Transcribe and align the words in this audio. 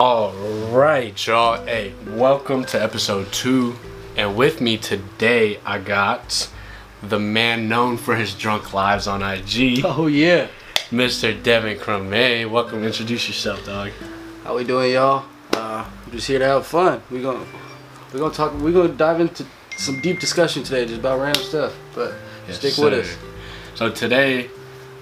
All 0.00 0.32
right, 0.70 1.26
y'all. 1.26 1.62
Hey, 1.66 1.92
welcome 2.06 2.64
to 2.64 2.82
episode 2.82 3.30
two. 3.34 3.76
And 4.16 4.34
with 4.34 4.62
me 4.62 4.78
today, 4.78 5.60
I 5.62 5.78
got 5.78 6.48
the 7.02 7.18
man 7.18 7.68
known 7.68 7.98
for 7.98 8.16
his 8.16 8.34
drunk 8.34 8.72
lives 8.72 9.06
on 9.06 9.20
IG, 9.22 9.82
Oh 9.84 10.06
yeah. 10.06 10.48
Mr. 10.90 11.40
Devin 11.42 11.76
Crumay. 11.76 12.48
Welcome. 12.50 12.82
Introduce 12.82 13.28
yourself, 13.28 13.66
dog. 13.66 13.90
How 14.42 14.56
we 14.56 14.64
doing, 14.64 14.92
y'all? 14.92 15.26
Uh, 15.52 15.84
I'm 16.06 16.12
just 16.12 16.26
here 16.26 16.38
to 16.38 16.46
have 16.46 16.66
fun. 16.66 17.02
We 17.10 17.20
gonna 17.20 17.44
we 18.14 18.20
gonna 18.20 18.32
talk. 18.32 18.58
We 18.58 18.72
gonna 18.72 18.94
dive 18.94 19.20
into 19.20 19.44
some 19.76 20.00
deep 20.00 20.18
discussion 20.18 20.62
today, 20.62 20.86
just 20.86 21.00
about 21.00 21.20
random 21.20 21.42
stuff. 21.44 21.76
But 21.94 22.14
Yes, 22.48 22.56
stick 22.56 22.78
with 22.78 22.94
us. 22.94 23.18
So 23.74 23.90
today, 23.90 24.48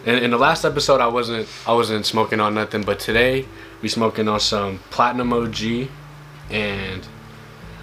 in, 0.06 0.16
in 0.16 0.32
the 0.32 0.38
last 0.38 0.64
episode, 0.64 1.00
I 1.00 1.06
wasn't 1.06 1.46
I 1.68 1.72
wasn't 1.72 2.04
smoking 2.04 2.40
on 2.40 2.54
nothing, 2.54 2.82
but 2.82 2.98
today 2.98 3.46
we 3.82 3.88
smoking 3.88 4.28
on 4.28 4.40
some 4.40 4.78
Platinum 4.90 5.32
OG, 5.32 5.88
and 6.50 7.06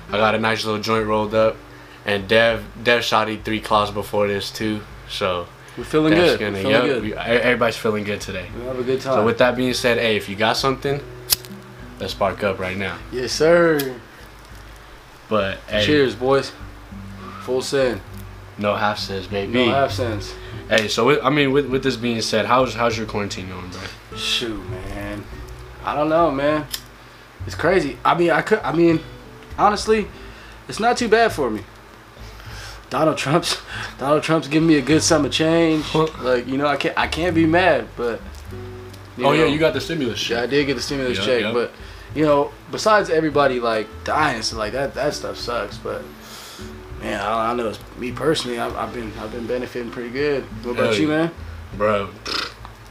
I 0.10 0.18
got 0.18 0.36
a 0.36 0.40
nice 0.40 0.66
little 0.66 0.82
joint 0.82 1.08
rolled 1.08 1.34
up, 1.34 1.56
and 2.06 2.28
Dev 2.28 2.64
Dev 2.84 3.04
shot 3.04 3.28
he 3.28 3.38
three 3.38 3.60
claws 3.62 3.92
before 3.92 4.28
this 4.28 4.52
too, 4.52 4.82
so 5.10 5.48
We're 5.78 5.84
feeling 5.84 6.14
good. 6.14 6.40
gonna 6.40 6.52
We're 6.54 6.58
feeling 6.62 6.74
yep, 6.76 6.84
good. 6.86 7.04
we- 7.04 7.14
everybody's 7.14 7.78
feeling 7.78 8.04
good 8.04 8.22
today. 8.22 8.48
we 8.58 8.64
have 8.66 8.80
a 8.80 8.84
good 8.84 9.02
time. 9.02 9.14
So 9.16 9.26
with 9.26 9.38
that 9.40 9.56
being 9.56 9.74
said, 9.74 9.98
hey, 9.98 10.16
if 10.16 10.28
you 10.30 10.36
got 10.36 10.58
something, 10.58 11.02
let's 12.00 12.14
spark 12.14 12.44
up 12.44 12.60
right 12.60 12.78
now. 12.78 12.98
yes, 13.12 13.32
sir. 13.32 13.96
But 15.30 15.58
hey, 15.68 15.86
Cheers, 15.86 16.14
boys. 16.16 16.52
Full 17.42 17.62
send. 17.62 18.02
no 18.58 18.76
half 18.76 19.00
says 19.00 19.28
baby. 19.28 19.54
No 19.66 19.72
half 19.72 19.92
cents. 19.92 20.34
Hey, 20.70 20.88
so 20.88 21.06
with, 21.06 21.20
I 21.24 21.30
mean, 21.30 21.52
with 21.52 21.68
with 21.68 21.84
this 21.84 21.96
being 21.96 22.22
said, 22.22 22.46
how's 22.46 22.74
how's 22.76 22.98
your 22.98 23.08
quarantine 23.08 23.50
going, 23.50 23.70
bro? 23.70 24.18
Shoot, 24.18 24.64
man. 24.70 24.95
I 25.86 25.96
don't 25.96 26.10
know, 26.10 26.32
man. 26.32 26.66
It's 27.46 27.56
crazy. 27.56 27.98
I 28.04 28.18
mean, 28.18 28.32
I 28.32 28.42
could. 28.42 28.60
I 28.60 28.74
mean, 28.74 29.00
honestly, 29.58 30.08
it's 30.68 30.80
not 30.80 30.98
too 30.98 31.08
bad 31.08 31.32
for 31.32 31.50
me. 31.50 31.62
Donald 32.90 33.18
Trump's 33.18 33.62
Donald 33.98 34.24
Trump's 34.24 34.48
giving 34.48 34.68
me 34.68 34.76
a 34.78 34.82
good 34.82 35.02
sum 35.04 35.26
of 35.26 35.32
change. 35.32 35.94
like 36.22 36.48
you 36.48 36.58
know, 36.58 36.68
I 36.68 36.76
can't 36.78 36.98
I 36.98 37.08
can't 37.08 37.36
be 37.36 37.46
mad, 37.46 37.88
but. 37.96 38.20
oh 39.20 39.32
yeah, 39.32 39.46
you 39.46 39.60
got 39.60 39.74
the 39.74 39.82
stimulus. 39.82 40.28
Yeah, 40.30 40.42
I 40.42 40.48
did 40.48 40.66
get 40.66 40.76
the 40.76 40.82
stimulus 40.82 41.18
Yep, 41.18 41.26
check, 41.26 41.42
yep. 41.42 41.54
but 41.54 41.72
you 42.16 42.24
know, 42.26 42.52
besides 42.72 43.10
everybody 43.10 43.60
like 43.60 43.88
dying, 44.04 44.42
so 44.42 44.58
like 44.58 44.74
that 44.74 44.96
that 44.96 45.14
stuff 45.14 45.38
sucks. 45.38 45.78
But 45.78 46.04
man, 47.00 47.20
I, 47.22 47.52
I 47.52 47.54
know 47.54 47.70
it's 47.70 47.80
me 47.98 48.12
personally. 48.12 48.58
I've, 48.60 48.76
I've 48.76 48.94
been 48.94 49.12
I've 49.20 49.32
been 49.32 49.46
benefiting 49.46 49.92
pretty 49.92 50.10
good. 50.10 50.44
What 50.66 50.80
about 50.80 51.00
you, 51.00 51.08
man? 51.10 51.32
bro. 51.78 52.10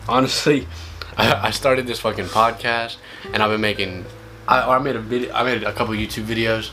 Honestly, 0.09 0.69
I, 1.17 1.49
I 1.49 1.51
started 1.51 1.87
this 1.87 2.01
fucking 2.01 2.27
podcast, 2.27 2.97
and 3.33 3.43
I've 3.43 3.51
been 3.51 3.61
making. 3.61 4.05
I, 4.47 4.67
or 4.67 4.77
I 4.77 4.79
made 4.79 4.97
a 4.97 5.01
video. 5.01 5.33
I 5.33 5.43
made 5.45 5.63
a 5.63 5.73
couple 5.73 5.95
YouTube 5.95 6.25
videos, 6.25 6.71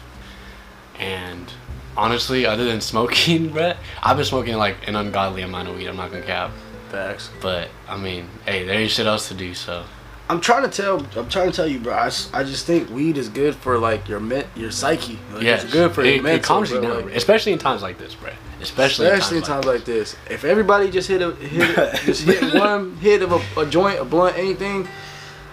and 1.00 1.52
honestly, 1.98 2.46
other 2.46 2.66
than 2.66 2.82
smoking, 2.92 3.50
bro, 3.50 3.74
I've 4.04 4.18
been 4.18 4.26
smoking 4.26 4.56
like 4.58 4.88
an 4.88 4.96
ungodly 4.96 5.42
amount 5.42 5.70
of 5.70 5.76
weed. 5.76 5.88
I'm 5.88 5.96
not 5.98 6.12
gonna 6.12 6.24
cap, 6.24 6.52
Facts. 6.90 7.30
but 7.42 7.70
I 7.88 7.98
mean, 7.98 8.28
hey, 8.46 8.66
there 8.66 8.80
ain't 8.80 8.92
shit 8.92 9.06
else 9.08 9.28
to 9.30 9.34
do. 9.34 9.54
So 9.54 9.84
I'm 10.30 10.42
trying 10.42 10.64
to 10.64 10.70
tell. 10.70 11.06
I'm 11.18 11.30
trying 11.30 11.50
to 11.50 11.56
tell 11.56 11.68
you, 11.68 11.80
bro. 11.80 11.94
I, 11.94 12.12
I 12.34 12.44
just 12.44 12.66
think 12.66 12.90
weed 12.90 13.18
is 13.18 13.30
good 13.30 13.56
for 13.56 13.78
like 13.78 14.08
your 14.08 14.20
men, 14.20 14.46
your 14.56 14.72
psyche. 14.72 15.20
Like, 15.34 15.44
yeah, 15.44 15.56
it's 15.62 15.72
good 15.72 15.94
for 15.94 16.02
it, 16.02 16.16
your 16.16 16.24
mental. 16.24 16.40
it 16.40 16.44
calms 16.44 16.72
you 16.72 16.82
down, 16.82 17.06
like- 17.06 17.16
especially 17.16 17.54
in 17.54 17.60
times 17.60 17.82
like 17.82 17.98
this, 17.98 18.16
bro. 18.16 18.32
Especially, 18.62 19.08
Especially 19.08 19.38
in 19.38 19.44
times 19.44 19.66
like 19.66 19.86
this. 19.86 20.16
If 20.30 20.44
everybody 20.44 20.92
just 20.92 21.08
hit 21.08 21.22
a 21.22 21.34
hit, 21.36 21.96
just 22.06 22.24
hit 22.24 22.54
one 22.54 22.96
hit 22.98 23.24
of 23.24 23.32
a, 23.32 23.62
a 23.62 23.66
joint, 23.66 24.00
a 24.00 24.06
blunt, 24.06 24.38
anything, 24.38 24.88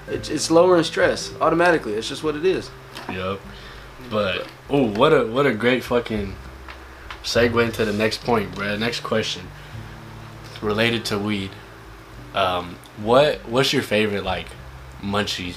it's, 0.09 0.29
it's 0.29 0.51
lowering 0.51 0.85
stress 0.85 1.33
automatically. 1.41 1.95
It's 1.95 2.09
just 2.09 2.23
what 2.23 2.37
it 2.37 2.45
is. 2.45 2.71
Yep. 3.11 3.41
But 4.11 4.47
oh, 4.69 4.87
what 4.93 5.13
a 5.13 5.27
what 5.27 5.47
a 5.47 5.55
great 5.55 5.85
fucking 5.85 6.35
segue 7.23 7.65
into 7.65 7.85
the 7.85 7.93
next 7.93 8.23
point, 8.23 8.55
bro. 8.55 8.77
Next 8.77 9.01
question 9.01 9.49
related 10.63 11.05
to 11.07 11.19
weed. 11.19 11.51
Um, 12.35 12.77
what 12.99 13.39
what's 13.49 13.73
your 13.73 13.83
favorite 13.83 14.25
like 14.25 14.47
munchie 15.03 15.55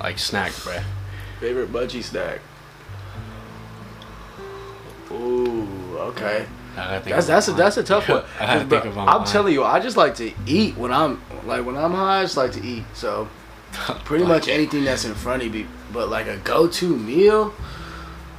like 0.00 0.18
snack, 0.18 0.52
bro? 0.62 0.78
Favorite 1.40 1.72
budgie 1.72 2.02
snack. 2.02 2.40
Ooh, 5.10 5.98
okay. 5.98 6.46
I 6.76 6.98
That's 7.00 7.26
that's 7.26 7.48
a 7.48 7.52
that's 7.52 7.76
a 7.76 7.82
tough 7.82 8.08
one. 8.08 8.24
I 8.40 8.46
had 8.46 8.52
to 8.54 8.58
'Cause, 8.60 8.68
think 8.68 8.82
bro, 8.82 8.92
about 8.92 9.08
I'm 9.14 9.18
mine. 9.22 9.26
telling 9.26 9.52
you, 9.54 9.64
I 9.64 9.78
just 9.80 9.96
like 9.96 10.14
to 10.16 10.32
eat 10.46 10.76
when 10.76 10.92
I'm 10.92 11.20
like 11.46 11.64
when 11.66 11.76
I'm 11.76 11.92
high. 11.92 12.20
I 12.20 12.22
just 12.22 12.36
like 12.36 12.52
to 12.52 12.62
eat. 12.64 12.84
So 12.94 13.28
pretty 14.04 14.24
much 14.24 14.48
anything 14.48 14.84
that's 14.84 15.04
in 15.04 15.14
front 15.14 15.42
of 15.42 15.52
me. 15.52 15.66
But 15.92 16.08
like 16.08 16.26
a 16.26 16.38
go-to 16.38 16.96
meal, 16.96 17.52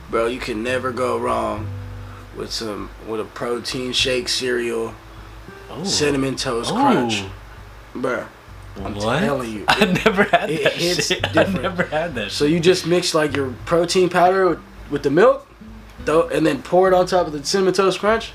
bro, 0.10 0.26
you 0.28 0.40
can 0.40 0.64
never 0.64 0.92
go 0.92 1.18
wrong 1.20 1.68
with 2.36 2.52
some 2.52 2.90
with 3.08 3.20
a 3.20 3.26
protein 3.26 3.94
shake 3.94 4.28
cereal, 4.28 4.94
Ooh. 5.78 5.86
cinnamon 5.86 6.36
toast 6.36 6.72
Ooh. 6.72 6.76
crunch, 6.76 7.24
bro. 7.94 8.26
I'm 8.84 8.96
what? 8.96 9.20
telling 9.20 9.52
you, 9.54 9.66
I 9.68 9.86
never 9.86 10.24
had 10.24 10.50
it 10.50 10.64
that 10.64 10.74
hits 10.74 11.06
shit. 11.08 11.24
I 11.24 11.32
different. 11.44 11.62
never 11.62 11.84
had 11.84 12.16
that. 12.16 12.32
So 12.32 12.46
you 12.46 12.60
just 12.60 12.88
mix 12.88 13.14
like 13.14 13.36
your 13.36 13.52
protein 13.68 14.10
powder 14.10 14.50
with, 14.50 14.60
with 14.90 15.04
the 15.04 15.12
milk, 15.12 15.46
though, 16.06 16.28
and 16.30 16.46
then 16.46 16.62
pour 16.62 16.88
it 16.88 16.94
on 16.94 17.06
top 17.06 17.28
of 17.28 17.34
the 17.34 17.44
cinnamon 17.46 17.74
toast 17.74 18.00
crunch, 18.00 18.32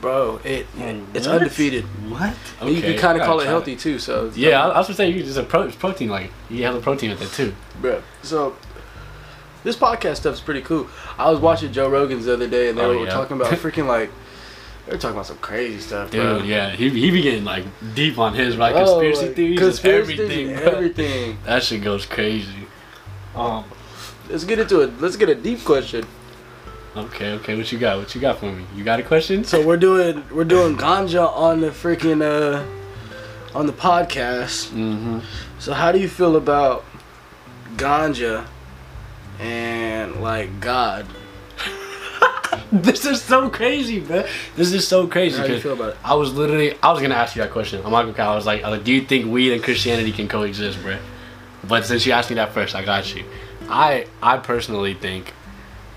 bro. 0.00 0.40
It 0.44 0.66
it's 1.14 1.26
What? 1.26 1.36
undefeated. 1.42 1.84
What? 2.10 2.34
And 2.60 2.70
you 2.70 2.80
can 2.82 2.96
kind 2.98 3.18
of 3.20 3.26
call 3.26 3.40
it 3.40 3.46
healthy 3.46 3.76
too. 3.76 3.98
So 3.98 4.30
Yeah, 4.34 4.64
I, 4.64 4.68
I 4.70 4.78
was 4.78 4.86
gonna 4.88 4.96
say 4.96 5.08
you 5.08 5.16
can 5.16 5.24
just 5.26 5.38
a 5.38 5.42
pro, 5.42 5.70
protein 5.70 6.08
like 6.08 6.30
you 6.48 6.64
have 6.64 6.74
the 6.74 6.80
protein 6.80 7.10
with 7.10 7.22
it 7.22 7.30
too. 7.32 7.54
bro. 7.80 8.02
So 8.22 8.56
this 9.64 9.76
podcast 9.76 10.16
stuff's 10.16 10.40
pretty 10.40 10.62
cool. 10.62 10.86
I 11.18 11.30
was 11.30 11.38
watching 11.40 11.72
Joe 11.72 11.88
Rogan's 11.90 12.24
the 12.24 12.32
other 12.32 12.48
day, 12.48 12.70
and 12.70 12.78
they 12.78 12.82
Oh, 12.84 12.98
were 12.98 13.04
yeah. 13.04 13.10
talking 13.12 13.36
about 13.36 13.52
freaking 13.58 13.86
like 13.86 14.10
they 14.86 14.92
were 14.92 14.98
talking 14.98 15.14
about 15.16 15.26
some 15.26 15.36
crazy 15.38 15.78
stuff, 15.78 16.10
Dude, 16.10 16.22
bro. 16.22 16.42
yeah, 16.42 16.70
he, 16.70 16.88
he 16.88 17.10
be 17.10 17.20
getting 17.20 17.44
like 17.44 17.64
deep 17.94 18.18
on 18.18 18.32
his 18.34 18.56
like 18.56 18.74
Oh, 18.74 19.00
conspiracy 19.00 19.26
like, 19.26 19.36
theories 19.36 19.58
conspiracy 19.58 20.12
and 20.12 20.20
everything. 20.20 20.50
and 20.50 20.60
everything. 20.60 21.38
That 21.44 21.62
shit 21.62 21.82
goes 21.82 22.06
crazy. 22.06 22.66
Um. 23.34 23.64
Let's 24.30 24.44
get 24.44 24.60
into 24.60 24.80
it. 24.80 25.00
Let's 25.00 25.16
get 25.16 25.28
a 25.28 25.34
deep 25.34 25.64
question. 25.64 26.06
Okay, 26.96 27.32
okay. 27.34 27.56
What 27.56 27.70
you 27.70 27.78
got? 27.78 27.98
What 27.98 28.14
you 28.14 28.20
got 28.20 28.38
for 28.38 28.50
me? 28.50 28.64
You 28.74 28.82
got 28.82 28.98
a 28.98 29.02
question? 29.04 29.44
So 29.44 29.64
we're 29.64 29.76
doing 29.76 30.24
we're 30.30 30.44
doing 30.44 30.76
ganja 30.76 31.28
on 31.32 31.60
the 31.60 31.68
freaking 31.68 32.20
uh 32.20 32.64
on 33.56 33.66
the 33.66 33.72
podcast. 33.72 34.70
Mm-hmm. 34.70 35.20
So 35.60 35.72
how 35.72 35.92
do 35.92 36.00
you 36.00 36.08
feel 36.08 36.34
about 36.36 36.84
ganja 37.76 38.46
and 39.38 40.16
like 40.16 40.60
God? 40.60 41.06
This 42.72 43.04
is 43.04 43.20
so 43.20 43.50
crazy, 43.50 44.00
man. 44.00 44.26
This 44.54 44.72
is 44.72 44.86
so 44.86 45.08
crazy. 45.08 45.38
How 45.38 45.46
do 45.46 45.54
you 45.54 45.60
feel 45.60 45.72
about 45.72 45.90
it? 45.90 45.96
I 46.04 46.14
was 46.14 46.34
literally, 46.34 46.76
I 46.80 46.92
was 46.92 47.00
gonna 47.00 47.16
ask 47.16 47.34
you 47.34 47.42
that 47.42 47.50
question. 47.50 47.80
I'm 47.84 47.90
not 47.90 48.14
gonna. 48.14 48.30
I 48.30 48.34
was 48.34 48.46
like, 48.46 48.62
I 48.62 48.70
was 48.70 48.78
like, 48.78 48.84
do 48.84 48.92
you 48.92 49.02
think 49.02 49.26
weed 49.26 49.52
and 49.52 49.62
Christianity 49.62 50.12
can 50.12 50.28
coexist, 50.28 50.80
bro? 50.80 50.98
But 51.66 51.84
since 51.84 52.06
you 52.06 52.12
asked 52.12 52.30
me 52.30 52.36
that 52.36 52.52
first, 52.52 52.74
I 52.74 52.84
got 52.84 53.12
you. 53.14 53.24
I, 53.68 54.06
I 54.22 54.38
personally 54.38 54.94
think 54.94 55.32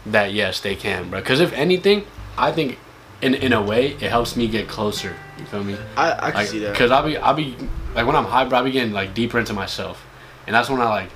that 0.05 0.33
yes, 0.33 0.59
they 0.59 0.75
can, 0.75 1.09
bro. 1.09 1.19
Because 1.19 1.39
if 1.39 1.53
anything, 1.53 2.05
I 2.37 2.51
think, 2.51 2.77
in 3.21 3.35
in 3.35 3.53
a 3.53 3.61
way, 3.61 3.91
it 3.93 4.09
helps 4.09 4.35
me 4.35 4.47
get 4.47 4.67
closer. 4.67 5.15
You 5.39 5.45
feel 5.45 5.63
me? 5.63 5.77
I, 5.95 6.11
I 6.11 6.31
can 6.31 6.33
like, 6.33 6.47
see 6.47 6.59
that. 6.59 6.75
Cause 6.75 6.91
I'll 6.91 7.05
be, 7.05 7.17
I'll 7.17 7.33
be, 7.33 7.55
like 7.95 8.05
when 8.05 8.15
I'm 8.15 8.25
high, 8.25 8.45
bro, 8.45 8.59
I'll 8.59 8.63
be 8.65 8.71
getting 8.71 8.93
like 8.93 9.13
deeper 9.13 9.39
into 9.39 9.53
myself, 9.53 10.05
and 10.45 10.55
that's 10.55 10.69
when 10.69 10.81
I 10.81 10.89
like, 10.89 11.09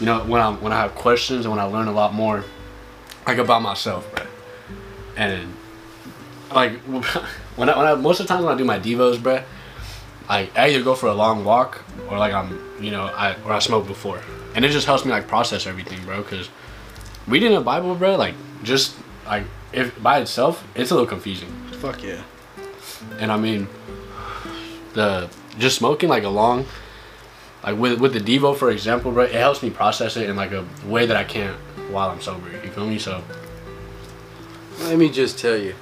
you 0.00 0.06
know, 0.06 0.24
when 0.24 0.40
I'm 0.40 0.60
when 0.60 0.72
I 0.72 0.82
have 0.82 0.94
questions 0.94 1.46
and 1.46 1.54
when 1.54 1.60
I 1.60 1.64
learn 1.64 1.88
a 1.88 1.92
lot 1.92 2.12
more, 2.12 2.44
like 3.26 3.38
about 3.38 3.62
myself, 3.62 4.10
bro. 4.14 4.26
And 5.16 5.54
like 6.52 6.72
when 7.56 7.68
I, 7.68 7.78
when 7.78 7.86
I 7.86 7.94
most 7.94 8.20
of 8.20 8.26
the 8.26 8.32
times 8.32 8.44
when 8.44 8.54
I 8.54 8.58
do 8.58 8.64
my 8.64 8.78
devos, 8.78 9.22
bro, 9.22 9.42
I 10.28 10.50
either 10.56 10.82
go 10.82 10.94
for 10.94 11.06
a 11.06 11.14
long 11.14 11.44
walk 11.44 11.84
or 12.10 12.18
like 12.18 12.32
I'm, 12.34 12.58
you 12.80 12.90
know, 12.90 13.04
I 13.04 13.36
or 13.44 13.52
I 13.52 13.58
smoke 13.58 13.86
before, 13.86 14.20
and 14.54 14.64
it 14.64 14.70
just 14.70 14.86
helps 14.86 15.04
me 15.04 15.10
like 15.10 15.28
process 15.28 15.66
everything, 15.66 16.04
bro. 16.04 16.22
Cause 16.22 16.48
reading 17.26 17.54
a 17.54 17.60
Bible, 17.60 17.94
bro, 17.94 18.16
like 18.16 18.34
just 18.62 18.96
like 19.26 19.44
if 19.72 20.00
by 20.02 20.20
itself, 20.20 20.66
it's 20.74 20.90
a 20.90 20.94
little 20.94 21.08
confusing. 21.08 21.48
Fuck 21.80 22.02
yeah. 22.02 22.22
And 23.18 23.30
I 23.30 23.36
mean, 23.36 23.68
the 24.94 25.28
just 25.58 25.76
smoking 25.76 26.08
like 26.08 26.24
a 26.24 26.28
long, 26.28 26.66
like 27.62 27.76
with 27.78 28.00
with 28.00 28.12
the 28.12 28.20
Devo 28.20 28.56
for 28.56 28.70
example, 28.70 29.12
bro, 29.12 29.24
it 29.24 29.32
helps 29.32 29.62
me 29.62 29.70
process 29.70 30.16
it 30.16 30.28
in 30.28 30.36
like 30.36 30.52
a 30.52 30.64
way 30.86 31.06
that 31.06 31.16
I 31.16 31.24
can't 31.24 31.56
while 31.90 32.10
I'm 32.10 32.20
sober. 32.20 32.50
You 32.50 32.70
feel 32.70 32.86
me? 32.86 32.98
So 32.98 33.22
Let 34.80 34.98
me 34.98 35.08
just 35.10 35.38
tell 35.38 35.56
you. 35.56 35.74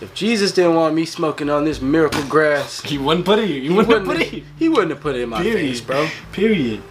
If 0.00 0.14
Jesus 0.14 0.52
didn't 0.52 0.76
want 0.76 0.94
me 0.94 1.04
smoking 1.04 1.50
on 1.50 1.64
this 1.64 1.80
miracle 1.80 2.22
grass, 2.28 2.80
he 2.84 2.98
wouldn't 2.98 3.26
put 3.26 3.40
it. 3.40 3.48
He, 3.48 3.62
he 3.62 3.68
wouldn't, 3.70 3.88
wouldn't, 3.88 4.06
put 4.06 4.20
it. 4.20 4.44
he 4.56 4.68
wouldn't 4.68 4.90
have 4.90 5.00
put 5.00 5.16
it 5.16 5.22
in 5.22 5.28
my 5.28 5.42
Period, 5.42 5.70
face, 5.70 5.80
bro. 5.80 6.08
Period. 6.30 6.82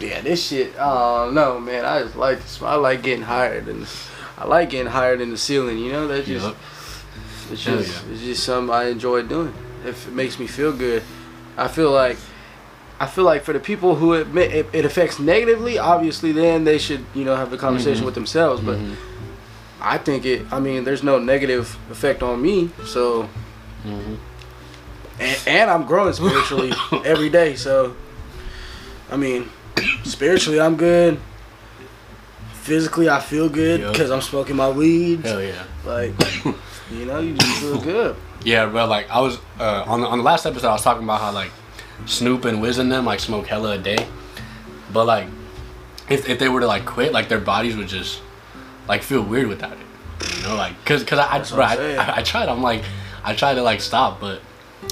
Yeah, 0.00 0.20
this 0.20 0.46
shit. 0.48 0.74
Oh 0.78 1.30
no, 1.32 1.60
man. 1.60 1.84
I 1.84 2.02
just 2.02 2.16
like 2.16 2.38
this. 2.38 2.60
I 2.62 2.74
like 2.76 3.02
getting 3.02 3.24
higher 3.24 3.60
than 3.60 3.86
I 4.38 4.46
like 4.46 4.70
getting 4.70 4.90
higher 4.90 5.16
than 5.16 5.30
the 5.30 5.38
ceiling. 5.38 5.78
You 5.78 5.92
know 5.92 6.08
that 6.08 6.24
just 6.26 6.46
Yup. 6.46 6.56
it's 7.50 7.64
Hell 7.64 7.76
just 7.78 8.04
yeah. 8.06 8.12
it's 8.12 8.22
just 8.22 8.44
something 8.44 8.74
I 8.74 8.84
enjoy 8.88 9.22
doing. 9.22 9.54
If 9.84 10.08
it 10.08 10.14
makes 10.14 10.38
me 10.38 10.46
feel 10.46 10.72
good, 10.72 11.02
I 11.56 11.68
feel 11.68 11.90
like 11.90 12.16
I 13.00 13.06
feel 13.06 13.24
like 13.24 13.42
for 13.42 13.52
the 13.52 13.60
people 13.60 13.96
who 13.96 14.14
admit 14.14 14.52
it, 14.52 14.66
it 14.72 14.84
affects 14.84 15.18
negatively, 15.18 15.76
obviously, 15.78 16.30
then 16.32 16.64
they 16.64 16.78
should 16.78 17.04
you 17.14 17.24
know 17.24 17.36
have 17.36 17.52
a 17.52 17.56
conversation 17.58 18.02
Mhm. 18.02 18.06
with 18.06 18.14
themselves. 18.14 18.60
But 18.60 18.78
Mhm. 18.78 18.94
I 19.80 19.98
think 19.98 20.24
it. 20.24 20.46
I 20.52 20.60
mean, 20.60 20.84
there's 20.84 21.02
no 21.02 21.18
negative 21.18 21.76
effect 21.90 22.22
on 22.22 22.40
me. 22.40 22.70
So, 22.86 23.28
Mhm. 23.84 24.16
and, 25.20 25.38
and 25.46 25.70
I'm 25.70 25.84
growing 25.84 26.12
spiritually 26.14 26.72
every 27.04 27.28
day. 27.28 27.56
So, 27.56 27.94
I 29.10 29.16
mean, 29.16 29.50
spiritually 30.04 30.60
I'm 30.60 30.76
good. 30.76 31.20
Physically 32.62 33.08
I 33.08 33.20
feel 33.20 33.48
good 33.48 33.80
Yep. 33.80 33.92
because 33.92 34.10
I'm 34.10 34.20
smoking 34.20 34.56
my 34.56 34.68
weed. 34.70 35.20
Hell 35.20 35.42
yeah. 35.42 35.64
Like, 35.84 36.12
you 36.90 37.06
know, 37.06 37.18
you 37.18 37.34
just 37.34 37.60
feel 37.60 37.80
good. 37.80 38.16
Yeah, 38.44 38.66
bro. 38.66 38.86
Like 38.86 39.10
I 39.10 39.20
was 39.20 39.38
uh, 39.58 39.84
on 39.86 40.00
the 40.00 40.06
on 40.06 40.18
the 40.18 40.24
last 40.24 40.46
episode, 40.46 40.68
I 40.68 40.72
was 40.72 40.82
talking 40.82 41.02
about 41.04 41.20
how 41.20 41.32
like 41.32 41.50
Snoop 42.06 42.44
and 42.44 42.60
Wiz 42.62 42.78
and 42.78 42.90
them 42.90 43.04
like 43.04 43.20
smoke 43.20 43.46
hella 43.46 43.72
a 43.72 43.78
day, 43.78 44.06
but 44.92 45.06
like 45.06 45.26
if 46.08 46.28
if 46.28 46.38
they 46.38 46.48
were 46.48 46.60
to 46.60 46.66
like 46.66 46.84
quit, 46.86 47.12
like 47.12 47.28
their 47.28 47.40
bodies 47.40 47.76
would 47.76 47.88
just 47.88 48.20
like 48.88 49.02
feel 49.02 49.22
weird 49.22 49.48
without 49.48 49.72
it. 49.72 50.36
You 50.36 50.42
know, 50.48 50.54
like 50.56 50.84
cause 50.84 51.02
cause 51.04 51.18
I 51.18 51.36
I, 51.36 51.42
bro, 51.42 51.64
I. 51.64 51.94
I, 51.96 52.16
I 52.18 52.22
tried. 52.22 52.48
I'm 52.48 52.62
like 52.62 52.84
I 53.24 53.34
tried 53.34 53.54
to 53.54 53.62
like 53.62 53.80
stop, 53.80 54.20
but 54.20 54.40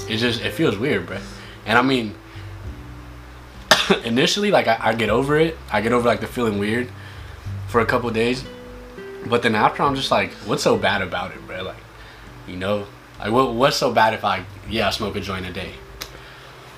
it 0.09 0.17
just 0.17 0.41
it 0.41 0.51
feels 0.53 0.77
weird, 0.77 1.05
bro. 1.07 1.17
And 1.65 1.77
I 1.77 1.81
mean, 1.81 2.15
initially 4.03 4.51
like 4.51 4.67
I, 4.67 4.77
I 4.79 4.93
get 4.95 5.09
over 5.09 5.37
it. 5.39 5.57
I 5.71 5.81
get 5.81 5.91
over 5.93 6.07
like 6.07 6.21
the 6.21 6.27
feeling 6.27 6.57
weird 6.59 6.89
for 7.67 7.79
a 7.81 7.85
couple 7.85 8.09
days, 8.11 8.43
but 9.27 9.41
then 9.43 9.55
after 9.55 9.83
I'm 9.83 9.95
just 9.95 10.11
like, 10.11 10.31
what's 10.45 10.63
so 10.63 10.77
bad 10.77 11.01
about 11.01 11.31
it, 11.31 11.45
bro? 11.47 11.63
Like, 11.63 11.77
you 12.47 12.55
know, 12.57 12.85
like 13.19 13.31
what 13.31 13.53
what's 13.53 13.77
so 13.77 13.91
bad 13.93 14.13
if 14.13 14.23
I 14.25 14.45
yeah 14.69 14.87
I 14.87 14.91
smoke 14.91 15.15
a 15.15 15.21
joint 15.21 15.45
a 15.45 15.51
day, 15.53 15.71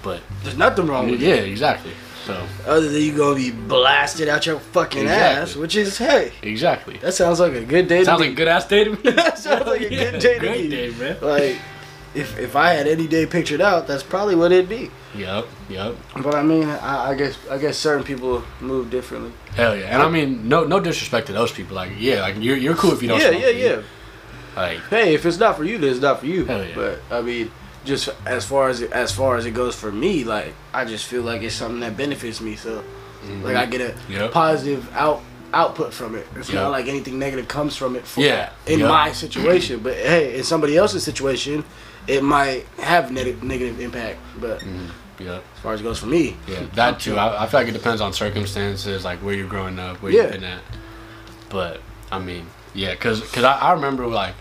but 0.04 0.22
There's 0.44 0.58
nothing 0.58 0.88
wrong 0.88 1.10
with 1.10 1.22
yeah 1.22 1.36
it. 1.36 1.46
Yeah, 1.46 1.52
exactly. 1.52 1.92
So 2.26 2.42
Other 2.66 2.88
than 2.88 3.02
you 3.02 3.18
gonna 3.18 3.36
be 3.36 3.52
blasted 3.52 4.30
out 4.30 4.46
your 4.46 4.58
fucking 4.60 5.02
Exactly. 5.02 5.42
ass, 5.42 5.56
which 5.58 5.76
is 5.76 5.98
hey, 5.98 6.32
exactly. 6.42 6.98
that 7.00 7.14
sounds 7.14 7.40
like 7.42 7.52
a 7.54 7.66
good 7.66 7.88
day. 7.90 8.04
Sounds 8.06 8.22
to 8.22 8.28
like 8.28 8.30
me. 8.30 8.34
a 8.34 8.36
good 8.38 8.48
ass 8.48 8.66
day 8.68 8.84
to 8.86 8.92
me. 8.92 8.98
That 9.12 9.38
sounds 9.38 9.66
like 9.68 9.82
a 9.82 9.90
good 9.90 10.20
day 10.22 10.34
to 10.36 10.40
Great 10.40 10.64
me. 10.64 10.70
day, 10.70 10.90
bro. 10.92 11.18
Like, 11.28 11.58
if 12.16 12.38
if 12.38 12.56
I 12.56 12.70
had 12.74 12.88
any 12.88 13.08
day 13.08 13.26
pictured 13.26 13.62
out, 13.62 13.88
that's 13.88 14.04
probably 14.04 14.36
what 14.36 14.52
it'd 14.52 14.70
be. 14.70 14.92
Yep, 15.16 15.46
yep. 15.70 15.96
But 16.22 16.36
I 16.36 16.44
mean, 16.44 16.68
I, 16.70 17.12
I 17.12 17.16
guess 17.16 17.38
I 17.50 17.58
guess 17.58 17.78
certain 17.78 18.04
people 18.04 18.44
move 18.62 18.90
differently. 18.90 19.32
Hell 19.56 19.76
yeah. 19.76 19.86
And 19.86 20.02
I 20.02 20.10
mean, 20.10 20.48
no 20.48 20.64
no 20.66 20.80
disrespect 20.80 21.28
to 21.28 21.34
those 21.34 21.52
people. 21.52 21.76
Like 21.76 21.92
yeah, 21.98 22.22
like 22.22 22.36
you're 22.40 22.58
you're 22.58 22.76
cool 22.76 22.92
if 22.94 23.02
you 23.02 23.08
don't. 23.10 23.20
yeah, 23.20 23.32
yeah, 23.32 23.50
yeah. 23.50 23.82
Like 24.56 24.80
Hey, 24.90 25.14
if 25.16 25.26
it's 25.26 25.38
not 25.40 25.58
for 25.58 25.64
you, 25.64 25.78
then 25.78 25.90
it's 25.92 26.02
not 26.02 26.20
for 26.20 26.26
you. 26.28 26.46
Hell 26.46 26.64
yeah. 26.66 26.76
But 26.76 27.00
I 27.12 27.22
mean, 27.22 27.52
just 27.86 28.10
as 28.26 28.46
far 28.46 28.70
as 28.70 28.82
as 28.82 29.12
far 29.12 29.38
as 29.38 29.46
it 29.46 29.52
goes 29.52 29.76
for 29.76 29.92
me, 29.92 30.24
like 30.24 30.54
I 30.74 30.86
just 30.86 31.06
feel 31.06 31.24
like 31.24 31.42
it's 31.42 31.56
something 31.56 31.80
that 31.82 31.98
benefits 31.98 32.42
me. 32.42 32.56
So 32.56 32.82
mm-hmm. 32.82 33.44
like 33.44 33.56
I 33.56 33.66
get 33.66 33.82
a 33.82 33.96
Yep. 34.10 34.32
positive 34.32 34.94
out 34.96 35.22
output 35.54 35.94
from 35.94 36.16
it. 36.16 36.28
It's 36.36 36.50
Yep. 36.50 36.64
not 36.64 36.72
like 36.72 36.88
anything 36.88 37.20
negative 37.20 37.48
comes 37.48 37.76
from 37.76 37.96
it. 37.96 38.06
For, 38.08 38.22
Yeah, 38.22 38.50
In 38.66 38.80
yep. 38.80 38.90
my 38.90 39.12
situation, 39.12 39.80
but 39.82 39.94
hey, 39.94 40.38
in 40.38 40.44
somebody 40.44 40.76
else's 40.78 41.04
situation, 41.04 41.64
it 42.08 42.24
might 42.24 42.66
have 42.80 43.12
negative 43.12 43.80
impact. 43.80 44.20
But 44.40 44.60
mm-hmm. 44.60 45.24
yeah, 45.24 45.40
as 45.56 45.60
far 45.62 45.74
as 45.74 45.82
it 45.82 45.84
goes 45.84 46.00
for 46.00 46.08
me, 46.08 46.36
yeah. 46.48 46.66
That 46.76 47.00
too. 47.00 47.18
I, 47.18 47.44
I 47.44 47.48
feel 47.48 47.60
like 47.62 47.70
it 47.70 47.74
depends 47.74 48.02
on 48.02 48.14
circumstances, 48.14 49.04
like 49.06 49.20
where 49.20 49.34
you're 49.34 49.48
growing 49.48 49.80
up, 49.80 50.02
where 50.02 50.12
Yeah. 50.12 50.24
you've 50.24 50.32
been 50.34 50.44
at. 50.44 50.62
But 51.50 51.82
I 52.12 52.20
mean, 52.20 52.48
yeah, 52.74 52.96
cause 52.96 53.22
cause 53.32 53.44
I, 53.44 53.58
I 53.58 53.74
remember 53.74 54.08
like 54.08 54.36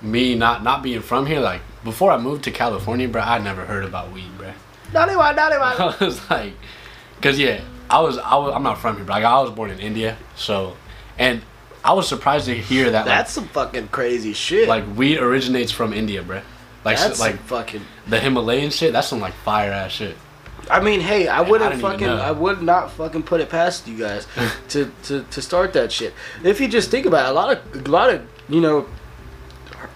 me 0.00 0.34
not 0.34 0.62
not 0.62 0.82
being 0.82 1.00
from 1.00 1.26
here. 1.26 1.40
Like 1.40 1.62
before 1.84 2.10
I 2.12 2.18
moved 2.18 2.44
to 2.44 2.50
California, 2.50 3.08
bro, 3.08 3.22
I 3.22 3.38
never 3.38 3.64
heard 3.64 3.84
about 3.84 4.12
weed, 4.12 4.36
bro. 4.38 4.52
Dolly 4.92 5.16
one, 5.16 5.34
dolly 5.36 5.58
one. 5.58 5.76
I 6.00 6.04
was 6.04 6.28
like, 6.30 6.54
cause 7.20 7.38
yeah, 7.38 7.62
I 7.88 8.00
was 8.00 8.18
I 8.18 8.36
was 8.36 8.54
I'm 8.54 8.62
not 8.62 8.78
from 8.78 8.96
here, 8.96 9.04
but 9.04 9.12
like 9.14 9.24
I 9.24 9.40
was 9.40 9.50
born 9.50 9.70
in 9.70 9.78
India, 9.78 10.16
so 10.36 10.76
and 11.18 11.42
I 11.84 11.92
was 11.94 12.08
surprised 12.08 12.46
to 12.46 12.54
hear 12.54 12.90
that 12.90 13.04
That's 13.06 13.32
some 13.32 13.48
fucking 13.48 13.88
crazy 13.88 14.32
shit. 14.32 14.68
like 14.68 14.86
like 14.86 14.96
weed 14.96 15.18
originates 15.18 15.72
from 15.72 15.92
India, 15.92 16.22
bruh. 16.22 16.42
Like 16.84 16.98
that's 16.98 17.20
like 17.20 17.36
some 17.36 17.44
fucking. 17.44 17.82
the 18.08 18.18
Himalayan 18.18 18.70
shit. 18.70 18.92
That's 18.92 19.08
some 19.08 19.20
like 19.20 19.34
fire 19.34 19.70
ass 19.72 19.92
shit. 19.92 20.16
I 20.70 20.80
mean, 20.80 21.00
hey, 21.00 21.26
I 21.28 21.40
wouldn't 21.40 21.70
didn't 21.70 21.82
fucking. 21.82 22.08
I 22.08 22.30
would 22.32 22.62
not 22.62 22.90
fucking 22.92 23.24
put 23.24 23.40
it 23.40 23.50
past 23.50 23.86
you 23.88 23.98
guys 23.98 24.26
to, 24.70 24.90
to 25.04 25.22
to 25.24 25.42
start 25.42 25.72
that 25.74 25.92
shit. 25.92 26.14
If 26.44 26.60
you 26.60 26.68
just 26.68 26.90
think 26.90 27.06
about 27.06 27.26
it, 27.26 27.30
a 27.30 27.34
lot 27.34 27.56
of 27.56 27.86
a 27.86 27.90
lot 27.90 28.10
of 28.10 28.22
you 28.48 28.60
know 28.60 28.86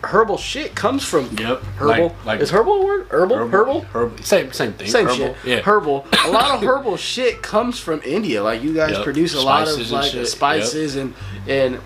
herbal 0.02 0.36
shit 0.38 0.74
comes 0.74 1.04
from 1.04 1.28
Yep. 1.38 1.62
herbal. 1.78 2.04
Like, 2.08 2.24
like 2.26 2.40
Is 2.40 2.50
herbal 2.50 2.72
a 2.72 2.84
word? 2.84 3.06
Herbal, 3.10 3.48
herbal, 3.48 3.80
herbal. 3.92 4.18
Same 4.24 4.52
same 4.52 4.72
thing. 4.72 4.88
same 4.88 5.06
herbal. 5.06 5.16
shit. 5.16 5.36
Yeah. 5.44 5.60
Herbal. 5.60 6.06
A 6.24 6.30
lot 6.30 6.56
of 6.56 6.62
herbal 6.68 6.96
shit 6.96 7.42
comes 7.42 7.78
from 7.78 8.00
India. 8.04 8.42
Like 8.42 8.62
you 8.62 8.74
guys 8.74 8.92
Yep. 8.92 9.04
produce 9.04 9.34
a 9.34 9.40
lot 9.40 9.68
of 9.68 9.90
like 9.90 10.26
spices 10.26 10.96
and 10.96 11.14
and 11.48 11.80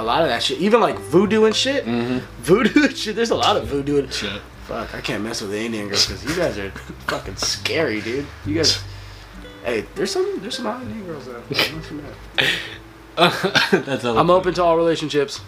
a 0.00 0.02
lot 0.02 0.22
of 0.22 0.28
that 0.28 0.42
shit. 0.42 0.58
Even 0.58 0.80
like 0.80 0.98
voodoo 0.98 1.44
and 1.44 1.54
shit. 1.54 1.84
Mm-hmm. 1.86 2.18
Voodoo 2.42 2.84
and 2.84 2.96
shit. 2.96 3.14
There's 3.16 3.30
a 3.30 3.34
lot 3.36 3.56
of 3.56 3.66
voodoo. 3.66 3.98
And, 4.00 4.12
Shit. 4.12 4.40
Fuck, 4.64 4.94
I 4.94 5.00
can't 5.00 5.22
mess 5.24 5.40
with 5.40 5.50
the 5.50 5.60
Indian 5.60 5.88
girls 5.88 6.06
because 6.06 6.24
you 6.24 6.34
guys 6.36 6.56
are 6.58 6.70
fucking 7.08 7.36
scary, 7.36 8.00
dude. 8.00 8.26
You 8.46 8.54
guys. 8.54 8.82
Hey, 9.64 9.84
there's 9.94 10.10
some 10.12 10.38
there's 10.40 10.56
some 10.56 10.64
hot 10.66 10.80
Indian 10.82 11.04
girls 11.06 11.28
out. 11.28 11.48
there. 11.48 12.50
That's 13.82 14.04
all. 14.04 14.16
I'm 14.18 14.30
open 14.30 14.54
to 14.54 14.62
all 14.62 14.76
relationships. 14.76 15.40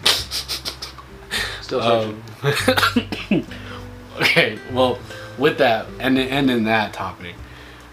Still 1.61 1.81
Um, 1.81 2.23
searching. 2.41 3.45
okay. 4.21 4.59
Well, 4.71 4.99
with 5.37 5.57
that 5.59 5.87
and 5.99 6.17
ending 6.19 6.65
that 6.65 6.93
topic, 6.93 7.35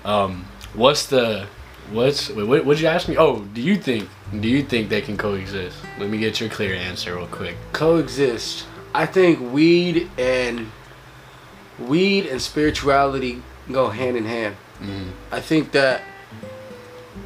um, 0.04 0.44
what's 0.74 1.06
the 1.06 1.46
what's 1.90 2.30
wait, 2.30 2.44
what 2.44 2.64
would 2.64 2.80
you 2.80 2.86
ask 2.86 3.08
me? 3.08 3.16
Oh, 3.18 3.40
do 3.40 3.60
you 3.60 3.76
think 3.76 4.08
do 4.40 4.48
you 4.48 4.62
think 4.62 4.88
they 4.88 5.00
can 5.00 5.16
coexist? 5.16 5.76
Let 5.98 6.08
me 6.10 6.18
get 6.18 6.40
your 6.40 6.48
clear 6.48 6.74
answer 6.74 7.16
real 7.16 7.26
quick. 7.26 7.56
coexist. 7.72 8.66
I 8.94 9.06
think 9.06 9.52
weed 9.52 10.10
and 10.18 10.70
weed 11.78 12.26
and 12.26 12.40
spirituality 12.42 13.42
go 13.70 13.88
hand 13.88 14.16
in 14.16 14.24
hand. 14.24 14.56
Mhm. 14.82 15.10
I 15.30 15.40
think 15.40 15.72
that 15.72 16.02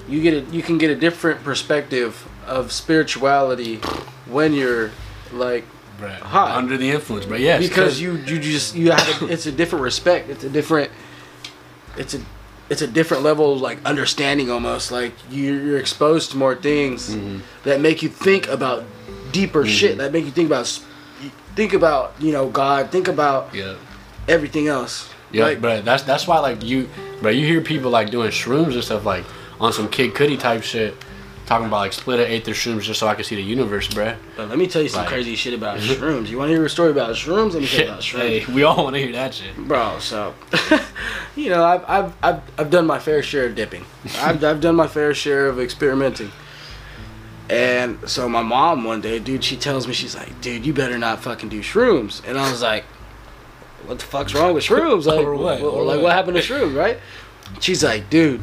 you 0.09 0.21
get 0.21 0.35
a, 0.35 0.41
you 0.55 0.63
can 0.63 0.77
get 0.79 0.91
a 0.91 0.95
different 0.97 1.43
perspective 1.43 2.29
of 2.47 2.73
spirituality 2.73 3.77
when 4.27 4.53
you're 4.53 4.91
like 5.33 5.65
Right. 6.01 6.19
High. 6.21 6.57
Under 6.57 6.77
the 6.77 6.91
influence, 6.91 7.25
but 7.25 7.39
yes, 7.39 7.67
because 7.67 8.01
you 8.01 8.17
you 8.17 8.41
just 8.41 8.75
you 8.75 8.91
have 8.91 9.23
a, 9.23 9.27
it's 9.33 9.47
a 9.47 9.53
different 9.53 9.85
respect. 9.85 10.29
It's 10.29 10.43
a 10.43 10.51
different 10.51 10.91
it's 11.97 12.15
a 12.15 12.21
it's 12.71 12.83
a 12.83 12.87
different 12.87 13.23
level 13.23 13.53
of 13.55 13.61
like 13.61 13.79
understanding 13.85 14.51
almost 14.51 14.91
like 14.91 15.13
you're, 15.31 15.61
you're 15.63 15.79
exposed 15.79 16.31
to 16.33 16.37
more 16.37 16.55
things 16.55 17.11
Mm-hmm. 17.15 17.39
that 17.65 17.81
make 17.81 18.03
you 18.03 18.09
think 18.09 18.49
about 18.49 18.85
deeper 19.33 19.67
shit 19.67 19.99
that 19.99 20.13
make 20.13 20.25
you 20.25 20.31
think 20.31 20.49
about 20.51 20.67
think 21.57 21.73
about 21.73 22.15
you 22.21 22.33
know 22.33 22.49
God 22.49 22.91
think 22.91 23.09
about 23.09 23.55
Yeah. 23.55 23.75
everything 24.29 24.69
else 24.69 25.09
Yeah, 25.33 25.45
Like, 25.45 25.61
but 25.61 25.85
that's 25.85 26.03
that's 26.05 26.27
why 26.27 26.39
like 26.39 26.63
you, 26.65 26.89
but 27.21 27.35
you 27.35 27.45
hear 27.47 27.61
people 27.61 27.91
like 27.91 28.11
doing 28.11 28.31
shrooms 28.31 28.75
and 28.75 28.85
stuff 28.85 29.05
like 29.05 29.25
on 29.61 29.73
some 29.73 29.89
Kid 29.89 30.15
Cudi 30.15 30.39
type 30.39 30.63
shit, 30.63 30.95
talking 31.47 31.67
about 31.67 31.77
like 31.79 31.93
split 31.93 32.21
an 32.21 32.27
eighth 32.27 32.49
of 32.49 32.55
shrooms 32.55 32.83
just 32.83 32.99
so 33.01 33.07
I 33.07 33.15
can 33.15 33.25
see 33.25 33.37
the 33.37 33.43
universe, 33.43 33.87
bruh. 33.89 34.17
but 34.37 34.49
let 34.49 34.57
me 34.59 34.67
tell 34.67 34.81
you 34.83 34.89
some 34.89 35.01
Like- 35.01 35.09
crazy 35.11 35.37
shit 35.37 35.53
about 35.55 35.79
shrooms 35.81 36.29
you 36.29 36.39
want 36.39 36.49
to 36.49 36.55
hear 36.55 36.65
a 36.65 36.71
story 36.71 36.91
about 36.91 37.11
shrooms 37.17 37.53
let 37.53 37.61
me 37.63 37.67
tell 37.69 37.81
you 37.85 37.91
about 37.91 38.01
shrooms 38.03 38.19
Hey, 38.47 38.53
we 38.53 38.63
all 38.63 38.85
want 38.85 38.95
to 38.97 39.01
hear 39.03 39.13
that 39.13 39.35
shit. 39.35 39.55
Bro, 39.57 39.99
so 39.99 40.35
you 41.37 41.51
know, 41.51 41.65
I've, 41.65 41.85
I've 41.89 42.15
I've 42.23 42.43
I've 42.59 42.71
done 42.71 42.87
my 42.87 42.99
fair 42.99 43.23
share 43.23 43.47
of 43.47 43.55
dipping. 43.55 43.85
I've 44.19 44.43
I've 44.43 44.61
done 44.61 44.77
my 44.77 44.87
fair 44.87 45.13
share 45.15 45.47
of 45.47 45.61
experimenting. 45.61 46.31
And 47.51 48.09
so 48.09 48.27
my 48.29 48.41
mom 48.43 48.85
one 48.85 49.03
day, 49.03 49.19
dude, 49.19 49.45
she 49.45 49.57
tells 49.57 49.87
me 49.87 49.93
she's 49.93 50.15
like, 50.17 50.41
"Dude, 50.41 50.65
you 50.65 50.73
better 50.73 50.97
not 50.97 51.23
fucking 51.23 51.51
do 51.51 51.61
shrooms." 51.61 52.27
And 52.27 52.39
I 52.39 52.51
was 52.51 52.63
like, 52.63 52.85
"What 53.85 53.99
the 53.99 54.05
fuck's 54.07 54.33
wrong 54.35 54.55
with 54.55 54.65
shrooms? 54.65 55.05
Like, 55.05 55.19
Or 55.27 55.35
what? 55.37 55.61
Or 55.61 55.83
like 55.85 55.97
what? 55.97 56.05
what 56.05 56.13
happened 56.13 56.37
to 56.39 56.43
shrooms, 56.43 56.75
right?" 56.75 56.99
She's 57.61 57.85
like, 57.85 58.09
"Dude, 58.09 58.41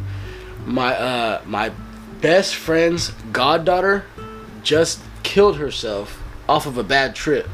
my 0.67 0.95
uh 0.95 1.41
my 1.47 1.71
best 2.21 2.55
friend's 2.55 3.11
goddaughter 3.31 4.05
just 4.63 5.01
killed 5.23 5.57
herself 5.57 6.21
off 6.47 6.65
of 6.65 6.77
a 6.77 6.83
bad 6.83 7.15
trip." 7.15 7.49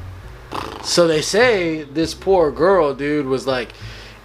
So 0.84 1.08
they 1.08 1.22
say 1.22 1.84
this 1.84 2.14
poor 2.14 2.52
girl, 2.52 2.94
dude, 2.94 3.26
was 3.26 3.48
like 3.48 3.74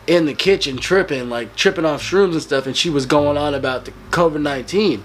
in 0.07 0.27
the 0.27 0.35
kitchen 0.35 0.77
tripping, 0.77 1.29
like 1.29 1.57
tripping 1.57 1.85
off 1.85 2.03
shrooms 2.03 2.33
and 2.33 2.43
stuff, 2.43 2.67
and 2.67 2.77
she 2.77 2.91
was 2.91 3.07
going 3.07 3.37
on 3.37 3.55
about 3.55 3.85
the 3.85 3.93
COVID 4.11 4.41
nineteen. 4.43 5.05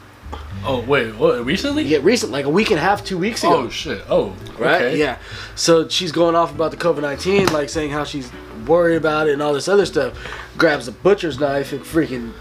Oh 0.65 0.81
wait, 0.81 1.15
what? 1.15 1.45
Recently? 1.45 1.83
Yeah, 1.83 1.99
recent, 2.01 2.31
like 2.31 2.45
a 2.45 2.49
week 2.49 2.71
and 2.71 2.79
a 2.79 2.81
half, 2.81 3.03
two 3.03 3.17
weeks 3.17 3.43
ago. 3.43 3.55
Oh 3.55 3.69
shit. 3.69 4.03
Oh. 4.09 4.35
right? 4.57 4.81
okay. 4.81 4.97
Yeah. 4.97 5.17
So 5.55 5.87
she's 5.87 6.11
going 6.11 6.35
off 6.35 6.53
about 6.53 6.71
the 6.71 6.77
COVID 6.77 7.01
nineteen, 7.01 7.47
like 7.47 7.69
saying 7.69 7.91
how 7.91 8.03
she's 8.03 8.31
worried 8.65 8.97
about 8.97 9.27
it 9.27 9.33
and 9.33 9.41
all 9.41 9.53
this 9.53 9.67
other 9.67 9.85
stuff. 9.85 10.17
Grabs 10.57 10.87
a 10.87 10.91
butcher's 10.91 11.39
knife 11.39 11.71
and 11.71 11.81
freaking 11.81 12.33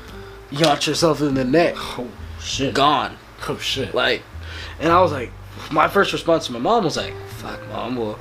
yachts 0.50 0.86
herself 0.86 1.20
in 1.20 1.34
the 1.34 1.44
neck. 1.44 1.74
Oh, 1.76 2.08
Shit. 2.46 2.74
Gone. 2.74 3.16
Oh 3.48 3.58
shit. 3.58 3.94
Like, 3.94 4.22
and 4.80 4.92
I 4.92 5.00
was 5.02 5.12
like, 5.12 5.30
my 5.70 5.88
first 5.88 6.12
response 6.12 6.46
to 6.46 6.52
my 6.52 6.58
mom 6.58 6.84
was 6.84 6.96
like, 6.96 7.14
"Fuck, 7.28 7.60
mom." 7.68 7.96
Well, 7.96 8.18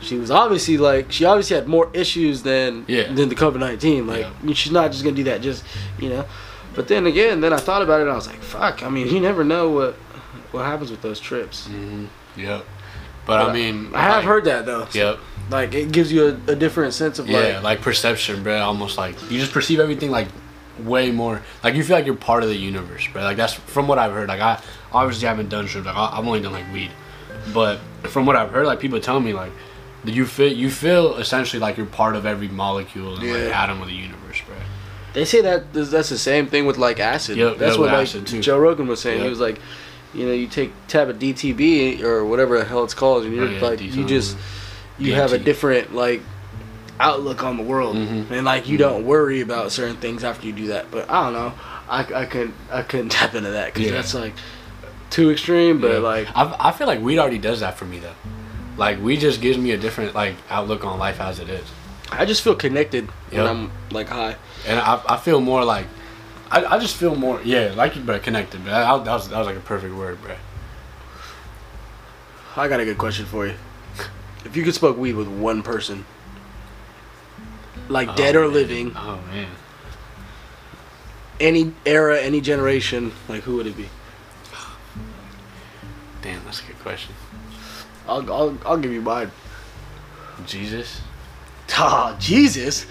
she 0.00 0.16
was 0.18 0.30
obviously 0.30 0.76
like, 0.78 1.12
she 1.12 1.24
obviously 1.24 1.56
had 1.56 1.66
more 1.68 1.88
issues 1.94 2.42
than 2.42 2.84
Yeah. 2.88 3.12
than 3.12 3.28
the 3.28 3.34
COVID 3.34 3.58
nineteen. 3.60 4.06
Like, 4.06 4.26
Yeah. 4.44 4.54
She's 4.54 4.72
not 4.72 4.90
just 4.92 5.04
gonna 5.04 5.16
do 5.16 5.24
that. 5.24 5.40
Just 5.40 5.64
you 5.98 6.08
know, 6.08 6.24
But 6.74 6.88
then 6.88 7.06
again, 7.06 7.40
then 7.40 7.52
I 7.52 7.56
thought 7.58 7.82
about 7.82 8.00
it 8.00 8.02
and 8.04 8.10
I 8.12 8.14
was 8.14 8.26
like, 8.26 8.42
fuck. 8.42 8.82
I 8.82 8.88
mean, 8.88 9.08
you 9.08 9.20
never 9.20 9.44
know 9.44 9.70
what 9.70 9.94
what 10.52 10.64
happens 10.66 10.90
with 10.90 11.00
those 11.02 11.20
trips. 11.20 11.66
hmm 11.66 12.06
Yep. 12.36 12.64
But, 13.26 13.48
I 13.48 13.52
mean, 13.52 13.90
I 13.94 14.02
have 14.02 14.16
like- 14.16 14.24
heard 14.24 14.44
that 14.46 14.66
though. 14.66 14.88
Yep. 14.92 15.18
Like 15.50 15.74
it 15.74 15.92
gives 15.92 16.12
you 16.12 16.26
a, 16.48 16.52
a 16.52 16.56
different 16.56 16.94
sense 16.94 17.18
of 17.18 17.28
Yeah, 17.28 17.38
like 17.56 17.62
like 17.62 17.80
perception, 17.82 18.42
bro. 18.42 18.58
Almost 18.60 18.96
like 18.98 19.14
you 19.30 19.38
just 19.38 19.52
perceive 19.52 19.80
everything 19.80 20.10
like 20.10 20.28
way 20.84 21.10
more. 21.10 21.42
Like 21.62 21.74
you 21.74 21.84
feel 21.84 21.96
like 21.96 22.06
you're 22.06 22.14
part 22.14 22.42
of 22.42 22.48
the 22.48 22.56
universe, 22.56 23.06
bro. 23.12 23.22
Like 23.22 23.36
that's 23.36 23.54
from 23.54 23.88
what 23.88 23.98
I've 23.98 24.12
heard. 24.12 24.28
Like 24.28 24.40
I 24.40 24.62
obviously 24.92 25.28
haven't 25.28 25.48
done 25.48 25.66
trips. 25.66 25.86
Like 25.86 25.96
I, 25.96 26.18
I've 26.18 26.26
only 26.26 26.40
done 26.40 26.52
like 26.52 26.70
weed, 26.72 26.90
but 27.52 27.78
from 28.04 28.26
what 28.26 28.36
I've 28.36 28.50
heard, 28.50 28.66
like 28.66 28.80
people 28.80 29.00
tell 29.00 29.20
me 29.20 29.32
like 29.32 29.52
that 30.04 30.14
you 30.14 30.26
feel 30.26 30.52
you 30.52 30.70
feel 30.70 31.16
essentially 31.16 31.60
like 31.60 31.76
you're 31.76 31.86
part 31.86 32.16
of 32.16 32.26
every 32.26 32.48
molecule 32.48 33.14
and 33.16 33.22
like 33.26 33.54
atom 33.54 33.80
of 33.80 33.88
the 33.88 33.94
universe, 33.94 34.40
bro. 34.46 34.56
They 35.12 35.24
say 35.24 35.40
that 35.42 35.72
that's 35.72 36.08
the 36.08 36.18
same 36.18 36.46
thing 36.46 36.66
with 36.66 36.78
like 36.78 37.00
acid. 37.00 37.36
Yep, 37.36 37.58
that's 37.58 37.74
yeah, 37.74 37.80
what 37.80 37.92
like 37.92 38.02
acid, 38.02 38.26
too. 38.26 38.40
Joe 38.40 38.58
Rogan 38.58 38.86
was 38.86 39.00
saying. 39.00 39.22
He 39.22 39.28
was 39.28 39.40
like, 39.40 39.60
you 40.14 40.26
know, 40.26 40.32
you 40.32 40.46
take 40.46 40.72
tab 40.88 41.08
of 41.08 41.18
DTB 41.18 42.02
or 42.02 42.24
whatever 42.24 42.58
the 42.58 42.64
hell 42.64 42.84
it's 42.84 42.94
called, 42.94 43.24
and 43.24 43.34
you're 43.34 43.46
Oh, 43.46 43.50
yeah, 43.50 43.60
like, 43.60 43.78
D- 43.80 43.86
you 43.86 44.06
just 44.06 44.36
you 44.98 45.14
have 45.14 45.32
a 45.32 45.38
different 45.38 45.94
like 45.94 46.22
outlook 47.00 47.42
on 47.42 47.56
the 47.56 47.62
world, 47.62 47.96
Mhm. 47.96 48.30
and 48.30 48.44
like 48.44 48.68
you 48.68 48.76
don't 48.78 49.04
worry 49.04 49.40
about 49.40 49.72
certain 49.72 49.96
things 49.96 50.22
after 50.22 50.46
you 50.46 50.52
do 50.52 50.66
that. 50.68 50.90
But 50.90 51.10
I 51.10 51.24
don't 51.24 51.32
know. 51.32 51.52
I, 51.88 52.00
I 52.14 52.24
couldn't 52.26 52.54
I 52.70 52.82
couldn't 52.82 53.08
tap 53.18 53.34
into 53.34 53.50
that 53.50 53.72
because 53.72 53.86
Yeah. 53.90 53.96
that's 53.96 54.14
like 54.14 54.34
too 55.10 55.30
extreme. 55.30 55.80
But 55.80 55.92
Yeah. 55.94 55.98
like 55.98 56.28
I, 56.36 56.54
I 56.68 56.70
feel 56.72 56.86
like 56.86 57.00
weed 57.00 57.18
already 57.18 57.38
does 57.38 57.60
that 57.60 57.76
for 57.78 57.84
me 57.86 57.98
though. 57.98 58.14
Like 58.76 59.00
weed 59.02 59.20
just 59.20 59.40
gives 59.40 59.58
me 59.58 59.72
a 59.72 59.76
different 59.78 60.14
like 60.14 60.36
outlook 60.50 60.84
on 60.84 60.98
life 60.98 61.20
as 61.20 61.38
it 61.40 61.48
is, 61.48 61.64
I 62.12 62.24
just 62.26 62.42
feel 62.42 62.54
connected 62.54 63.08
when 63.30 63.46
I'm 63.46 63.70
like 63.90 64.08
high. 64.08 64.36
and 64.66 64.78
I, 64.78 65.00
I 65.08 65.16
feel 65.16 65.40
more 65.40 65.64
like. 65.64 65.86
I, 66.52 66.64
I 66.64 66.78
just 66.80 66.96
feel 66.96 67.14
more 67.14 67.40
yeah 67.44 67.72
like 67.76 67.94
you 67.94 68.02
bro 68.02 68.18
connected 68.18 68.64
bro. 68.64 68.72
That, 68.72 69.04
that 69.04 69.12
was 69.12 69.28
that 69.28 69.38
was 69.38 69.46
like 69.46 69.56
a 69.56 69.60
perfect 69.60 69.94
word 69.94 70.20
bro. 70.20 70.34
I 72.56 72.66
got 72.68 72.80
a 72.80 72.84
good 72.84 72.98
question 72.98 73.24
for 73.26 73.46
you. 73.46 73.54
If 74.44 74.56
you 74.56 74.64
could 74.64 74.74
smoke 74.74 74.96
weed 74.96 75.14
with 75.14 75.28
one 75.28 75.62
person, 75.62 76.04
like 77.90 78.16
dead 78.16 78.36
Oh, 78.36 78.40
or 78.42 78.44
man. 78.46 78.52
living, 78.54 78.92
Oh 78.96 79.18
man. 79.30 79.48
any 81.38 81.72
era, 81.84 82.18
any 82.20 82.40
generation, 82.40 83.12
like 83.28 83.42
who 83.42 83.56
would 83.56 83.66
it 83.66 83.76
be? 83.76 83.88
Damn, 86.22 86.44
that's 86.44 86.60
a 86.62 86.66
good 86.66 86.78
question. 86.80 87.14
I'll 88.06 88.30
I'll, 88.32 88.58
I'll 88.66 88.78
give 88.78 88.92
you 88.92 89.00
mine. 89.02 89.30
Jesus. 90.46 91.00
Ah, 91.82 92.16
Jesus, 92.18 92.84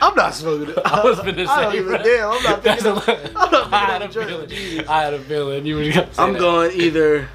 I'm 0.00 0.14
not 0.14 0.34
smoking 0.34 0.68
it. 0.70 0.78
I 0.84 1.02
was 1.02 1.18
gonna 1.18 1.32
I 1.48 1.62
don't 1.62 1.72
say, 1.72 1.78
even 1.78 2.02
damn. 2.02 2.30
I'm 2.30 2.42
not 2.42 2.62
thinking. 2.62 2.86
a, 2.86 2.90
Of, 2.94 3.08
I'm 3.34 3.50
not 3.50 3.72
I 3.72 3.78
had 3.86 4.02
a 4.02 4.08
feeling. 4.10 4.48
Jesus. 4.48 4.88
I 4.88 5.02
had 5.02 5.14
a 5.14 5.18
feeling 5.20 5.66
you 5.66 5.76
were 5.76 5.82
gonna 5.90 6.12
say 6.12 6.22
I'm 6.22 6.32
that. 6.34 6.38
going 6.38 6.70
either 6.80 7.28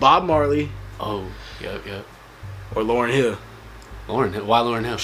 Bob 0.00 0.24
Marley 0.24 0.70
Oh, 0.98 1.26
yep, 1.60 1.86
yep. 1.86 2.04
or 2.74 2.82
Lauryn 2.82 3.12
Hill. 3.12 3.38
Lauryn 4.08 4.32
Hill. 4.32 4.44
Why 4.46 4.60
Lauryn 4.60 4.84
Hill? 4.84 4.98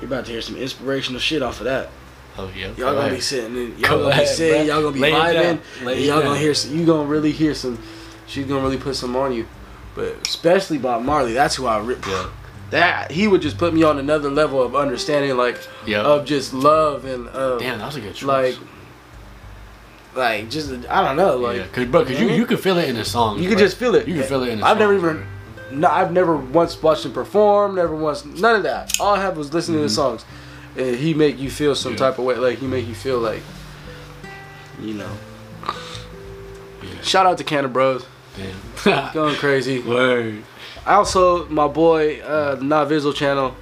You're 0.00 0.06
about 0.06 0.26
to 0.26 0.32
hear 0.32 0.40
some 0.40 0.56
inspirational 0.56 1.20
shit 1.20 1.42
off 1.42 1.60
of 1.60 1.64
that. 1.64 1.90
Oh, 2.38 2.50
yep. 2.56 2.78
Y'all 2.78 2.94
gonna 2.94 3.00
ahead. 3.00 3.12
be 3.12 3.20
sitting, 3.20 3.56
in, 3.56 3.78
y'all 3.78 4.02
gonna 4.02 4.16
be 4.18 4.26
sitting, 4.26 4.62
bruh. 4.62 4.66
y'all 4.66 4.82
gonna 4.82 4.94
be 4.94 5.00
Lay 5.00 5.12
vibing, 5.12 5.60
and 5.80 6.00
y'all 6.00 6.22
gonna 6.22 6.38
hear, 6.38 6.54
some, 6.54 6.78
you 6.78 6.86
gonna 6.86 7.08
really 7.08 7.32
hear 7.32 7.54
some. 7.54 7.78
She's 8.26 8.46
gonna 8.46 8.62
really 8.62 8.78
put 8.78 8.96
some 8.96 9.16
on 9.16 9.32
you, 9.32 9.46
but 9.94 10.26
especially 10.26 10.78
Bob 10.78 11.02
Marley. 11.02 11.32
That's 11.32 11.56
who 11.56 11.66
I 11.66 11.78
rip. 11.78 12.06
Yeah. 12.06 12.30
That 12.70 13.10
he 13.10 13.26
would 13.26 13.42
just 13.42 13.58
put 13.58 13.74
me 13.74 13.82
on 13.82 13.98
another 13.98 14.30
level 14.30 14.62
of 14.62 14.76
understanding, 14.76 15.36
like 15.36 15.58
Yep. 15.86 16.04
of 16.04 16.24
just 16.24 16.54
love 16.54 17.04
and 17.04 17.26
of 17.28 17.60
Damn, 17.60 17.80
that 17.80 17.86
was 17.86 17.96
a 17.96 18.00
good 18.00 18.14
choice. 18.14 18.26
like, 18.26 18.58
like 20.14 20.50
just 20.50 20.70
I 20.88 21.04
don't 21.04 21.16
know, 21.16 21.36
like 21.36 21.56
yeah, 21.56 21.66
cause 21.66 21.86
bro, 21.86 22.04
cause 22.04 22.12
you 22.12 22.28
mm-hmm. 22.28 22.36
you 22.36 22.46
could 22.46 22.60
feel 22.60 22.78
it 22.78 22.88
in 22.88 22.94
the 22.94 23.04
song. 23.04 23.40
you 23.40 23.48
could 23.48 23.58
just 23.58 23.76
feel 23.76 23.96
it. 23.96 24.06
You 24.06 24.14
can 24.14 24.22
feel 24.22 24.44
it 24.44 24.50
in 24.50 24.62
I've 24.62 24.78
never 24.78 24.98
songs, 24.98 25.14
even, 25.16 25.26
no, 25.72 25.88
I've 25.88 26.12
never 26.12 26.36
once 26.36 26.80
watched 26.82 27.04
him 27.04 27.12
perform. 27.12 27.74
Never 27.76 27.94
once, 27.94 28.24
none 28.24 28.56
of 28.56 28.62
that. 28.64 28.98
All 29.00 29.14
I 29.14 29.20
have 29.20 29.36
was 29.36 29.52
listening 29.52 29.78
to 29.78 29.82
the 29.84 29.88
songs, 29.88 30.24
and 30.76 30.96
he 30.96 31.14
make 31.14 31.38
you 31.38 31.50
feel 31.50 31.74
some 31.74 31.92
Mm-hmm. 31.94 32.02
Yeah. 32.02 32.10
type 32.10 32.18
of 32.18 32.24
way. 32.24 32.36
Like 32.36 32.58
he 32.58 32.66
make 32.66 32.86
you 32.86 32.94
feel 32.94 33.18
like, 33.18 33.42
you 34.80 34.94
know. 34.94 35.10
Yeah. 36.82 37.00
Shout 37.02 37.26
out 37.26 37.38
to 37.38 37.44
Cannabros, 37.44 38.04
Damn. 38.84 39.12
going 39.14 39.36
crazy. 39.36 39.80
Word. 39.80 40.42
Also, 40.86 41.46
my 41.48 41.68
boy, 41.68 42.20
uh, 42.20 42.54
the 42.54 42.62
Navizzle 42.64 43.14
channel. 43.14 43.54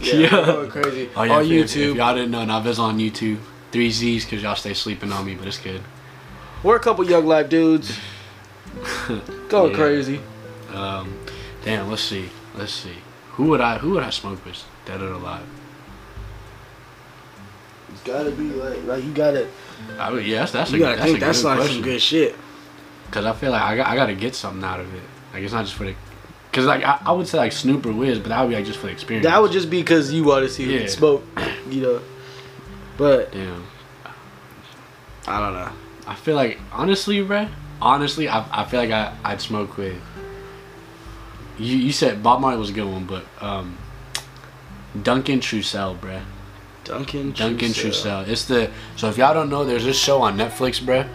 Yeah, 0.00 0.14
Yeah. 0.14 0.30
going 0.46 0.70
crazy 0.70 1.10
Oh 1.14 1.22
yeah, 1.22 1.32
on 1.34 1.42
if, 1.44 1.48
YouTube. 1.48 1.90
If, 1.92 1.96
y'all 1.96 2.14
didn't 2.14 2.30
know, 2.30 2.38
Naviz 2.46 2.78
on 2.78 2.98
YouTube. 2.98 3.38
Three 3.70 3.90
Z's, 3.90 4.24
cause 4.24 4.42
y'all 4.42 4.54
stay 4.56 4.74
sleeping 4.74 5.12
on 5.12 5.24
me, 5.24 5.34
but 5.34 5.46
it's 5.46 5.58
good. 5.58 5.80
We're 6.62 6.76
a 6.76 6.80
couple 6.80 7.04
young 7.08 7.26
life 7.26 7.48
dudes 7.48 7.96
going 9.48 9.70
Yeah. 9.72 9.76
crazy. 9.76 10.20
Um, 10.72 11.14
damn. 11.64 11.88
Let's 11.88 12.02
see. 12.02 12.28
Let's 12.56 12.72
see. 12.72 12.96
Who 13.32 13.44
would 13.44 13.60
I? 13.60 13.78
Who 13.78 13.90
would 13.92 14.02
I 14.02 14.10
smoke 14.10 14.44
with? 14.44 14.62
Dead 14.84 15.00
or 15.00 15.12
alive? 15.12 15.44
It's 17.92 18.02
gotta 18.02 18.30
be 18.30 18.44
like, 18.50 18.84
like 18.84 19.04
you 19.04 19.12
gotta, 19.12 19.48
I 19.98 20.10
would, 20.10 20.24
yeah, 20.24 20.44
that's, 20.46 20.70
you 20.70 20.78
a 20.78 20.80
gotta 20.80 20.96
that's 20.96 21.04
think 21.10 21.18
a 21.18 21.20
that's 21.26 21.44
like 21.44 21.58
question. 21.58 21.74
some 21.76 21.82
good 21.84 22.00
shit. 22.00 22.34
Cause 23.10 23.26
I 23.26 23.32
feel 23.34 23.50
like 23.50 23.60
I 23.60 23.76
got 23.76 23.86
I 23.88 23.94
gotta 23.94 24.14
get 24.14 24.34
something 24.34 24.64
out 24.64 24.80
of 24.80 24.92
it. 24.94 25.02
Like 25.34 25.42
it's 25.42 25.52
not 25.52 25.64
just 25.66 25.76
for 25.76 25.84
the. 25.84 25.94
Cause 26.52 26.64
like 26.64 26.82
I, 26.82 26.98
I 27.04 27.12
would 27.12 27.28
say 27.28 27.36
like 27.38 27.52
Snoop 27.52 27.84
or 27.84 27.92
Wiz, 27.92 28.18
but 28.18 28.28
that 28.30 28.40
would 28.40 28.48
be 28.48 28.54
like 28.54 28.64
just 28.64 28.78
for 28.78 28.86
the 28.86 28.92
experience. 28.92 29.26
That 29.26 29.40
would 29.42 29.52
just 29.52 29.68
be 29.68 29.80
because 29.82 30.10
you 30.12 30.24
want 30.24 30.46
to 30.46 30.48
see 30.52 30.80
Yeah. 30.80 30.86
smoke, 30.86 31.22
you 31.68 31.82
know. 31.82 32.00
But 32.96 33.32
Damn. 33.32 33.64
I 35.26 35.38
don't 35.40 35.52
know. 35.54 35.72
I 36.06 36.14
feel 36.14 36.34
like 36.36 36.58
honestly, 36.72 37.18
bruh. 37.18 37.50
Honestly, 37.80 38.28
I, 38.28 38.46
I 38.62 38.64
feel 38.64 38.80
like 38.80 38.90
I 38.90 39.14
I'd 39.24 39.40
smoke 39.40 39.76
with. 39.76 40.00
You 41.62 41.76
you 41.76 41.92
said 41.92 42.22
Bob 42.22 42.40
Marley 42.40 42.58
was 42.58 42.70
a 42.70 42.72
good 42.72 42.90
one, 42.90 43.04
but 43.06 43.24
um. 43.40 43.78
Duncan 45.00 45.40
Trussell, 45.40 45.98
bruh. 45.98 46.22
Duncan. 46.84 47.32
Duncan 47.32 47.68
Trussell. 47.70 48.24
Trussell. 48.24 48.28
It's 48.28 48.44
the 48.44 48.70
so 48.96 49.08
if 49.08 49.16
y'all 49.16 49.32
don't 49.32 49.48
know, 49.48 49.64
there's 49.64 49.84
this 49.84 49.98
show 49.98 50.20
on 50.20 50.36
Netflix, 50.36 50.80
bruh, 50.82 51.08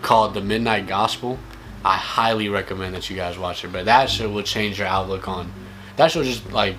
called 0.00 0.32
The 0.32 0.40
Midnight 0.40 0.86
Gospel. 0.86 1.38
I 1.84 1.96
highly 1.96 2.48
recommend 2.48 2.94
that 2.94 3.10
you 3.10 3.16
guys 3.16 3.38
watch 3.38 3.64
it, 3.64 3.72
but 3.72 3.84
that 3.86 4.08
show 4.08 4.30
will 4.30 4.42
change 4.42 4.78
your 4.78 4.88
outlook 4.88 5.28
on. 5.28 5.52
That 5.96 6.10
show 6.10 6.22
just 6.22 6.50
like 6.52 6.76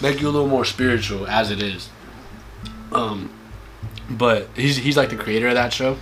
make 0.00 0.20
you 0.20 0.28
a 0.28 0.30
little 0.30 0.48
more 0.48 0.64
spiritual 0.64 1.26
as 1.26 1.50
it 1.50 1.62
is. 1.62 1.90
Um, 2.92 3.30
but 4.08 4.48
he's 4.54 4.76
he's 4.76 4.96
like 4.96 5.10
the 5.10 5.16
creator 5.16 5.48
of 5.48 5.54
that 5.54 5.72
show, 5.72 5.98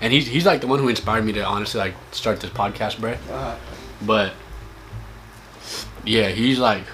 and 0.00 0.12
he's 0.12 0.26
he's 0.26 0.46
like 0.46 0.60
the 0.62 0.66
one 0.68 0.78
who 0.78 0.88
inspired 0.88 1.24
me 1.24 1.32
to 1.34 1.44
honestly 1.44 1.80
like 1.80 1.94
start 2.12 2.40
this 2.40 2.50
podcast, 2.50 2.96
bruh. 2.96 3.18
Uh, 3.30 3.56
But 4.00 4.32
yeah, 6.08 6.28
he's 6.30 6.58
like 6.58 6.84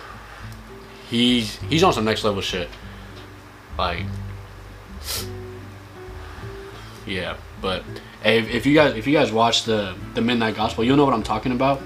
he's 1.08 1.56
he's 1.70 1.82
on 1.82 1.92
some 1.92 2.04
next 2.04 2.24
level 2.24 2.40
shit. 2.42 2.68
Like 3.78 4.04
yeah, 7.06 7.36
but 7.60 7.82
hey, 8.22 8.38
if, 8.38 8.48
if 8.50 8.66
you 8.66 8.74
guys 8.74 8.94
if 8.96 9.06
you 9.06 9.12
guys 9.12 9.30
watch 9.32 9.64
the 9.64 9.94
the 10.14 10.20
Midnight 10.20 10.56
Gospel, 10.56 10.84
you'll 10.84 10.96
know 10.96 11.04
what 11.04 11.14
I'm 11.14 11.22
talking 11.22 11.52
about. 11.52 11.80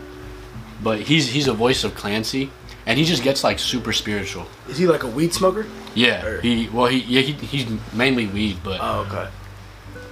But 0.82 1.00
he's 1.00 1.28
he's 1.28 1.48
a 1.48 1.52
voice 1.52 1.82
of 1.84 1.94
Clancy, 1.94 2.50
and 2.86 2.98
he 2.98 3.04
just 3.04 3.22
gets 3.22 3.42
like 3.42 3.58
super 3.58 3.92
spiritual. 3.92 4.46
is 4.68 4.78
he 4.78 4.86
like 4.86 5.02
a 5.02 5.08
weed 5.08 5.34
smoker? 5.34 5.66
Yeah, 5.94 6.24
Or- 6.24 6.40
he 6.40 6.68
well 6.68 6.86
he 6.86 6.98
yeah 7.00 7.22
he, 7.22 7.32
he's 7.32 7.66
mainly 7.92 8.26
weed, 8.26 8.58
but 8.62 8.78
Oh 8.80 9.00
okay. 9.10 9.28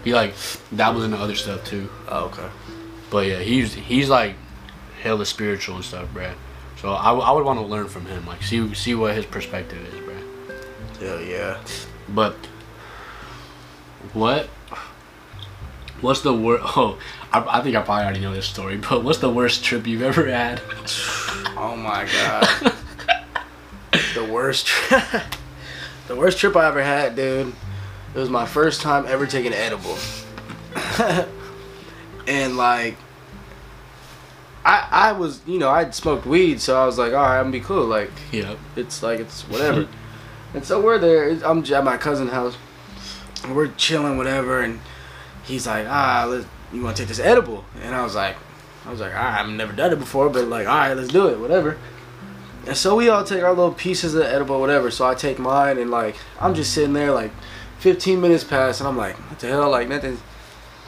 he 0.03 0.13
like 0.13 0.35
dabbles 0.75 1.05
into 1.05 1.17
other 1.17 1.37
stuff 1.37 1.65
too. 1.65 1.89
Oh 2.09 2.25
okay. 2.27 2.49
But 3.11 3.27
yeah, 3.27 3.39
he's 3.39 3.73
he's 3.75 4.09
like 4.09 4.35
hella 5.03 5.25
spiritual 5.25 5.77
and 5.77 5.85
stuff, 5.85 6.09
bruh. 6.13 6.35
So 6.78 6.90
I, 6.90 7.12
I 7.12 7.33
would 7.33 7.45
want 7.45 7.59
to 7.59 7.64
learn 7.66 7.88
from 7.88 8.06
him, 8.06 8.26
like 8.26 8.42
see 8.42 8.73
see 8.75 8.95
what 8.95 9.14
his 9.14 9.25
perspective 9.26 9.78
is, 9.87 10.00
bruh. 10.00 11.00
Hell 11.00 11.21
yeah. 11.23 11.59
But 12.09 12.35
what? 14.12 14.47
What's 16.00 16.21
the 16.21 16.35
worst? 16.35 16.64
Oh, 16.76 16.99
I, 17.33 17.59
I 17.59 17.62
think 17.62 17.75
I 17.76 17.83
probably 17.83 18.04
already 18.04 18.21
know 18.21 18.35
this 18.35 18.47
story. 18.47 18.76
But 18.76 19.02
what's 19.02 19.18
the 19.18 19.30
worst 19.30 19.64
trip 19.64 19.87
you've 19.87 20.02
ever 20.02 20.26
had? 20.26 20.61
Oh 21.59 21.75
my 21.75 22.06
god. 22.12 22.73
the 24.14 24.25
worst. 24.30 24.66
Tri- 24.66 25.23
the 26.06 26.14
worst 26.14 26.38
trip 26.38 26.54
I 26.54 26.66
ever 26.68 26.83
had, 26.83 27.16
dude. 27.16 27.54
It 28.14 28.18
was 28.18 28.28
my 28.28 28.45
first 28.45 28.83
time 28.83 29.06
ever 29.06 29.26
taking 29.26 29.52
an 29.52 29.59
edible. 29.59 29.97
and 32.28 32.56
like. 32.59 32.97
I, 34.67 34.89
I 34.91 35.13
was, 35.13 35.43
you 35.47 35.61
know, 35.61 35.71
I'd 35.71 35.95
smoked 35.95 36.27
weed, 36.27 36.61
so 36.61 36.77
I 36.77 36.85
was 36.85 36.99
like, 36.99 37.13
all 37.13 37.23
right, 37.23 37.39
I'm 37.39 37.45
gonna 37.45 37.53
be 37.53 37.61
cool. 37.61 37.87
Like, 37.87 38.11
yeah, 38.33 38.57
it's 38.75 39.01
like 39.01 39.21
it's 39.21 39.43
whatever. 39.43 39.87
and 40.55 40.65
so 40.65 40.81
we're 40.81 40.99
there. 40.99 41.31
I'm 41.45 41.65
at 41.65 41.85
my 41.85 41.97
cousin's 41.97 42.33
house. 42.33 42.57
We're 43.49 43.69
chilling, 43.69 44.17
whatever. 44.17 44.61
And 44.61 44.81
he's 45.45 45.69
like, 45.69 45.87
ah, 45.89 46.27
let 46.29 46.47
you 46.73 46.83
want 46.83 46.97
to 46.97 47.03
take 47.03 47.09
this 47.09 47.21
edible? 47.21 47.65
And 47.81 47.95
I 47.95 48.03
was 48.03 48.17
like, 48.17 48.35
I 48.85 48.91
was 48.91 48.99
like, 48.99 49.15
all 49.15 49.23
right, 49.23 49.41
I've 49.41 49.49
never 49.49 49.73
done 49.73 49.93
it 49.93 50.01
before, 50.01 50.29
but 50.31 50.49
like, 50.49 50.67
all 50.67 50.77
right, 50.77 50.95
let's 50.95 51.13
do 51.13 51.29
it, 51.29 51.39
whatever. 51.39 51.79
And 52.67 52.77
so 52.77 52.97
we 52.97 53.09
all 53.09 53.23
take 53.23 53.45
our 53.45 53.55
little 53.55 53.73
pieces 53.73 54.17
of 54.17 54.23
edible, 54.23 54.59
whatever. 54.59 54.91
So 54.91 55.07
I 55.07 55.15
take 55.15 55.39
mine, 55.39 55.79
and 55.79 55.93
like, 55.93 56.17
I'm 56.41 56.57
just 56.57 56.73
sitting 56.75 56.93
there, 56.93 57.13
like, 57.13 57.31
15 57.79 58.21
minutes 58.21 58.43
pass, 58.43 58.81
and 58.81 58.89
I'm 58.89 58.97
like, 58.97 59.15
what 59.31 59.39
the 59.39 59.47
hell? 59.47 59.71
Like 59.71 59.89
nothing. 59.89 60.19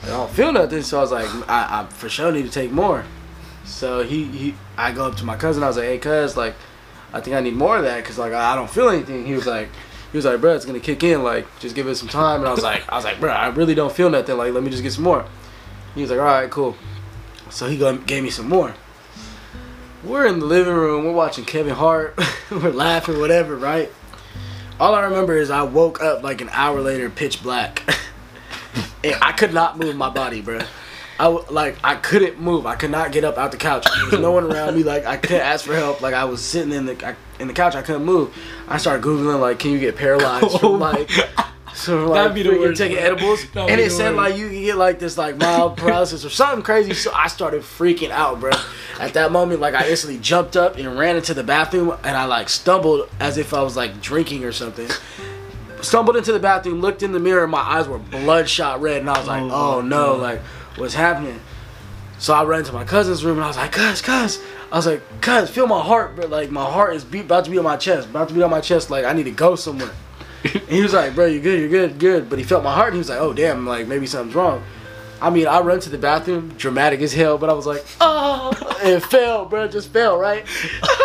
I 0.03 0.07
don't 0.09 0.31
feel 0.31 0.51
nothing. 0.53 0.83
So 0.83 0.99
I 0.99 1.01
was 1.01 1.13
like, 1.13 1.29
I, 1.49 1.83
I 1.83 1.87
for 1.87 2.09
sure 2.09 2.33
need 2.33 2.45
to 2.47 2.51
take 2.51 2.73
more. 2.73 3.05
So 3.69 4.03
he, 4.03 4.25
he 4.25 4.55
I 4.77 4.93
go 4.93 5.07
up 5.07 5.17
to 5.17 5.25
my 5.25 5.37
cousin. 5.37 5.63
I 5.63 5.69
was 5.69 5.77
like, 5.77 5.87
hey, 5.87 5.99
cuz, 5.99 6.37
like, 6.37 6.55
I 7.13 7.21
think 7.21 7.37
I 7.37 7.41
need 7.41 7.55
more 7.55 7.77
of 7.77 7.85
that 7.85 7.99
because 7.99 8.19
like 8.19 8.33
I, 8.33 8.55
don't 8.57 8.71
feel 8.71 8.89
anything. 8.89 9.27
He 9.27 9.35
was 9.35 9.47
like, 9.47 9.69
he 10.11 10.19
was 10.19 10.25
like, 10.25 10.41
bro, 10.41 10.55
it's 10.55 10.65
gonna 10.65 10.81
kick 10.81 11.03
in. 11.03 11.23
Like, 11.23 11.47
just 11.61 11.75
give 11.75 11.87
it 11.87 11.95
some 11.97 12.09
time. 12.09 12.41
And 12.41 12.49
I 12.49 12.53
was 12.53 12.63
like, 12.63 12.85
I 12.89 12.97
was 12.97 13.05
like, 13.05 13.21
bro, 13.21 13.31
I 13.31 13.49
really 13.49 13.75
don't 13.75 13.93
feel 13.93 14.11
nothing. 14.11 14.37
Like, 14.37 14.53
let 14.53 14.63
me 14.63 14.71
just 14.71 14.83
get 14.83 14.93
some 14.93 15.05
more. 15.05 15.27
He 15.95 16.01
was 16.01 16.11
like, 16.11 16.19
all 16.19 16.25
right, 16.25 16.51
cool. 16.51 16.77
So 17.51 17.69
he 17.69 17.77
gave 17.77 18.23
me 18.23 18.31
some 18.31 18.49
more. 18.49 18.75
We're 20.05 20.27
in 20.27 20.39
the 20.39 20.47
living 20.47 20.75
room. 20.75 21.05
We're 21.05 21.13
watching 21.13 21.45
Kevin 21.45 21.75
Hart. 21.75 22.19
we're 22.51 22.71
laughing, 22.71 23.19
whatever, 23.19 23.57
right? 23.57 23.91
All 24.81 24.95
I 24.95 25.03
remember 25.03 25.37
is 25.37 25.51
I 25.51 25.63
woke 25.63 26.01
up 26.01 26.23
like 26.23 26.41
an 26.41 26.51
hour 26.53 26.81
later, 26.81 27.11
pitch 27.11 27.43
black. 27.43 27.83
and 29.05 29.17
I 29.21 29.33
could 29.33 29.53
not 29.53 29.79
move 29.79 29.97
my 29.97 30.09
body, 30.09 30.41
bro. 30.41 30.61
I 31.21 31.27
like 31.27 31.77
I 31.83 31.97
couldn't 31.97 32.41
move. 32.41 32.65
I 32.67 32.77
could 32.77 32.91
not 32.91 33.11
get 33.13 33.25
up 33.25 33.39
out 33.39 33.51
the 33.51 33.57
couch. 33.57 33.85
There 33.85 34.11
was 34.11 34.21
no 34.21 34.31
one 34.33 34.45
around 34.45 34.77
me. 34.77 34.85
Like 34.85 35.05
I 35.05 35.17
couldn't 35.17 35.41
ask 35.41 35.65
for 35.65 35.75
help. 35.75 36.01
Like 36.01 36.15
I 36.15 36.25
was 36.25 36.43
sitting 36.45 36.73
in 36.73 36.87
the 36.87 37.07
I, 37.07 37.17
in 37.41 37.49
the 37.49 37.55
couch. 37.55 37.75
I 37.75 37.83
couldn't 37.83 38.05
move. 38.05 38.37
I 38.69 38.79
started 38.79 39.05
googling 39.05 39.41
like, 39.41 39.59
can 39.59 39.73
you 39.73 39.81
get 39.81 39.97
paralyzed 39.97 40.45
Oh 40.47 40.59
from 40.59 40.79
like 40.79 41.11
so 41.75 42.07
like 42.07 42.15
That'd 42.15 42.35
be 42.35 42.43
the 42.43 42.51
freaking 42.51 42.61
worst, 42.61 42.79
taking 42.81 42.99
edibles? 42.99 43.51
That'd 43.51 43.71
and 43.71 43.81
it 43.81 43.91
said 43.91 44.15
like 44.15 44.37
you 44.37 44.49
can 44.49 44.61
get 44.63 44.77
like 44.77 44.99
this 45.01 45.19
like 45.19 45.37
mild 45.39 45.77
paralysis 45.77 46.25
or 46.25 46.31
something 46.31 46.63
crazy. 46.63 46.95
So 46.95 47.13
I 47.13 47.27
started 47.27 47.63
freaking 47.63 48.11
out, 48.11 48.39
bro. 48.41 48.53
At 49.01 49.15
that 49.15 49.33
moment, 49.33 49.61
like 49.61 49.75
I 49.75 49.89
instantly 49.89 50.21
jumped 50.21 50.57
up 50.57 50.77
and 50.77 50.99
ran 50.99 51.17
into 51.17 51.35
the 51.35 51.45
bathroom, 51.45 51.97
and 52.05 52.17
I 52.17 52.25
like 52.27 52.49
stumbled 52.49 53.09
as 53.19 53.39
if 53.39 53.53
I 53.53 53.63
was 53.63 53.77
like 53.77 54.01
drinking 54.01 54.45
or 54.45 54.53
something. 54.53 54.89
Stumbled 55.81 56.17
into 56.17 56.33
the 56.33 56.41
bathroom, 56.41 56.81
looked 56.81 57.05
in 57.05 57.13
the 57.13 57.21
mirror, 57.21 57.45
and 57.45 57.53
my 57.53 57.61
eyes 57.61 57.87
were 57.87 57.99
bloodshot 57.99 58.81
red, 58.81 58.99
and 59.01 59.09
I 59.09 59.17
was 59.19 59.29
like, 59.29 59.43
Oh, 59.45 59.77
"Oh, 59.77 59.81
no, 59.81 60.17
like 60.17 60.41
what's 60.77 60.95
happening?" 60.95 61.41
So 62.19 62.35
I 62.35 62.43
ran 62.43 62.65
to 62.65 62.73
my 62.73 62.85
cousin's 62.85 63.25
room, 63.25 63.37
and 63.37 63.45
I 63.45 63.49
was 63.49 63.57
like, 63.57 63.73
"Cuz, 63.73 64.03
cuz," 64.03 64.41
I 64.73 64.77
was 64.77 64.87
like, 64.87 65.03
"Cuz, 65.21 65.51
feel 65.51 65.67
my 65.67 65.81
heart, 65.81 66.17
bro. 66.17 66.27
Like 66.27 66.51
my 66.51 66.65
heart 66.65 66.95
is 66.95 67.05
beat, 67.05 67.27
about 67.27 67.45
to 67.45 67.51
be 67.51 67.59
on 67.59 67.65
my 67.65 67.77
chest, 67.77 68.09
about 68.09 68.29
to 68.29 68.35
be 68.35 68.43
on 68.43 68.51
my 68.51 68.61
chest. 68.61 68.91
Like 68.91 69.05
I 69.05 69.13
need 69.13 69.25
to 69.25 69.31
go 69.31 69.55
somewhere." 69.55 69.93
And 70.45 70.69
he 70.69 70.83
was 70.83 70.93
like, 70.93 71.15
"Bro, 71.15 71.27
you're 71.27 71.43
good, 71.43 71.61
you're 71.61 71.69
good, 71.69 71.99
good." 71.99 72.29
But 72.29 72.39
he 72.39 72.45
felt 72.45 72.65
my 72.65 72.75
heart, 72.75 72.89
and 72.89 72.95
he 72.95 72.99
was 72.99 73.09
like, 73.09 73.21
"Oh 73.21 73.33
damn, 73.33 73.67
like 73.67 73.87
maybe 73.87 74.07
something's 74.07 74.35
wrong." 74.35 74.63
I 75.21 75.31
mean, 75.31 75.49
I 75.49 75.61
run 75.61 75.81
to 75.81 75.91
the 75.91 75.99
bathroom, 75.99 76.55
dramatic 76.57 77.01
as 77.01 77.13
hell, 77.13 77.39
but 77.39 77.51
I 77.51 77.53
was 77.53 77.67
like, 77.67 77.85
"Oh!" 78.01 78.53
It 78.83 79.01
fell, 79.01 79.45
bro, 79.45 79.65
it 79.65 79.73
just 79.73 79.91
fell, 79.91 80.19
right? 80.19 80.47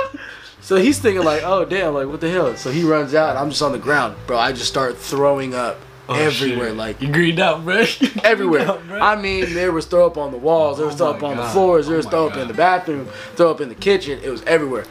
so 0.61 0.75
he's 0.75 0.99
thinking 0.99 1.23
like, 1.23 1.41
"Oh 1.43 1.65
damn, 1.65 1.93
like 1.93 2.07
what 2.07 2.21
the 2.21 2.29
hell?" 2.29 2.55
So 2.55 2.71
he 2.71 2.83
runs 2.83 3.13
out, 3.13 3.29
and 3.29 3.39
I'm 3.39 3.49
just 3.49 3.61
on 3.61 3.71
the 3.71 3.79
ground, 3.79 4.15
bro. 4.27 4.37
I 4.37 4.51
just 4.51 4.67
start 4.67 4.97
throwing 4.97 5.53
up 5.55 5.79
Oh, 6.09 6.15
everywhere, 6.15 6.67
shit. 6.69 6.77
like 6.77 7.01
you 7.01 7.11
greened 7.11 7.39
out, 7.39 7.63
bro. 7.63 7.85
Everywhere. 8.23 8.67
out, 8.67 8.87
bro. 8.87 8.99
I 8.99 9.15
mean, 9.15 9.53
there 9.53 9.71
was 9.71 9.85
throw 9.85 10.05
up 10.05 10.17
on 10.17 10.31
the 10.31 10.37
walls, 10.37 10.77
there 10.77 10.85
was 10.85 10.95
Oh 10.95 10.97
throw 10.97 11.07
up 11.11 11.23
on 11.23 11.37
the 11.37 11.45
floors, 11.45 11.85
there 11.87 11.95
Oh 11.95 11.97
was 11.97 12.05
my 12.05 12.11
throw 12.11 12.27
up 12.27 12.33
God. 12.33 12.41
in 12.41 12.47
the 12.49 12.53
bathroom, 12.53 13.05
throw 13.35 13.49
up 13.51 13.61
in 13.61 13.69
the 13.69 13.75
kitchen. 13.75 14.19
It 14.21 14.29
was 14.29 14.43
everywhere. 14.43 14.85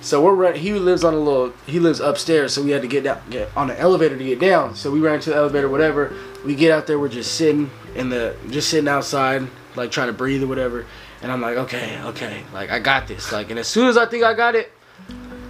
So 0.00 0.22
we're 0.22 0.34
run- 0.34 0.54
he 0.54 0.74
lives 0.74 1.02
on 1.02 1.14
a 1.14 1.18
little 1.18 1.52
he 1.66 1.80
lives 1.80 1.98
upstairs, 1.98 2.52
so 2.54 2.62
we 2.62 2.70
had 2.70 2.82
to 2.82 2.88
get 2.88 3.04
down 3.04 3.20
get 3.30 3.50
on 3.56 3.66
the 3.68 3.80
elevator 3.80 4.16
to 4.16 4.24
get 4.24 4.38
down. 4.38 4.76
So 4.76 4.90
we 4.90 5.00
ran 5.00 5.18
to 5.20 5.30
the 5.30 5.36
elevator, 5.36 5.68
whatever. 5.68 6.12
We 6.44 6.54
get 6.54 6.70
out 6.70 6.86
there, 6.86 6.98
we're 6.98 7.08
just 7.08 7.34
sitting 7.36 7.70
in 7.96 8.10
the 8.10 8.36
just 8.50 8.68
sitting 8.68 8.86
outside, 8.88 9.48
like 9.76 9.90
trying 9.90 10.08
to 10.08 10.12
breathe 10.12 10.42
or 10.42 10.46
whatever. 10.46 10.84
And 11.22 11.32
I'm 11.32 11.40
like, 11.40 11.56
okay, 11.56 11.98
okay, 12.02 12.44
like 12.52 12.70
I 12.70 12.78
got 12.80 13.08
this. 13.08 13.32
Like, 13.32 13.48
and 13.50 13.58
as 13.58 13.66
soon 13.66 13.88
as 13.88 13.96
I 13.96 14.04
think 14.04 14.24
I 14.24 14.34
got 14.34 14.54
it, 14.54 14.70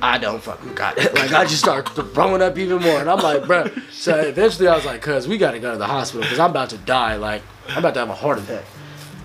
I 0.02 0.18
don't 0.18 0.42
fucking 0.42 0.74
got 0.74 0.98
it. 0.98 1.14
Like 1.24 1.32
I 1.32 1.44
just 1.44 1.60
start 1.60 1.88
throwing 1.88 2.42
up 2.42 2.58
even 2.58 2.82
more, 2.82 3.00
and 3.00 3.08
I'm 3.08 3.20
like, 3.20 3.46
bro. 3.46 3.70
So 3.90 4.18
eventually 4.18 4.68
I 4.68 4.76
was 4.76 4.84
like, 4.84 5.00
cuz 5.00 5.26
we 5.26 5.38
gotta 5.38 5.58
go 5.58 5.72
to 5.72 5.78
the 5.78 5.86
hospital 5.86 6.22
because 6.22 6.38
I'm 6.38 6.50
about 6.50 6.70
to 6.70 6.78
die. 6.78 7.16
Like 7.16 7.42
I'm 7.68 7.78
about 7.78 7.94
to 7.94 8.00
have 8.00 8.10
a 8.10 8.14
heart 8.14 8.38
attack. 8.38 8.64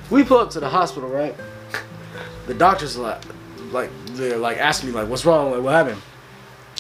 We 0.10 0.24
pull 0.24 0.38
up 0.40 0.50
to 0.52 0.60
the 0.60 0.70
hospital, 0.70 1.10
right? 1.10 1.36
The 2.48 2.54
doctors 2.54 2.98
like, 2.98 3.22
like 3.72 3.90
they're 4.14 4.38
like 4.38 4.58
asking 4.58 4.90
me 4.90 4.96
like, 4.96 5.08
what's 5.10 5.26
wrong? 5.26 5.52
Like 5.52 5.62
what 5.62 5.74
happened? 5.74 6.02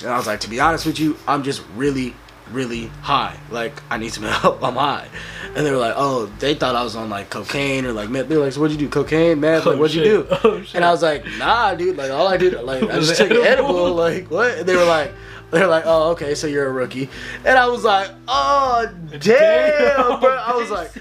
And 0.01 0.09
I 0.11 0.17
was 0.17 0.27
like, 0.27 0.39
to 0.41 0.49
be 0.49 0.59
honest 0.59 0.85
with 0.85 0.99
you, 0.99 1.17
I'm 1.27 1.43
just 1.43 1.61
really, 1.75 2.15
really 2.51 2.87
high. 3.01 3.37
Like 3.51 3.81
I 3.89 3.97
need 3.97 4.13
some 4.13 4.23
help. 4.41 4.63
I'm 4.63 4.75
high. 4.75 5.07
And 5.55 5.65
they 5.65 5.71
were 5.71 5.77
like, 5.77 5.95
oh, 5.97 6.27
they 6.39 6.53
thought 6.53 6.75
I 6.75 6.83
was 6.83 6.95
on 6.95 7.09
like 7.09 7.29
cocaine 7.29 7.85
or 7.85 7.91
like 7.93 8.09
meth. 8.09 8.29
They 8.29 8.37
were 8.37 8.43
like, 8.45 8.53
so 8.53 8.61
what'd 8.61 8.79
you 8.79 8.87
do? 8.87 8.91
Cocaine, 8.91 9.39
meth? 9.39 9.65
Oh, 9.65 9.71
Like 9.71 9.79
what'd 9.79 9.95
you 9.95 10.03
do? 10.03 10.27
Oh, 10.43 10.61
shit. 10.61 10.75
And 10.75 10.85
I 10.85 10.91
was 10.91 11.01
like, 11.01 11.25
nah, 11.37 11.73
dude. 11.75 11.97
Like 11.97 12.11
all 12.11 12.27
I 12.27 12.37
did, 12.37 12.53
like 12.63 12.83
I 12.83 12.99
just 12.99 13.15
took 13.17 13.31
edible. 13.31 13.93
Like 13.95 14.29
what? 14.29 14.59
And 14.59 14.67
they 14.67 14.75
were 14.75 14.85
like, 14.85 15.11
they're 15.51 15.65
like, 15.65 15.83
oh, 15.87 16.11
okay, 16.11 16.35
so 16.35 16.45
you're 16.45 16.67
a 16.67 16.71
rookie. 16.71 17.09
And 17.43 17.57
I 17.57 17.65
was 17.67 17.83
like, 17.83 18.11
oh, 18.27 18.87
damn, 19.17 20.19
bro. 20.19 20.29
I 20.35 20.53
was 20.55 20.69
like, 20.69 20.91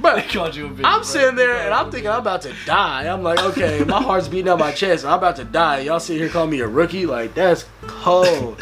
bro. 0.00 0.16
They 0.16 0.22
called 0.22 0.56
you 0.56 0.66
a 0.66 0.70
bitch, 0.70 0.80
I'm 0.84 1.04
sitting 1.04 1.36
there 1.36 1.54
and 1.58 1.72
I'm 1.72 1.92
thinking 1.92 2.10
I'm 2.10 2.18
about 2.18 2.42
to 2.42 2.54
die. 2.64 3.06
I'm 3.06 3.22
like, 3.22 3.40
okay, 3.44 3.84
my 3.84 4.02
heart's 4.02 4.26
beating 4.26 4.48
out 4.48 4.58
my 4.58 4.72
chest. 4.72 5.04
I'm 5.04 5.18
about 5.18 5.36
to 5.36 5.44
die. 5.44 5.80
Y'all 5.80 6.00
sit 6.00 6.16
here 6.18 6.28
calling 6.28 6.50
me 6.50 6.60
a 6.60 6.66
rookie? 6.66 7.06
Like 7.06 7.34
that's 7.34 7.64
cold. 7.82 8.60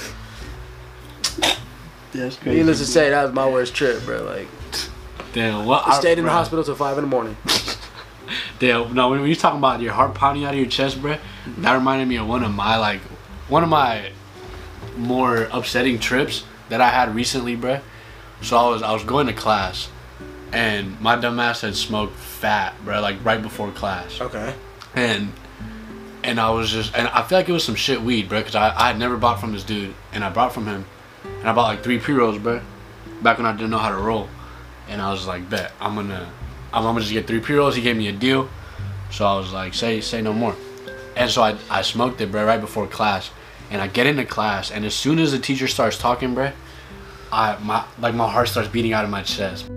That's 2.15 2.37
crazy. 2.37 2.59
Needless 2.59 2.79
to 2.79 2.87
say, 2.87 3.11
that 3.11 3.23
was 3.25 3.33
my 3.33 3.49
worst 3.49 3.75
trip, 3.75 4.05
bro. 4.05 4.23
Like, 4.23 4.49
Damn, 5.33 5.67
what? 5.67 5.87
I 5.87 5.99
stayed 5.99 6.13
in 6.19 6.25
the 6.25 6.29
bro. 6.29 6.33
hospital 6.33 6.65
till 6.65 6.75
five 6.77 6.97
in 6.97 7.05
the 7.05 7.09
morning. 7.11 7.37
Damn, 8.59 8.95
no, 8.95 9.11
when 9.11 9.25
you 9.27 9.35
talking 9.35 9.59
about 9.59 9.81
your 9.81 9.93
heart 9.93 10.15
pounding 10.15 10.45
out 10.45 10.55
of 10.55 10.59
your 10.61 10.69
chest, 10.69 11.01
bro, 11.03 11.19
that 11.59 11.75
reminded 11.75 12.07
me 12.09 12.17
of 12.17 12.27
one 12.27 12.43
of 12.45 12.55
my 12.55 12.77
like, 12.79 13.01
one 13.49 13.63
of 13.63 13.69
my 13.69 14.11
more 14.97 15.49
upsetting 15.53 15.99
trips 15.99 16.45
that 16.69 16.81
I 16.81 16.89
had 16.89 17.15
recently, 17.15 17.57
bro. 17.57 17.81
So 18.43 18.57
I 18.57 18.69
was 18.69 18.83
I 18.83 18.93
was 18.93 19.03
going 19.05 19.27
to 19.27 19.33
class, 19.33 19.89
and 20.53 20.99
my 21.01 21.17
dumbass 21.17 21.61
had 21.63 21.75
smoked 21.75 22.15
fat, 22.17 22.75
bro, 22.85 23.01
like 23.01 23.23
right 23.25 23.43
before 23.43 23.71
class, 23.73 24.21
Okay. 24.21 24.55
and 24.95 25.33
and 26.23 26.41
I 26.41 26.51
was 26.51 26.71
just 26.71 26.95
and 26.97 27.09
I 27.09 27.23
feel 27.23 27.39
like 27.39 27.49
it 27.49 27.53
was 27.53 27.65
some 27.65 27.75
shit 27.75 28.01
weed, 28.03 28.29
bro, 28.29 28.39
because 28.41 28.55
I 28.55 28.69
I 28.75 28.87
had 28.89 28.99
never 28.99 29.17
bought 29.17 29.41
from 29.41 29.53
this 29.53 29.65
dude, 29.65 29.95
and 30.13 30.23
I 30.25 30.31
bought 30.31 30.53
from 30.55 30.67
him, 30.67 30.85
and 31.25 31.49
I 31.49 31.53
bought 31.53 31.69
like 31.69 31.83
three 31.83 31.99
pre 31.99 32.15
rolls, 32.15 32.39
bro, 32.39 32.61
back 33.23 33.39
when 33.39 33.47
I 33.47 33.53
didn't 33.53 33.71
know 33.71 33.79
how 33.79 33.91
to 33.91 33.97
roll, 33.97 34.29
and 34.89 35.01
I 35.01 35.11
was 35.11 35.27
like, 35.27 35.49
bet 35.49 35.73
I'm 35.81 35.95
gonna 35.95 36.31
I'm 36.73 36.83
gonna 36.83 37.01
just 37.01 37.13
get 37.13 37.27
three 37.27 37.41
pre 37.41 37.57
rolls. 37.57 37.77
He 37.77 37.83
gave 37.83 37.97
me 37.97 38.09
a 38.09 38.13
deal, 38.13 38.49
so 39.11 39.27
I 39.27 39.37
was 39.37 39.53
like, 39.53 39.75
say 39.75 40.01
say 40.01 40.23
no 40.23 40.33
more, 40.33 40.55
and 41.17 41.31
so 41.31 41.43
I 41.43 41.57
I 41.71 41.83
smoked 41.83 42.21
it, 42.21 42.31
bro, 42.31 42.45
right 42.45 42.61
before 42.61 42.87
class, 42.87 43.31
and 43.71 43.81
I 43.81 43.89
get 43.89 44.07
into 44.07 44.25
class, 44.25 44.71
and 44.71 44.85
as 44.85 44.95
soon 44.95 45.19
as 45.19 45.33
the 45.33 45.39
teacher 45.39 45.69
starts 45.69 45.99
talking, 45.99 46.35
bro, 46.35 46.53
I 47.33 47.59
my 47.63 47.85
like 47.99 48.15
my 48.15 48.31
heart 48.31 48.49
starts 48.49 48.69
beating 48.69 48.93
out 48.93 49.05
of 49.05 49.11
my 49.11 49.23
chest. 49.23 49.71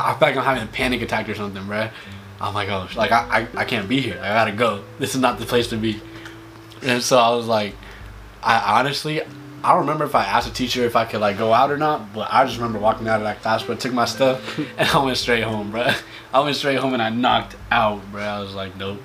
I, 0.00 0.10
I 0.10 0.18
feel 0.18 0.28
like 0.28 0.36
I'm 0.36 0.44
having 0.44 0.62
a 0.62 0.66
panic 0.66 1.02
attack 1.02 1.28
or 1.28 1.34
something, 1.34 1.62
bruh. 1.64 1.90
I'm 2.40 2.54
like, 2.54 2.68
oh, 2.70 2.88
like 2.96 3.12
I, 3.12 3.48
I, 3.54 3.60
I 3.60 3.64
can't 3.64 3.88
be 3.88 4.00
here. 4.00 4.18
I 4.22 4.28
gotta 4.28 4.52
go. 4.52 4.82
This 4.98 5.14
is 5.14 5.20
not 5.20 5.38
the 5.38 5.46
place 5.46 5.68
to 5.68 5.76
be. 5.76 6.00
And 6.82 7.02
so 7.02 7.18
I 7.18 7.34
was 7.34 7.46
like, 7.46 7.74
I 8.42 8.78
honestly, 8.80 9.20
I 9.62 9.72
don't 9.72 9.80
remember 9.80 10.04
if 10.04 10.14
I 10.14 10.24
asked 10.24 10.48
a 10.48 10.52
teacher 10.52 10.84
if 10.84 10.96
I 10.96 11.04
could 11.04 11.20
like 11.20 11.36
go 11.36 11.52
out 11.52 11.70
or 11.70 11.76
not, 11.76 12.14
but 12.14 12.28
I 12.32 12.44
just 12.46 12.56
remember 12.56 12.78
walking 12.78 13.08
out 13.08 13.16
of 13.16 13.24
that 13.24 13.42
class, 13.42 13.62
but 13.62 13.78
took 13.78 13.92
my 13.92 14.06
stuff 14.06 14.58
and 14.78 14.88
I 14.88 15.04
went 15.04 15.18
straight 15.18 15.44
home, 15.44 15.70
bruh. 15.72 15.94
I 16.32 16.40
went 16.40 16.56
straight 16.56 16.78
home 16.78 16.94
and 16.94 17.02
I 17.02 17.10
knocked 17.10 17.56
out, 17.70 18.00
bruh. 18.10 18.22
I 18.22 18.40
was 18.40 18.54
like, 18.54 18.76
nope. 18.76 19.02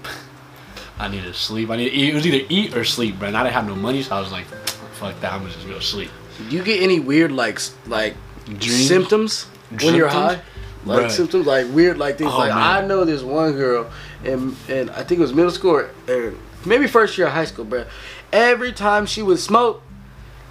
I 0.97 1.09
need 1.09 1.23
to 1.23 1.33
sleep. 1.33 1.69
I 1.69 1.75
need 1.75 1.89
to 1.89 1.95
eat. 1.95 2.09
It 2.11 2.15
was 2.15 2.25
either 2.25 2.45
eat 2.47 2.75
or 2.77 2.85
sleep, 2.85 3.15
bruh. 3.15 3.27
And 3.27 3.35
I 3.37 3.43
didn't 3.43 3.55
have 3.55 3.67
no 3.67 3.75
money, 3.75 4.01
so 4.01 4.15
I 4.15 4.21
was 4.21 4.31
like, 4.31 4.45
fuck 4.45 5.19
that. 5.19 5.33
I'm 5.33 5.45
just 5.45 5.57
gonna 5.57 5.73
just 5.73 5.93
go 5.93 5.97
sleep. 5.97 6.11
Do 6.49 6.55
you 6.55 6.63
get 6.63 6.81
any 6.81 7.01
weird 7.01 7.33
like 7.33 7.59
like 7.87 8.15
Dreams? 8.45 8.87
symptoms 8.87 9.43
when 9.81 9.95
you're 9.95 10.07
high? 10.07 10.41
Like 10.85 11.07
Bruh. 11.07 11.11
symptoms, 11.11 11.47
like 11.47 11.67
weird, 11.71 11.97
like 11.97 12.17
things. 12.17 12.31
Oh, 12.33 12.37
like 12.37 12.53
man. 12.53 12.83
I 12.83 12.85
know 12.85 13.05
this 13.05 13.23
one 13.23 13.53
girl, 13.53 13.89
and 14.23 14.55
and 14.69 14.89
I 14.91 15.03
think 15.03 15.13
it 15.13 15.19
was 15.19 15.33
middle 15.33 15.51
school 15.51 15.71
or, 15.71 15.89
or 16.07 16.33
maybe 16.65 16.87
first 16.87 17.17
year 17.17 17.27
of 17.27 17.33
high 17.33 17.45
school, 17.45 17.65
bro. 17.65 17.85
Every 18.31 18.71
time 18.71 19.05
she 19.05 19.23
would 19.23 19.39
smoke, 19.39 19.81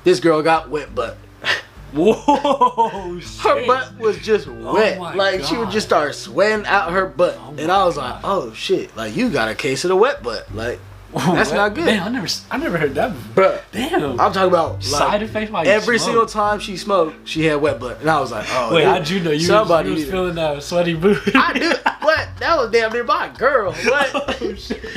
this 0.02 0.18
girl 0.20 0.42
got 0.42 0.70
wet 0.70 0.94
butt. 0.94 1.16
Whoa! 1.92 3.20
Her 3.42 3.66
butt 3.66 3.96
was 3.98 4.18
just 4.18 4.48
oh 4.48 4.74
wet. 4.74 4.98
Oh 4.98 5.16
like 5.16 5.44
she 5.44 5.56
would 5.56 5.70
just 5.70 5.86
start 5.86 6.16
sweating 6.16 6.66
out 6.66 6.90
her 6.92 7.06
butt, 7.06 7.38
Oh 7.38 7.54
and 7.56 7.70
I 7.70 7.84
was 7.84 7.96
like, 7.96 8.20
"Oh 8.24 8.52
shit! 8.54 8.96
Like 8.96 9.14
you 9.14 9.30
got 9.30 9.48
a 9.48 9.54
case 9.54 9.84
of 9.84 9.88
the 9.88 9.96
wet 9.96 10.22
butt. 10.22 10.52
Like 10.52 10.80
that's 11.14 11.50
What? 11.50 11.56
not 11.56 11.74
good, 11.74 11.86
Damn, 11.86 12.06
I 12.06 12.10
never, 12.10 12.26
I 12.50 12.58
never 12.58 12.78
heard 12.78 12.94
that. 12.94 13.12
before. 13.12 13.44
bruh." 13.44 13.60
Damn. 13.72 14.20
I'm 14.20 14.32
talking 14.32 14.48
about 14.48 14.72
like, 14.74 14.82
Side 14.82 15.22
effects 15.22 15.50
you 15.50 15.56
every 15.58 15.98
single 15.98 16.26
time 16.26 16.58
she 16.60 16.76
smoked, 16.76 17.28
she 17.28 17.44
had 17.44 17.60
wet 17.60 17.78
butt, 17.80 18.00
and 18.00 18.10
I 18.10 18.20
was 18.20 18.32
like, 18.32 18.46
"Oh, 18.50 18.74
Wait, 18.74 18.80
dude, 18.82 18.88
how'd 18.88 19.08
you 19.08 19.20
know 19.20 19.30
you 19.30 19.40
somebody 19.40 19.90
was, 19.90 20.00
you 20.00 20.06
was 20.06 20.12
feeling 20.12 20.34
that 20.36 20.62
sweaty 20.62 20.94
boot? 20.94 21.18
I 21.34 21.52
do. 21.52 21.68
What? 22.00 22.28
That 22.40 22.56
was 22.58 22.70
damn 22.70 22.92
near 22.92 23.04
my 23.04 23.28
girl. 23.36 23.72
What? 23.84 24.10
Oh, 24.14 24.54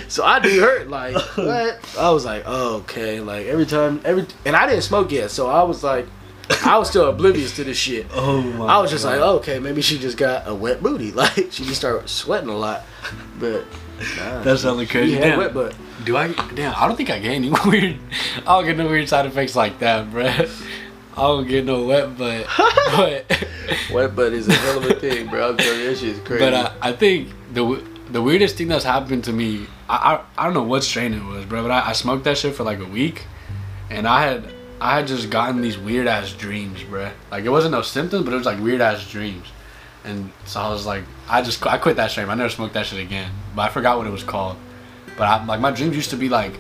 so 0.08 0.24
I 0.24 0.40
do 0.40 0.60
hurt. 0.60 0.90
Like 0.90 1.16
what? 1.36 1.96
I 2.00 2.10
was 2.10 2.26
like, 2.26 2.44
oh, 2.46 2.78
okay. 2.78 3.20
Like 3.20 3.46
every 3.48 3.66
time, 3.66 4.02
every 4.04 4.26
and 4.46 4.56
I 4.56 4.68
didn't 4.68 4.84
smoke 4.84 5.12
yet, 5.12 5.32
so 5.32 5.48
I 5.50 5.64
was 5.64 5.84
like, 5.84 6.08
I 6.66 6.78
was 6.78 6.90
still 6.90 7.10
oblivious 7.10 7.56
to 7.58 7.64
this 7.64 7.78
shit. 7.78 8.08
Oh 8.14 8.42
my. 8.42 8.66
I 8.66 8.80
was 8.80 8.90
just 8.92 9.06
like, 9.06 9.20
oh, 9.20 9.38
okay, 9.38 9.60
maybe 9.60 9.82
she 9.82 9.98
just 10.00 10.18
got 10.18 10.48
a 10.48 10.54
wet 10.56 10.82
booty. 10.82 11.12
Like 11.12 11.52
she 11.52 11.64
just 11.66 11.76
started 11.76 12.08
sweating 12.10 12.50
a 12.50 12.58
lot. 12.58 12.84
But 13.40 13.66
nah, 14.18 14.42
That 14.44 14.58
sounded 14.60 14.90
crazy. 14.90 15.14
had 15.16 15.22
Damn. 15.24 15.40
wet 15.40 15.54
butt. 15.54 15.76
Do 16.06 16.16
I? 16.18 16.28
Damn, 16.56 16.74
I 16.76 16.88
don't 16.88 16.96
think 16.96 17.10
I 17.10 17.20
get 17.20 17.32
any 17.32 17.50
weird. 17.66 17.98
I 18.46 18.56
don't 18.58 18.66
get 18.66 18.78
no 18.78 18.88
weird 18.88 19.10
side 19.10 19.26
effects 19.26 19.56
like 19.56 19.80
that, 19.80 20.10
bruh. 20.12 20.50
I 21.16 21.22
don't 21.22 21.48
get 21.48 21.66
no 21.66 21.84
wet 21.86 22.18
butt, 22.18 22.46
but 22.96 23.48
Wet 23.92 24.16
butt 24.16 24.34
is 24.34 24.48
a 24.48 24.54
hell 24.54 24.78
of 24.78 24.86
a 24.86 24.94
thing, 25.00 25.28
bro. 25.28 25.50
I'm 25.50 25.58
telling 25.58 25.80
you, 25.82 25.88
that 25.90 25.98
shit's 25.98 26.20
crazy. 26.20 26.40
but 26.44 26.54
uh, 26.54 26.72
I 26.82 26.92
think 26.94 27.30
the 27.54 27.84
the 28.12 28.22
weirdest 28.22 28.56
thing 28.56 28.68
that's 28.68 28.86
happened 28.86 29.24
to 29.26 29.34
me, 29.34 29.66
I 29.90 29.96
I, 30.38 30.42
I 30.42 30.46
don't 30.46 30.54
know 30.54 30.64
what 30.64 30.84
strain 30.84 31.14
it 31.14 31.24
was, 31.24 31.46
bro, 31.46 31.64
but 31.64 31.72
I, 31.72 31.90
I 31.90 31.94
smoked 31.94 32.24
that 32.26 32.38
shit 32.38 32.54
for 32.56 32.64
like 32.64 32.80
a 32.80 32.86
week, 32.86 33.26
and 33.90 34.08
I 34.08 34.22
had 34.28 34.54
I 34.80 34.98
had 34.98 35.08
just 35.08 35.32
gotten 35.32 35.62
these 35.62 35.78
weird 35.78 36.06
ass 36.08 36.32
dreams, 36.34 36.82
bruh. 36.84 37.12
Like 37.32 37.46
it 37.46 37.50
wasn't 37.50 37.72
no 37.72 37.82
symptoms, 37.82 38.24
but 38.24 38.34
it 38.34 38.38
was 38.38 38.46
like 38.46 38.60
weird 38.62 38.80
ass 38.82 39.10
dreams, 39.10 39.48
and 40.08 40.32
so 40.46 40.60
I 40.60 40.70
was 40.70 40.86
like, 40.86 41.04
I 41.30 41.42
just 41.42 41.66
I 41.66 41.78
quit 41.78 41.98
that 41.98 42.12
strain. 42.12 42.30
I 42.30 42.34
never 42.36 42.50
smoked 42.50 42.74
that 42.74 42.86
shit 42.86 43.00
again, 43.00 43.32
but 43.56 43.64
I 43.64 43.70
forgot 43.70 43.98
what 43.98 44.08
it 44.08 44.12
was 44.12 44.24
called. 44.24 44.58
But 45.18 45.24
I, 45.28 45.46
like 45.46 45.60
my 45.60 45.72
dreams 45.72 45.96
used 45.96 46.12
to 46.12 46.18
be 46.18 46.30
like, 46.30 46.54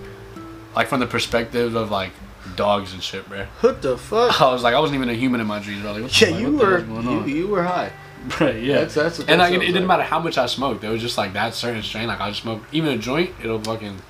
like 0.75 0.87
from 0.87 0.99
the 0.99 1.07
perspective 1.07 1.75
of 1.75 1.91
like 1.91 2.11
dogs 2.55 2.93
and 2.93 3.01
shit, 3.03 3.25
bruh. 3.29 3.45
what 3.61 3.81
the 3.81 3.97
fuck? 3.97 4.41
I 4.41 4.51
was 4.51 4.63
like, 4.63 4.73
I 4.75 4.79
wasn't 4.79 4.95
even 4.95 5.09
a 5.09 5.13
human 5.13 5.41
in 5.41 5.47
my 5.47 5.59
dreams. 5.59 5.81
Bro. 5.81 5.93
Like, 5.93 6.21
Yeah, 6.21 6.29
you 6.29 6.57
were 6.57 6.79
you, 6.79 7.25
you 7.25 7.47
were 7.47 7.63
high. 7.63 7.91
Right, 8.41 8.61
yeah. 8.61 8.79
That's- 8.79 8.95
that's 8.95 9.19
what 9.19 9.29
and 9.29 9.39
like, 9.39 9.53
it, 9.53 9.55
it 9.55 9.59
sounds 9.59 9.73
didn't 9.73 9.87
matter 9.87 10.03
how 10.03 10.19
much 10.19 10.37
I 10.37 10.47
smoked. 10.47 10.83
It 10.83 10.89
was 10.89 11.01
just 11.01 11.17
like 11.17 11.33
that 11.33 11.53
certain 11.53 11.81
strain. 11.83 12.07
Like 12.07 12.19
I 12.19 12.29
just 12.29 12.41
smoked 12.41 12.73
even 12.73 12.89
a 12.91 12.97
joint, 12.97 13.33
it'll 13.41 13.61
fucking, 13.61 14.01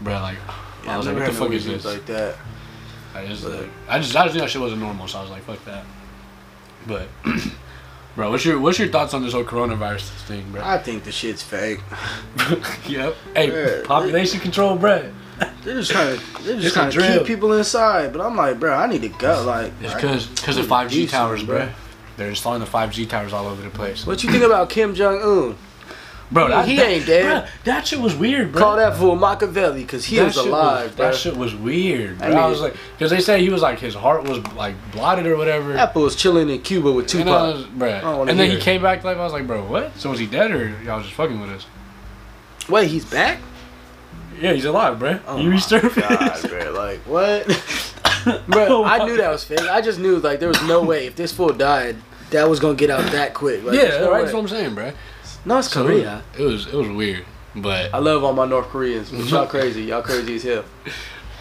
bro. 0.00 0.14
Like 0.14 0.36
I 0.86 0.96
was 0.96 1.06
like, 1.06 1.16
what 1.16 1.26
the 1.26 1.32
fuck 1.32 1.50
is 1.50 1.64
this? 1.64 1.84
Like 1.84 2.06
that. 2.06 2.36
I 3.14 3.26
just, 3.26 3.44
like, 3.44 3.68
I 3.88 3.98
just, 3.98 4.14
I 4.16 4.24
just 4.24 4.34
knew 4.34 4.40
that 4.40 4.50
shit 4.50 4.60
wasn't 4.60 4.80
normal. 4.80 5.06
So 5.08 5.18
I 5.18 5.22
was 5.22 5.30
like, 5.30 5.42
fuck 5.42 5.64
that. 5.64 5.84
But, 6.86 7.08
bro, 8.16 8.30
what's 8.30 8.44
your, 8.44 8.58
what's 8.58 8.78
your 8.78 8.88
thoughts 8.88 9.14
on 9.14 9.22
this 9.22 9.32
whole 9.32 9.44
coronavirus 9.44 10.08
thing, 10.26 10.50
bro? 10.52 10.62
I 10.64 10.78
think 10.78 11.04
the 11.04 11.12
shit's 11.12 11.42
fake. 11.42 11.80
yep. 12.86 13.14
Hey, 13.34 13.50
Yeah. 13.80 13.82
population 13.84 14.40
control, 14.40 14.76
bro. 14.76 15.10
They're 15.64 15.74
just 15.74 15.90
trying 15.90 16.18
to 16.18 16.42
they're 16.42 16.60
just 16.60 16.74
trying 16.74 16.90
to 16.90 17.00
keep 17.18 17.26
people 17.26 17.52
inside. 17.54 18.12
But 18.12 18.20
I'm 18.20 18.36
like, 18.36 18.60
bro, 18.60 18.74
I 18.74 18.86
need 18.86 19.02
to 19.02 19.08
go. 19.08 19.42
Like, 19.44 19.72
It's 19.80 19.94
because, 19.94 20.26
because 20.26 20.56
of 20.56 20.66
I 20.66 20.68
five 20.68 20.90
need 20.90 20.94
to 20.94 20.96
G 20.96 21.02
do 21.04 21.08
something, 21.08 21.46
towers, 21.46 21.66
bro. 21.66 21.68
They're 22.16 22.28
installing 22.28 22.60
the 22.60 22.66
five 22.66 22.92
G 22.92 23.06
towers 23.06 23.32
all 23.32 23.46
over 23.46 23.62
the 23.62 23.70
place. 23.70 24.06
What 24.06 24.22
you 24.22 24.30
think 24.30 24.44
about 24.44 24.68
Kim 24.70 24.94
Jong 24.94 25.20
Un? 25.22 25.56
Bro, 26.32 26.48
that, 26.48 26.66
He 26.66 26.76
that- 26.76 26.88
ain't 26.88 27.06
dead. 27.06 27.44
bruh, 27.44 27.48
that 27.64 27.86
shit 27.86 28.00
was 28.00 28.14
weird, 28.14 28.52
bro. 28.52 28.62
Call 28.62 28.76
that 28.76 28.96
fool 28.96 29.16
Machiavelli 29.16 29.82
because 29.82 30.06
he 30.06 30.16
That 30.16 30.24
was 30.26 30.36
alive, 30.38 30.96
bro. 30.96 31.06
That 31.10 31.14
shit 31.14 31.36
was 31.36 31.54
weird. 31.54 32.18
Bro. 32.18 32.30
That 32.30 32.38
I 32.38 32.46
was 32.46 32.60
like, 32.62 32.74
because 32.96 33.10
they 33.10 33.20
say 33.20 33.42
he 33.42 33.50
was 33.50 33.60
like 33.60 33.78
his 33.78 33.94
heart 33.94 34.24
was 34.24 34.38
like 34.54 34.74
blotted 34.92 35.26
or 35.26 35.36
whatever. 35.36 35.74
That 35.74 35.92
fool 35.92 36.04
was 36.04 36.16
chilling 36.16 36.48
in 36.48 36.62
Cuba 36.62 36.90
with 36.90 37.14
and, 37.14 37.28
I 37.28 37.50
was, 37.50 37.64
bruh. 37.66 38.00
don't 38.00 38.28
and 38.30 38.40
then 38.40 38.50
he 38.50 38.58
came 38.58 38.80
back 38.80 39.02
to 39.02 39.06
life. 39.08 39.18
I 39.18 39.24
was 39.24 39.32
like, 39.34 39.46
bro, 39.46 39.64
what? 39.64 39.96
So 39.98 40.08
was 40.10 40.18
he 40.18 40.26
dead 40.26 40.50
or 40.50 40.68
y'all 40.84 41.02
just 41.02 41.12
fucking 41.12 41.38
with 41.38 41.50
us? 41.50 41.66
Wait, 42.68 42.88
he's 42.88 43.04
back? 43.04 43.38
Yeah, 44.40 44.54
he's 44.54 44.64
alive, 44.64 44.98
bro. 44.98 45.20
Oh 45.26 45.36
my 45.38 45.54
resurfaced. 45.56 46.08
God, 46.18 46.50
bro. 46.50 46.72
Like 46.82 46.98
what? 47.00 47.46
bro, 48.48 48.66
Oh 48.68 48.84
I 48.84 49.04
knew 49.04 49.16
that 49.18 49.30
was 49.30 49.44
fake. 49.44 49.60
I 49.60 49.80
just 49.82 49.98
knew 49.98 50.16
like 50.18 50.40
there 50.40 50.48
was 50.48 50.62
no 50.62 50.82
way 50.82 51.06
if 51.06 51.14
this 51.16 51.32
fool 51.32 51.52
died, 51.52 51.96
that 52.30 52.48
was 52.48 52.58
gonna 52.58 52.74
get 52.74 52.88
out 52.90 53.10
that 53.12 53.34
quick. 53.34 53.62
Like, 53.62 53.76
yeah, 53.76 53.88
no 53.98 54.10
right. 54.10 54.12
way. 54.14 54.22
That's 54.22 54.32
what 54.32 54.40
I'm 54.40 54.48
saying, 54.48 54.74
bro. 54.74 54.92
No, 55.44 55.58
it's 55.58 55.68
So 55.70 55.84
Korea. 55.84 56.22
It 56.38 56.42
was 56.42 56.66
it 56.66 56.74
was 56.74 56.88
weird, 56.88 57.24
but 57.56 57.92
I 57.94 57.98
love 57.98 58.22
all 58.24 58.32
my 58.32 58.46
North 58.46 58.68
Koreans, 58.68 59.10
but 59.10 59.26
y'all 59.30 59.46
crazy. 59.46 59.82
Y'all 59.84 60.02
crazy 60.02 60.36
as 60.36 60.42
hell. 60.44 60.64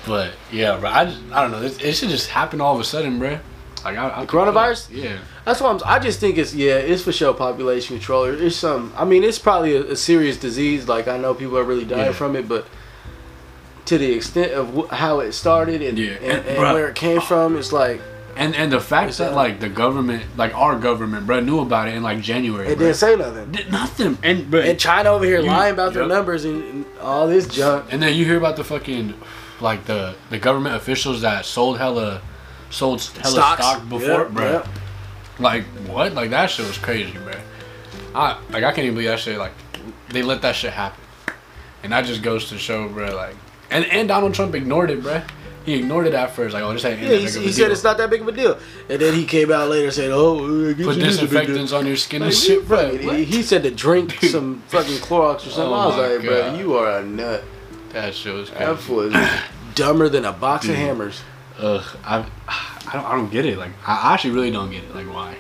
but 0.08 0.32
yeah, 0.52 0.78
bro. 0.80 0.90
I 0.90 1.06
just, 1.06 1.20
I 1.32 1.42
don't 1.42 1.52
know. 1.52 1.62
It, 1.62 1.84
it 1.84 1.94
should 1.96 2.10
just 2.10 2.30
happen 2.30 2.62
all 2.62 2.74
of 2.76 2.82
a 2.82 2.84
sudden, 2.84 3.20
bro. 3.20 3.40
Like 3.84 3.98
I, 3.98 4.22
I 4.22 4.26
coronavirus? 4.26 4.90
Yeah. 4.92 5.18
That's 5.46 5.60
why 5.62 5.72
I'm. 5.72 5.80
I 5.86 5.98
just 6.00 6.20
think 6.20 6.38
it's 6.38 6.54
yeah, 6.54 6.76
it's 6.76 7.04
for 7.04 7.12
sure 7.12 7.34
population 7.34 7.98
control. 7.98 8.26
It's 8.26 8.56
some. 8.56 8.94
I 8.96 9.06
mean, 9.06 9.24
it's 9.24 9.40
probably 9.40 9.76
a, 9.76 9.92
a 9.92 9.96
serious 9.96 10.38
disease. 10.38 10.88
Like 10.88 11.08
I 11.08 11.18
know 11.18 11.34
people 11.34 11.58
are 11.58 11.64
really 11.64 11.86
dying 11.86 12.08
Yeah. 12.08 12.12
from 12.14 12.36
it, 12.36 12.48
but 12.48 12.68
to 13.86 13.98
the 13.98 14.12
extent 14.14 14.52
of 14.54 14.74
wh- 14.76 14.94
how 14.94 15.20
it 15.20 15.32
started 15.34 15.82
and, 15.82 15.98
Yeah. 15.98 16.12
and, 16.12 16.46
and 16.48 16.58
Bruh. 16.60 16.74
where 16.74 16.88
it 16.90 16.96
came 16.96 17.20
from, 17.22 17.58
it's 17.58 17.74
like 17.74 18.00
And 18.42 18.56
and 18.56 18.72
the 18.72 18.80
fact 18.80 19.18
that 19.20 19.34
like 19.36 19.60
the 19.60 19.70
government, 19.70 20.24
like 20.36 20.54
our 20.56 20.76
government, 20.80 21.28
bro, 21.28 21.42
knew 21.42 21.60
about 21.60 21.88
it 21.90 21.94
in 21.96 22.02
like 22.02 22.22
January. 22.22 22.68
it 22.70 22.78
bro. 22.78 22.86
didn't 22.88 22.98
say 22.98 23.16
nothing. 23.16 23.52
Did 23.52 23.72
nothing. 23.72 24.18
And 24.24 24.50
bro, 24.50 24.62
And 24.62 24.80
China 24.80 25.12
over 25.12 25.26
here 25.26 25.42
You- 25.42 25.48
lying 25.48 25.74
about 25.74 25.94
their 25.94 26.08
numbers 26.08 26.44
and, 26.46 26.64
and 26.64 26.86
all 27.02 27.28
this 27.28 27.46
junk. 27.48 27.86
And 27.92 28.02
then 28.02 28.16
you 28.16 28.26
hear 28.26 28.38
about 28.38 28.56
the 28.56 28.64
fucking, 28.64 29.14
like 29.60 29.86
the 29.86 30.16
the 30.32 30.40
government 30.40 30.76
officials 30.76 31.22
that 31.22 31.46
sold 31.46 31.78
hella, 31.78 32.22
sold 32.72 33.02
hella 33.22 33.32
Stocks. 33.36 33.62
stock 33.64 33.90
before, 33.90 34.22
Yep, 34.24 34.30
bro. 34.32 34.52
yep. 34.54 34.68
Like 35.40 35.64
what? 35.88 36.14
Like 36.14 36.32
that 36.32 36.50
shit 36.50 36.66
was 36.68 36.78
crazy, 36.80 37.18
bro. 37.20 37.34
I 38.16 38.38
like 38.50 38.64
I 38.64 38.72
can't 38.72 38.80
even 38.86 38.96
believe 38.96 39.10
that 39.10 39.20
shit. 39.20 39.38
Like 39.38 39.54
they 40.10 40.24
let 40.24 40.42
that 40.42 40.56
shit 40.56 40.74
happen, 40.74 41.00
and 41.84 41.92
that 41.94 42.06
just 42.06 42.24
goes 42.24 42.50
to 42.50 42.58
show, 42.58 42.90
bro. 42.90 43.16
Like 43.16 43.36
and 43.70 43.86
and 43.86 44.08
Donald 44.08 44.34
Trump 44.34 44.56
ignored 44.56 44.90
it, 44.90 45.04
bro. 45.04 45.22
He 45.66 45.76
ignored 45.76 46.08
it 46.08 46.14
at 46.16 46.32
first, 46.32 46.54
like 46.54 46.64
oh 46.64 46.74
this 46.74 46.84
ain't 46.86 47.00
Yeah, 47.00 47.10
that 47.10 47.18
he, 47.20 47.26
big 47.26 47.36
of 47.36 47.42
a 47.42 47.46
he 47.46 47.52
said 47.52 47.64
deal. 47.66 47.72
it's 47.72 47.84
not 47.84 47.98
that 47.98 48.10
big 48.10 48.22
of 48.22 48.28
a 48.28 48.32
deal. 48.32 48.58
And 48.90 49.00
then 49.02 49.14
he 49.14 49.26
came 49.26 49.52
out 49.52 49.70
later 49.70 49.86
and 49.86 49.94
said, 49.94 50.10
"Oh, 50.12 50.38
uh, 50.40 50.74
Put 50.74 50.80
it 50.80 50.80
is 50.80 50.88
a 50.88 50.88
big 50.90 50.98
deal." 50.98 51.10
disinfectants 51.10 51.72
on 51.72 51.86
your 51.86 51.96
skin 51.98 52.24
and 52.24 52.32
Like, 52.32 52.40
shit, 52.42 52.68
bro. 52.68 52.98
he, 52.98 53.24
he 53.26 53.44
said 53.44 53.62
to 53.64 53.72
drink 53.72 54.14
some 54.24 54.62
fucking 54.70 54.96
Clorox 54.96 55.46
or 55.46 55.50
something. 55.52 55.62
Oh 55.62 55.74
I 55.74 55.86
was 55.88 55.98
like, 55.98 56.22
bro, 56.26 56.42
God. 56.52 56.60
you 56.60 56.74
are 56.76 56.98
a 57.00 57.04
nut. 57.04 57.44
That 57.94 58.16
shit 58.16 58.34
was 58.34 58.50
That 58.52 58.58
crazy. 58.66 58.82
fool 58.82 59.00
is 59.16 59.30
dumber 59.76 60.10
than 60.10 60.26
a 60.26 60.32
box 60.34 60.68
of 60.68 60.76
hammers. 60.76 61.22
Ugh, 61.60 61.84
I, 62.04 62.26
I 62.48 62.90
don't, 62.94 63.06
I 63.06 63.16
don't 63.16 63.30
get 63.32 63.46
it. 63.46 63.58
Like, 63.60 63.72
I 63.86 64.14
actually 64.14 64.32
really 64.32 64.50
don't 64.50 64.72
get 64.72 64.84
it. 64.84 64.96
Like, 64.96 65.06
why? 65.14 65.36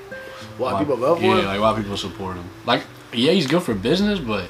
Why 0.60 0.78
people 0.78 0.98
love 0.98 1.20
Yeah, 1.24 1.40
him? 1.40 1.46
like 1.46 1.60
why 1.62 1.82
people 1.82 1.98
support 1.98 2.36
him. 2.36 2.46
Like, 2.68 2.84
yeah, 3.12 3.32
he's 3.32 3.48
good 3.48 3.64
for 3.64 3.74
business, 3.74 4.20
but 4.20 4.50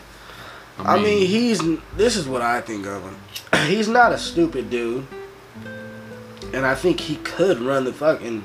I 0.79 0.99
mean, 1.01 1.25
he's. 1.27 1.61
This 1.95 2.17
is 2.17 2.27
what 2.27 2.41
I 2.41 2.59
think 2.59 2.85
of 2.87 3.03
him. 3.03 3.15
He's 3.67 3.87
not 3.87 4.11
a 4.11 4.17
stupid 4.17 4.69
dude, 4.71 5.05
and 6.53 6.65
I 6.65 6.75
think 6.75 6.99
he 7.01 7.15
could 7.17 7.59
run 7.59 7.85
the 7.85 7.93
fucking. 7.93 8.43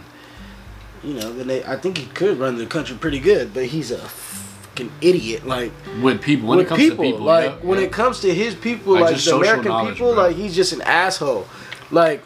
You 1.04 1.14
know, 1.14 1.32
they, 1.32 1.62
I 1.64 1.76
think 1.76 1.98
he 1.98 2.06
could 2.06 2.38
run 2.38 2.56
the 2.58 2.66
country 2.66 2.96
pretty 2.96 3.20
good, 3.20 3.54
but 3.54 3.66
he's 3.66 3.90
a 3.90 3.98
fucking 3.98 4.90
idiot. 5.00 5.46
Like 5.46 5.72
with 6.02 6.20
people 6.22 6.48
when 6.48 6.58
with 6.58 6.66
it 6.66 6.68
comes 6.68 6.80
people, 6.80 6.96
to 7.04 7.10
people, 7.10 7.26
like 7.26 7.50
yeah, 7.50 7.56
when 7.66 7.78
yeah. 7.78 7.86
it 7.86 7.92
comes 7.92 8.20
to 8.20 8.34
his 8.34 8.54
people, 8.54 8.94
Like, 8.94 9.12
like, 9.12 9.22
the 9.22 9.36
American 9.36 9.86
people, 9.86 10.14
bro. 10.14 10.22
like 10.24 10.36
he's 10.36 10.54
just 10.56 10.72
an 10.72 10.82
asshole. 10.82 11.46
Like 11.90 12.22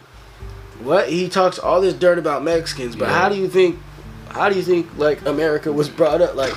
what 0.80 1.08
he 1.10 1.28
talks 1.28 1.58
all 1.58 1.80
this 1.80 1.94
dirt 1.94 2.18
about 2.18 2.42
Mexicans, 2.42 2.96
but 2.96 3.08
Yeah. 3.08 3.14
how 3.18 3.28
do 3.28 3.36
you 3.36 3.48
think? 3.48 3.78
How 4.30 4.48
do 4.48 4.56
you 4.56 4.62
think 4.62 4.86
like 4.96 5.26
America 5.26 5.72
was 5.72 5.88
brought 5.88 6.22
up? 6.22 6.34
Like 6.36 6.54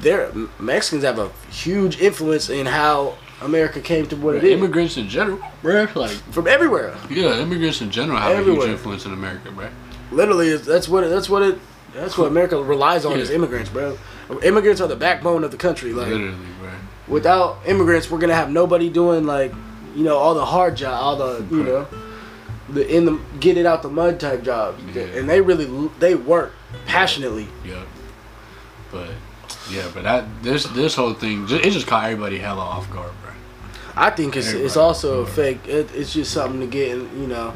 there, 0.00 0.30
Mexicans 0.58 1.04
have 1.04 1.18
a 1.18 1.30
huge 1.50 2.00
influence 2.00 2.50
in 2.50 2.66
how 2.66 3.16
America 3.40 3.80
came 3.80 4.06
to 4.08 4.16
what 4.16 4.34
it 4.36 4.44
is 4.44 4.50
immigrants 4.52 4.96
in 4.96 5.08
general, 5.08 5.40
bro. 5.62 5.86
Like, 5.94 6.10
from 6.32 6.46
everywhere. 6.48 6.96
yeah, 7.10 7.38
immigrants 7.40 7.80
in 7.80 7.90
general 7.90 8.18
have 8.18 8.36
a 8.38 8.42
huge 8.42 8.64
influence 8.68 9.06
in 9.06 9.12
America, 9.12 9.50
bro. 9.52 9.68
Literally, 10.10 10.56
that's 10.56 10.88
what 10.88 11.04
it, 11.04 11.08
that's 11.08 11.28
what 11.28 11.42
it 11.42 11.58
that's 11.94 12.18
what 12.18 12.26
America 12.28 12.62
relies 12.62 13.04
on 13.04 13.18
is 13.18 13.30
immigrants, 13.30 13.70
bro. 13.70 13.96
Immigrants 14.42 14.80
are 14.80 14.88
the 14.88 14.96
backbone 14.96 15.42
of 15.44 15.50
the 15.50 15.56
country. 15.56 15.92
Like 15.92 16.08
Literally, 16.08 16.34
bro. 16.60 16.70
without 17.08 17.58
immigrants, 17.66 18.10
we're 18.10 18.18
gonna 18.18 18.34
have 18.34 18.50
nobody 18.50 18.90
doing 18.90 19.24
like, 19.26 19.52
you 19.94 20.04
know, 20.04 20.16
all 20.16 20.34
the 20.34 20.44
hard 20.44 20.76
job, 20.76 21.00
all 21.02 21.16
the 21.16 21.46
you 21.54 21.62
know, 21.64 21.86
the 22.68 22.86
in 22.94 23.04
the 23.04 23.20
get 23.40 23.56
it 23.56 23.66
out 23.66 23.82
the 23.82 23.88
mud 23.88 24.18
type 24.20 24.42
jobs, 24.42 24.82
Yeah. 24.94 25.02
and 25.04 25.28
they 25.28 25.40
really 25.40 25.88
they 25.98 26.14
work 26.14 26.52
passionately. 26.86 27.48
Yep. 27.64 27.86
But 28.92 29.10
yeah, 29.70 29.86
but 29.94 30.02
that 30.04 30.24
this 30.42 30.64
this 30.64 30.94
whole 30.94 31.14
thing 31.14 31.46
it 31.48 31.70
just 31.70 31.86
caught 31.86 32.04
everybody 32.04 32.38
hella 32.38 32.60
off 32.62 32.90
guard, 32.90 33.12
bro. 33.22 33.32
I 33.96 34.10
think 34.10 34.36
it's 34.36 34.52
it's 34.52 34.76
also 34.76 35.22
a 35.22 35.26
fake. 35.26 35.66
It, 35.66 35.90
it's 35.94 36.12
just 36.12 36.32
something 36.32 36.60
to 36.60 36.66
get 36.66 36.92
in, 36.92 37.20
you 37.20 37.26
know, 37.26 37.52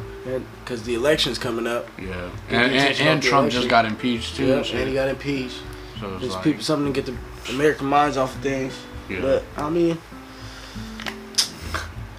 because 0.65 0.83
the 0.83 0.95
election's 0.95 1.39
coming 1.39 1.67
up. 1.67 1.89
Yeah, 1.99 2.31
and, 2.49 2.73
and, 2.75 3.01
and 3.01 3.23
Trump 3.23 3.43
election. 3.45 3.51
just 3.61 3.69
got 3.69 3.85
impeached 3.85 4.37
too. 4.37 4.47
Yeah, 4.47 4.57
and 4.57 4.67
shit. 4.67 4.81
and 4.81 4.89
he 4.89 4.95
got 4.95 5.09
impeached. 5.09 5.61
so 6.01 6.15
it's 6.17 6.25
It's 6.25 6.35
like, 6.35 6.45
people 6.45 6.63
something 6.63 6.93
to 6.93 7.01
get 7.01 7.07
the 7.47 7.53
American 7.53 7.87
minds 7.87 8.17
off 8.17 8.35
of 8.35 8.43
things. 8.43 8.75
yeah. 9.09 9.21
But 9.21 9.45
I 9.57 9.71
mean, 9.71 9.99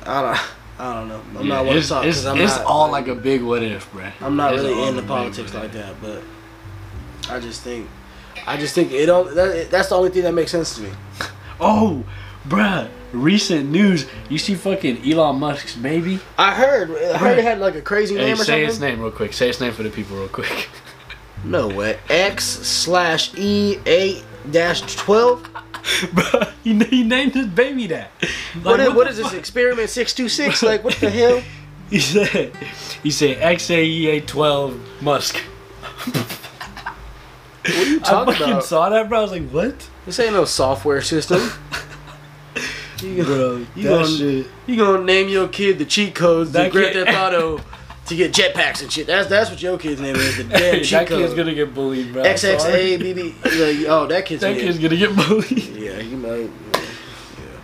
I 0.06 0.22
don't. 0.22 0.40
I 0.80 0.94
don't 0.96 1.08
know. 1.08 1.22
I'm 1.38 1.46
Yeah, 1.46 1.54
not 1.56 1.66
one 1.66 1.74
to 1.76 1.80
it's, 1.80 1.90
talk 1.90 2.06
it's, 2.06 2.18
'cause 2.18 2.26
I'm 2.26 2.42
it's 2.42 2.56
not, 2.58 2.66
all 2.66 2.90
like 2.92 3.08
a 3.08 3.16
big 3.16 3.44
what 3.44 3.62
if, 3.62 3.92
bro. 3.92 4.06
I'm 4.22 4.36
not 4.36 4.54
It's 4.54 4.64
really 4.64 4.88
into 4.88 5.04
politics 5.04 5.54
like 5.54 5.72
that, 5.74 6.02
but 6.02 6.24
I 7.30 7.40
just 7.40 7.62
think, 7.62 7.88
I 8.46 8.58
just 8.58 8.76
think 8.76 8.92
it 8.92 9.06
don't. 9.06 9.34
That, 9.36 9.70
that's 9.72 9.90
the 9.90 9.96
only 9.96 10.10
thing 10.10 10.24
that 10.24 10.34
makes 10.34 10.52
sense 10.52 10.76
to 10.76 10.82
me. 10.84 10.90
Oh, 11.60 12.04
bruh, 12.48 12.90
recent 13.14 13.70
news. 13.70 14.06
You 14.28 14.38
see 14.38 14.56
fucking 14.56 15.10
Elon 15.10 15.40
Musk's 15.40 15.76
baby? 15.76 16.20
I 16.38 16.54
heard. 16.54 16.90
I 16.92 17.18
heard 17.18 17.38
it 17.38 17.44
had 17.44 17.60
like 17.60 17.76
a 17.76 17.82
crazy 17.82 18.16
Hey, 18.18 18.26
name 18.26 18.34
or 18.34 18.38
say 18.38 18.44
something. 18.44 18.70
its 18.70 18.80
name 18.80 19.00
real 19.02 19.12
quick. 19.12 19.32
Say 19.34 19.50
its 19.50 19.62
name 19.62 19.72
for 19.72 19.84
the 19.84 19.90
people 19.90 20.18
real 20.18 20.28
quick. 20.30 20.70
No 21.46 21.68
way. 21.68 22.00
X 22.10 22.46
slash 22.46 23.34
E 23.38 23.78
eight 23.86 24.24
dash 24.50 24.82
twelve. 24.96 25.44
Bruh, 25.84 26.52
he, 26.64 26.74
he 26.86 27.04
named 27.04 27.34
his 27.34 27.48
baby 27.48 27.88
that. 27.88 28.12
What 28.62 28.80
Like, 28.80 28.88
is, 28.90 28.94
what 28.96 29.04
the 29.06 29.10
is 29.12 29.18
this 29.18 29.34
experiment 29.34 29.90
six 29.90 30.14
two 30.14 30.30
six? 30.30 30.64
Like 30.64 30.84
what 30.86 30.96
the 30.96 31.10
hell? 31.10 31.42
He 31.90 32.00
said, 32.00 32.56
he 33.04 33.12
said 33.12 33.38
XAEA 33.38 34.26
12 34.26 35.02
Musk. 35.02 35.38
What 37.66 37.76
are 37.76 37.84
you 37.86 38.00
I 38.04 38.04
talking 38.04 38.34
fucking 38.34 38.52
about? 38.54 38.66
saw 38.66 38.90
that, 38.90 39.10
bro. 39.10 39.20
I 39.20 39.22
was 39.22 39.32
like, 39.32 39.50
what? 39.50 39.90
This 40.06 40.20
ain't 40.20 40.34
no 40.34 40.46
software 40.46 41.02
system. 41.02 41.40
you, 43.02 43.24
Bro, 43.24 43.66
you 43.76 43.84
that 43.84 43.90
gonna, 43.90 44.08
shit. 44.08 44.48
you 44.68 44.78
gonna 44.78 45.04
name 45.04 45.30
your 45.30 45.48
kid 45.48 45.80
the 45.80 45.86
cheat 45.86 46.16
codes 46.16 46.52
to 46.52 46.58
That 46.58 46.72
Grand 46.72 46.94
Theft 46.94 47.18
Auto 47.18 47.62
to 48.08 48.16
get 48.16 48.34
jetpacks 48.34 48.82
and 48.82 48.92
shit. 48.92 49.08
That's 49.08 49.30
that's 49.30 49.50
what 49.50 49.62
your 49.62 49.78
kid's 49.78 50.02
name 50.02 50.16
is. 50.16 50.38
The 50.38 50.44
damn 50.50 50.76
cheat 50.82 50.90
that 50.92 51.08
code. 51.08 51.22
kid's 51.22 51.34
gonna 51.34 51.54
get 51.54 51.74
bullied, 51.74 52.14
bro. 52.14 52.24
I'm. 52.24 52.36
XXA 52.36 53.00
BB. 53.00 53.44
Like, 53.44 53.90
oh, 53.90 54.08
that 54.08 54.26
kid's 54.26 54.42
That 54.42 54.58
kid's 54.58 54.78
gonna 54.80 54.98
get 54.98 55.16
bullied. 55.16 55.76
Yeah, 55.76 56.00
you 56.00 56.18
know. 56.18 56.50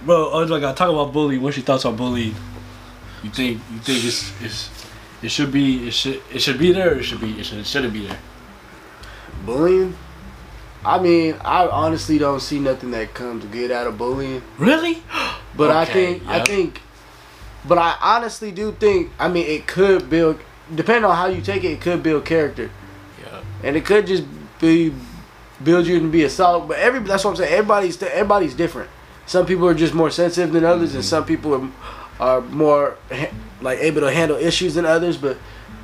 Bro, 0.06 0.32
oh 0.32 0.48
my 0.48 0.60
god, 0.60 0.78
talk 0.78 0.90
about 0.90 1.12
bullying. 1.14 1.42
What's 1.42 1.58
your 1.58 1.66
thoughts 1.66 1.84
on 1.86 1.96
bullying? 1.96 2.36
You 3.24 3.30
think 3.30 3.62
you 3.72 3.80
think 3.80 4.04
it's 4.06 4.32
it's 4.42 4.70
it 5.22 5.30
should 5.30 5.52
be 5.52 5.88
it 5.88 5.92
should 5.94 6.22
it 6.32 6.40
should 6.40 6.58
be 6.58 6.72
there 6.72 6.94
or 6.94 7.00
it 7.00 7.04
should 7.04 7.20
be 7.20 7.38
it, 7.38 7.46
should, 7.46 7.60
it 7.60 7.68
shouldn't 7.68 7.92
be 7.94 8.08
there? 8.08 8.18
Bullying. 9.50 9.96
I 10.86 11.00
mean, 11.00 11.36
I 11.44 11.68
honestly 11.68 12.20
don't 12.20 12.40
see 12.40 12.60
nothing 12.60 12.92
that 12.92 13.16
comes 13.16 13.46
good 13.46 13.72
out 13.72 13.88
of 13.88 13.98
bullying. 13.98 14.44
Really? 14.58 15.04
But 15.58 15.72
I 15.72 15.82
Okay, 15.82 16.20
think 16.20 16.28
I 16.28 16.44
think 16.44 16.82
but 17.68 17.78
I 17.80 17.96
honestly 18.02 18.52
do 18.52 18.72
think 18.72 19.12
I 19.20 19.28
mean 19.28 19.46
it 19.48 19.68
could 19.68 20.10
build 20.10 20.40
depending 20.74 21.04
on 21.04 21.18
how 21.18 21.26
you 21.26 21.42
take 21.42 21.64
it, 21.64 21.72
it 21.72 21.82
could 21.82 22.02
build 22.04 22.24
character. 22.24 22.70
Yeah. 23.22 23.42
And 23.64 23.76
it 23.76 23.84
could 23.84 24.06
just 24.08 24.24
be 24.62 24.94
build 25.62 25.88
you 25.88 26.00
to 26.00 26.08
be 26.08 26.24
a 26.24 26.30
solid 26.30 26.68
but 26.68 26.78
every 26.78 27.00
that's 27.02 27.26
what 27.26 27.32
I'm 27.32 27.36
saying. 27.38 27.52
Everybody's 27.52 28.02
everybody's 28.02 28.54
different. 28.54 28.90
Some 29.26 29.46
people 29.48 29.68
are 29.68 29.74
just 29.74 29.94
more 29.94 30.12
sensitive 30.12 30.54
than 30.54 30.64
others 30.64 30.94
and 30.94 31.04
mm-hmm. 31.04 31.16
some 31.16 31.26
people 31.26 31.56
are, 31.56 32.38
are 32.38 32.42
more 32.42 32.96
like 33.60 33.80
able 33.80 34.02
to 34.02 34.12
handle 34.12 34.38
issues 34.38 34.76
than 34.76 34.86
others, 34.86 35.18
but 35.18 35.36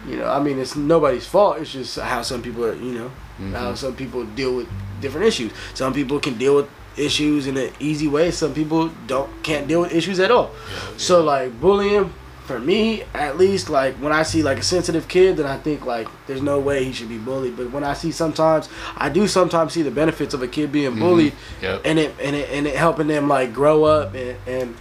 you 0.08 0.16
know, 0.16 0.30
I 0.30 0.40
mean 0.40 0.60
it's 0.60 0.76
nobody's 0.76 1.26
fault. 1.26 1.58
It's 1.58 1.74
just 1.74 2.00
how 2.00 2.22
some 2.22 2.44
people 2.44 2.64
are, 2.64 2.76
you 2.76 2.94
know, 2.94 3.12
how 3.54 3.72
Mhm. 3.72 3.78
some 3.78 3.94
people 3.94 4.24
deal 4.36 4.56
with 4.56 4.68
different 5.02 5.28
issues. 5.28 5.52
Some 5.74 5.94
people 5.94 6.20
can 6.20 6.36
deal 6.36 6.56
with 6.56 6.68
issues 6.98 7.48
in 7.48 7.58
an 7.58 7.70
easy 7.80 8.08
way. 8.08 8.32
Some 8.32 8.54
people 8.54 8.90
don't 9.08 9.30
can't 9.44 9.68
deal 9.68 9.82
with 9.82 9.94
issues 9.94 10.20
at 10.20 10.32
all. 10.32 10.52
So 10.98 11.22
like 11.24 11.60
bullying, 11.60 12.12
for 12.46 12.60
me 12.60 13.04
at 13.14 13.38
least, 13.38 13.70
like 13.70 13.96
when 13.96 14.14
I 14.14 14.24
see 14.24 14.42
like 14.44 14.60
a 14.60 14.64
sensitive 14.64 15.08
kid, 15.08 15.38
then 15.38 15.46
I 15.46 15.58
think 15.58 15.86
like 15.86 16.08
there's 16.28 16.42
no 16.42 16.58
way 16.60 16.84
he 16.86 16.94
should 16.94 17.10
be 17.10 17.18
bullied. 17.18 17.58
But 17.58 17.72
when 17.72 17.84
I 17.84 17.94
see 17.96 18.12
sometimes, 18.12 18.70
I 18.96 19.10
do 19.10 19.28
sometimes 19.28 19.74
see 19.74 19.82
the 19.82 19.92
benefits 19.92 20.34
of 20.34 20.42
a 20.42 20.48
kid 20.48 20.72
being 20.72 20.98
bullied, 20.98 21.34
Yep. 21.62 21.82
and 21.84 22.00
it 22.00 22.14
and 22.24 22.36
it 22.36 22.50
and 22.52 22.66
it 22.68 22.76
helping 22.76 23.08
them 23.08 23.28
like 23.28 23.54
grow 23.54 23.84
up 23.84 24.14
and 24.16 24.36
and. 24.48 24.76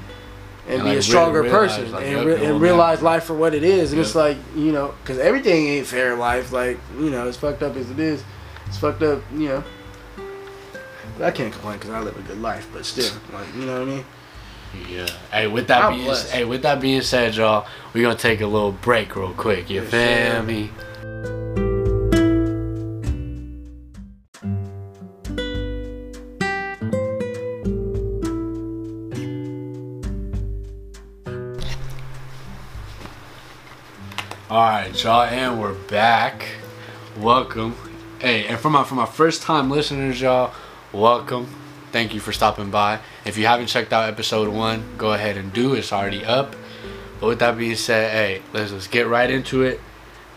And, 0.66 0.76
And, 0.76 0.82
be 0.84 0.88
like, 0.90 0.98
a 0.98 1.02
stronger 1.02 1.42
realize, 1.42 1.72
person 1.76 1.92
like, 1.92 2.04
and, 2.06 2.12
yep, 2.16 2.24
re- 2.26 2.44
and 2.46 2.58
realize 2.58 3.02
life 3.02 3.24
for 3.24 3.34
what 3.34 3.52
it 3.54 3.62
is. 3.64 3.92
And 3.92 4.00
it's 4.00 4.14
like, 4.14 4.38
you 4.56 4.72
know, 4.72 4.94
because 5.02 5.18
everything 5.18 5.66
ain't 5.68 5.86
fair 5.86 6.14
in 6.14 6.18
life. 6.18 6.52
Like, 6.54 6.78
you 6.98 7.10
know, 7.10 7.28
as 7.28 7.36
fucked 7.36 7.62
up 7.62 7.76
as 7.76 7.90
it 7.90 7.98
is, 7.98 8.22
it's 8.74 8.80
fucked 8.80 9.02
up, 9.04 9.22
you 9.32 9.48
know. 9.48 9.64
But 11.16 11.26
I 11.26 11.30
can't 11.30 11.52
complain 11.52 11.78
because 11.78 11.90
I 11.90 12.00
live 12.00 12.18
a 12.18 12.22
good 12.22 12.40
life, 12.40 12.68
but 12.72 12.84
still, 12.84 13.12
like, 13.32 13.46
you 13.54 13.66
know 13.66 13.80
what 13.80 13.82
I 13.82 13.84
mean? 13.84 14.04
Yeah. 14.88 15.06
Hey, 15.30 15.46
with 15.46 15.68
that 15.68 15.84
I'm 15.84 15.92
being 15.92 16.04
blessed. 16.06 16.32
hey, 16.32 16.44
with 16.44 16.62
that 16.62 16.80
being 16.80 17.02
said, 17.02 17.36
y'all, 17.36 17.68
we're 17.92 18.02
gonna 18.02 18.16
take 18.16 18.40
a 18.40 18.46
little 18.46 18.72
break 18.72 19.14
real 19.14 19.32
quick. 19.32 19.70
You 19.70 19.82
Yes, 19.82 19.90
feel 20.34 20.42
me? 20.42 20.70
All 34.50 34.60
right, 34.60 35.02
y'all, 35.02 35.22
and 35.22 35.60
we're 35.60 35.74
back. 35.74 36.46
Welcome. 37.18 37.74
Hey, 38.24 38.46
and 38.46 38.58
for 38.58 38.70
my 38.70 38.84
for 38.84 38.94
my 38.94 39.04
first 39.04 39.42
time 39.42 39.68
listeners, 39.68 40.18
y'all, 40.18 40.54
welcome. 40.94 41.46
Thank 41.92 42.14
you 42.14 42.20
for 42.20 42.32
stopping 42.32 42.70
by. 42.70 43.00
If 43.26 43.36
you 43.36 43.44
haven't 43.44 43.66
checked 43.66 43.92
out 43.92 44.08
episode 44.08 44.48
one, 44.48 44.96
go 44.96 45.12
ahead 45.12 45.36
and 45.36 45.52
do. 45.52 45.74
It's 45.74 45.92
already 45.92 46.24
up. 46.24 46.56
But 47.20 47.26
with 47.26 47.38
that 47.40 47.58
being 47.58 47.76
said, 47.76 48.12
hey, 48.12 48.42
let's 48.54 48.72
let's 48.72 48.86
get 48.86 49.08
right 49.08 49.30
into 49.30 49.60
it. 49.60 49.78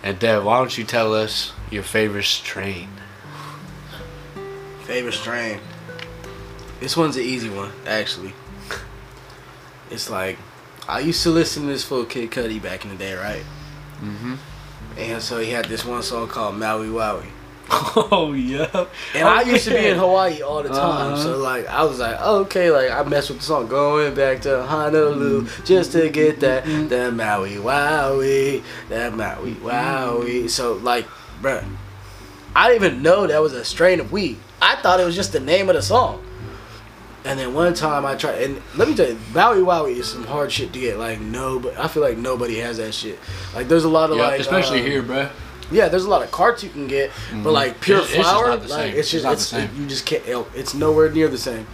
And 0.04 0.19
Dev, 0.19 0.43
why 0.43 0.58
don't 0.58 0.78
you 0.78 0.84
tell 0.84 1.15
us 1.15 1.54
your 1.71 1.82
favorite 1.82 2.26
strain? 2.26 2.89
Favorite 4.82 5.13
strain. 5.13 5.62
This 6.82 6.97
one's 6.97 7.15
an 7.15 7.23
easy 7.23 7.50
one, 7.50 7.71
actually. 7.86 8.34
It's 9.89 10.10
like 10.10 10.38
I 10.89 11.00
used 11.00 11.23
to 11.23 11.30
listen 11.30 11.63
to 11.63 11.69
this 11.69 11.86
full 11.86 12.04
Kid 12.04 12.32
Cudi 12.32 12.62
back 12.62 12.84
in 12.84 12.91
the 12.91 12.97
day, 12.97 13.13
right? 13.13 13.45
Mm-hmm. 14.02 14.36
And 14.97 15.21
so 15.21 15.39
he 15.39 15.52
had 15.52 15.67
this 15.69 15.86
one 15.86 16.04
song 16.04 16.28
called 16.28 16.56
Maui 16.56 16.89
Wowie. 16.89 17.32
Oh 18.10 18.34
yeah. 18.34 18.86
And 19.15 19.27
I 19.27 19.41
used 19.41 19.65
to 19.65 19.71
be 19.71 19.88
in 19.88 19.97
Hawaii 19.97 20.41
all 20.41 20.63
the 20.63 20.69
time, 20.69 21.13
Uh-huh. 21.13 21.17
so 21.23 21.38
like 21.38 21.67
I 21.67 21.84
was 21.84 21.99
like, 21.99 22.15
oh, 22.19 22.39
okay, 22.41 22.71
like 22.71 22.91
I 22.91 23.03
messed 23.03 23.30
with 23.30 23.39
the 23.39 23.43
song, 23.45 23.67
going 23.67 24.13
back 24.15 24.41
to 24.41 24.63
Honolulu 24.63 25.47
just 25.65 25.91
to 25.93 26.10
get 26.10 26.39
that 26.41 26.63
that 26.89 27.13
Maui 27.13 27.56
Wowie, 27.56 28.63
that 28.89 29.13
Maui 29.15 29.53
Wowie. 29.56 30.49
So 30.49 30.73
like, 30.73 31.06
bruh, 31.41 31.65
I 32.56 32.69
didn't 32.69 32.84
even 32.86 33.01
know 33.03 33.27
that 33.27 33.41
was 33.41 33.53
a 33.53 33.65
strain 33.65 33.99
of 33.99 34.12
weed. 34.12 34.38
I 34.62 34.75
thought 34.77 34.99
it 34.99 35.06
was 35.06 35.15
just 35.15 35.34
the 35.34 35.39
name 35.39 35.69
of 35.69 35.75
the 35.75 35.82
song. 35.82 36.23
And 37.25 37.38
then 37.38 37.53
one 37.53 37.73
time 37.73 38.06
I 38.06 38.15
tried, 38.15 38.41
and 38.43 38.62
let 38.77 38.88
me 38.88 38.95
tell 38.95 39.10
you, 39.10 39.19
Maui 39.34 39.58
Wowie 39.60 39.97
is 39.97 40.10
some 40.10 40.23
hard 40.23 40.49
shit 40.51 40.71
to 40.71 40.80
get. 40.80 40.97
Like 40.97 41.19
no, 41.19 41.60
but 41.60 41.77
I 41.77 41.88
feel 41.89 42.01
like 42.03 42.17
nobody 42.17 42.60
has 42.60 42.77
that 42.77 42.93
shit. 42.93 43.19
Like 43.53 43.67
there's 43.67 43.84
a 43.84 43.89
lot 43.89 44.12
of 44.12 44.17
Yeah, 44.17 44.27
like, 44.27 44.39
especially 44.39 44.80
um, 44.80 44.86
here, 44.86 45.03
bruh. 45.03 45.30
Yeah, 45.71 45.88
there's 45.89 46.06
a 46.06 46.10
lot 46.10 46.21
of 46.23 46.32
carts 46.32 46.63
you 46.63 46.69
can 46.69 46.88
get, 46.88 47.12
but 47.43 47.51
like 47.51 47.80
pure 47.82 47.99
Mm-hmm. 48.01 48.13
It's- 48.13 48.17
it's 48.19 48.27
just 48.27 48.30
flour, 48.30 48.47
not 48.58 48.69
like 48.69 48.93
it's 48.93 48.99
It's 49.13 49.23
just 49.23 49.25
it's, 49.25 49.51
the 49.51 49.69
you 49.80 49.88
just 49.88 50.06
can't. 50.06 50.23
It's 50.56 50.73
nowhere 50.73 51.10
near 51.12 51.27
the 51.27 51.38
same. 51.38 51.67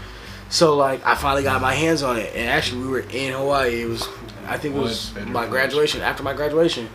So 0.50 0.76
like 0.76 1.06
I 1.06 1.16
finally 1.16 1.44
got 1.44 1.62
my 1.62 1.74
hands 1.74 2.04
on 2.04 2.18
it, 2.18 2.34
and 2.36 2.50
actually 2.50 2.82
we 2.82 2.88
were 2.88 3.00
in 3.00 3.34
Hawaii. 3.34 3.82
It 3.82 3.88
was 3.90 4.08
I 4.48 4.58
think 4.58 4.76
it 4.76 4.80
was 4.80 5.14
my 5.28 5.48
graduation. 5.48 6.02
After 6.02 6.22
my 6.24 6.34
graduation, 6.34 6.90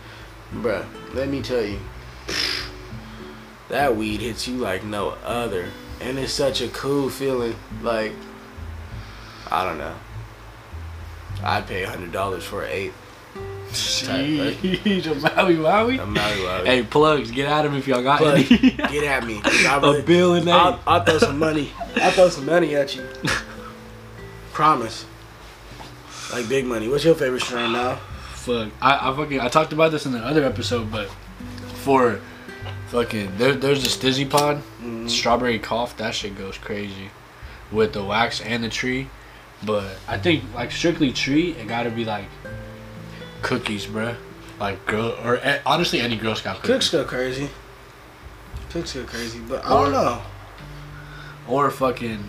bruh, 0.53 0.85
let 1.13 1.27
me 1.29 1.41
tell 1.41 1.61
you, 1.63 1.79
that 3.69 3.95
weed 3.95 4.21
hits 4.21 4.47
you 4.47 4.55
like 4.57 4.83
no 4.83 5.09
other, 5.25 5.67
and 5.99 6.17
it's 6.17 6.33
such 6.33 6.61
a 6.61 6.67
cool 6.69 7.09
feeling. 7.09 7.55
Like 7.81 8.13
I 9.51 9.63
don't 9.63 9.77
know. 9.77 9.95
I'd 11.43 11.67
pay 11.67 11.83
a 11.83 11.89
hundred 11.89 12.11
dollars 12.11 12.43
for 12.43 12.63
an 12.63 12.69
eight. 12.71 12.93
Jeez, 13.71 15.05
a 15.05 15.15
Maui 15.15 15.55
Wowie. 15.55 16.01
A 16.01 16.05
Maui 16.05 16.21
Wowie. 16.37 16.65
Hey, 16.65 16.83
plugs, 16.83 17.31
get 17.31 17.47
at 17.49 17.65
him 17.65 17.75
if 17.75 17.87
y'all 17.87 18.01
got 18.01 18.19
Plug, 18.19 18.35
any. 18.37 18.45
get 18.71 19.03
at 19.03 19.25
me. 19.25 19.39
'cause 19.41 19.65
I 19.65 19.77
a 19.77 19.81
really- 19.81 20.01
bill 20.01 20.33
and 20.35 20.49
I'll. 20.49 20.79
I'll 20.87 21.03
throw 21.03 21.17
some 21.19 21.37
money. 21.39 21.71
I'll 21.97 22.11
throw 22.11 22.29
some 22.29 22.45
money 22.45 22.75
at 22.75 22.95
you. 22.95 23.07
Promise. 24.53 25.05
Like 26.31 26.47
big 26.49 26.65
money. 26.65 26.87
What's 26.87 27.03
your 27.05 27.15
favorite 27.15 27.41
strain 27.41 27.71
now? 27.71 27.95
Fuck, 28.33 28.69
I, 28.81 29.09
I 29.11 29.15
fucking 29.15 29.39
I 29.39 29.47
talked 29.47 29.73
about 29.73 29.91
this 29.91 30.05
in 30.05 30.11
the 30.11 30.19
other 30.19 30.43
episode, 30.43 30.91
but 30.91 31.09
for 31.83 32.19
fucking 32.87 33.37
there, 33.37 33.53
there's 33.53 33.83
this 33.83 33.97
Dizzy 33.97 34.25
Pod, 34.25 34.57
Mm-hmm. 34.81 35.07
strawberry 35.07 35.59
cough. 35.59 35.97
That 35.97 36.15
shit 36.15 36.37
goes 36.37 36.57
crazy 36.57 37.09
with 37.71 37.93
the 37.93 38.03
wax 38.03 38.41
and 38.41 38.63
the 38.63 38.69
tree. 38.69 39.09
But 39.65 39.97
I 40.07 40.17
think 40.17 40.43
like 40.55 40.71
strictly 40.71 41.11
tree, 41.11 41.51
it 41.51 41.67
gotta 41.67 41.89
be 41.89 42.05
like 42.05 42.25
cookies, 43.41 43.85
bruh. 43.85 44.15
Like 44.59 44.85
girl 44.85 45.17
or 45.23 45.37
eh, 45.37 45.59
honestly 45.65 46.01
any 46.01 46.17
Girl 46.17 46.35
Scout 46.35 46.57
cookies. 46.57 46.69
Cooks 46.69 46.89
go 46.89 47.03
crazy. 47.05 47.49
Cooks 48.71 48.93
go 48.93 49.03
crazy, 49.05 49.39
but 49.39 49.65
I 49.65 49.69
don't 49.69 49.91
know. 49.91 50.21
or 51.47 51.71
fucking 51.71 52.23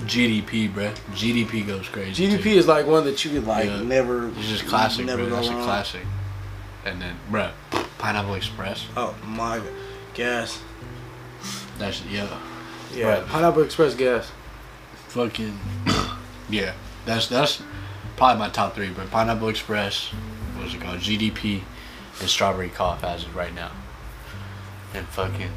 GDP, 0.00 0.70
bruh. 0.72 0.94
GDP 1.12 1.66
goes 1.66 1.88
crazy. 1.88 2.26
GDP 2.28 2.42
too. 2.42 2.48
is 2.50 2.66
like 2.66 2.86
one 2.86 3.04
that 3.04 3.24
you 3.24 3.30
could 3.30 3.46
like 3.46 3.66
Yeah. 3.66 3.82
never. 3.82 4.28
It's 4.28 4.48
just 4.48 4.66
classic, 4.66 5.06
never 5.06 5.24
That's 5.26 5.48
a 5.48 5.52
classic. 5.52 6.02
And 6.84 7.00
then, 7.00 7.16
bruh, 7.30 7.52
Pineapple 7.98 8.34
Express. 8.34 8.86
Oh 8.96 9.14
my, 9.24 9.60
gas. 10.14 10.60
That's 11.78 12.04
yeah. 12.06 12.28
Yeah. 12.94 13.24
Pineapple 13.28 13.62
Express 13.62 13.94
gas. 13.94 14.30
Fucking 15.08 15.58
yeah. 16.50 16.74
That's 17.06 17.28
that's 17.28 17.62
probably 18.16 18.38
my 18.38 18.48
top 18.48 18.74
three. 18.74 18.90
But 18.90 19.10
Pineapple 19.10 19.48
Express, 19.48 20.08
what's 20.56 20.74
it 20.74 20.80
called? 20.80 20.98
GDP 20.98 21.62
and 22.20 22.28
Strawberry 22.28 22.68
Cough 22.68 23.04
as 23.04 23.24
of 23.24 23.34
right 23.34 23.54
now. 23.54 23.70
And 24.94 25.06
fucking 25.08 25.50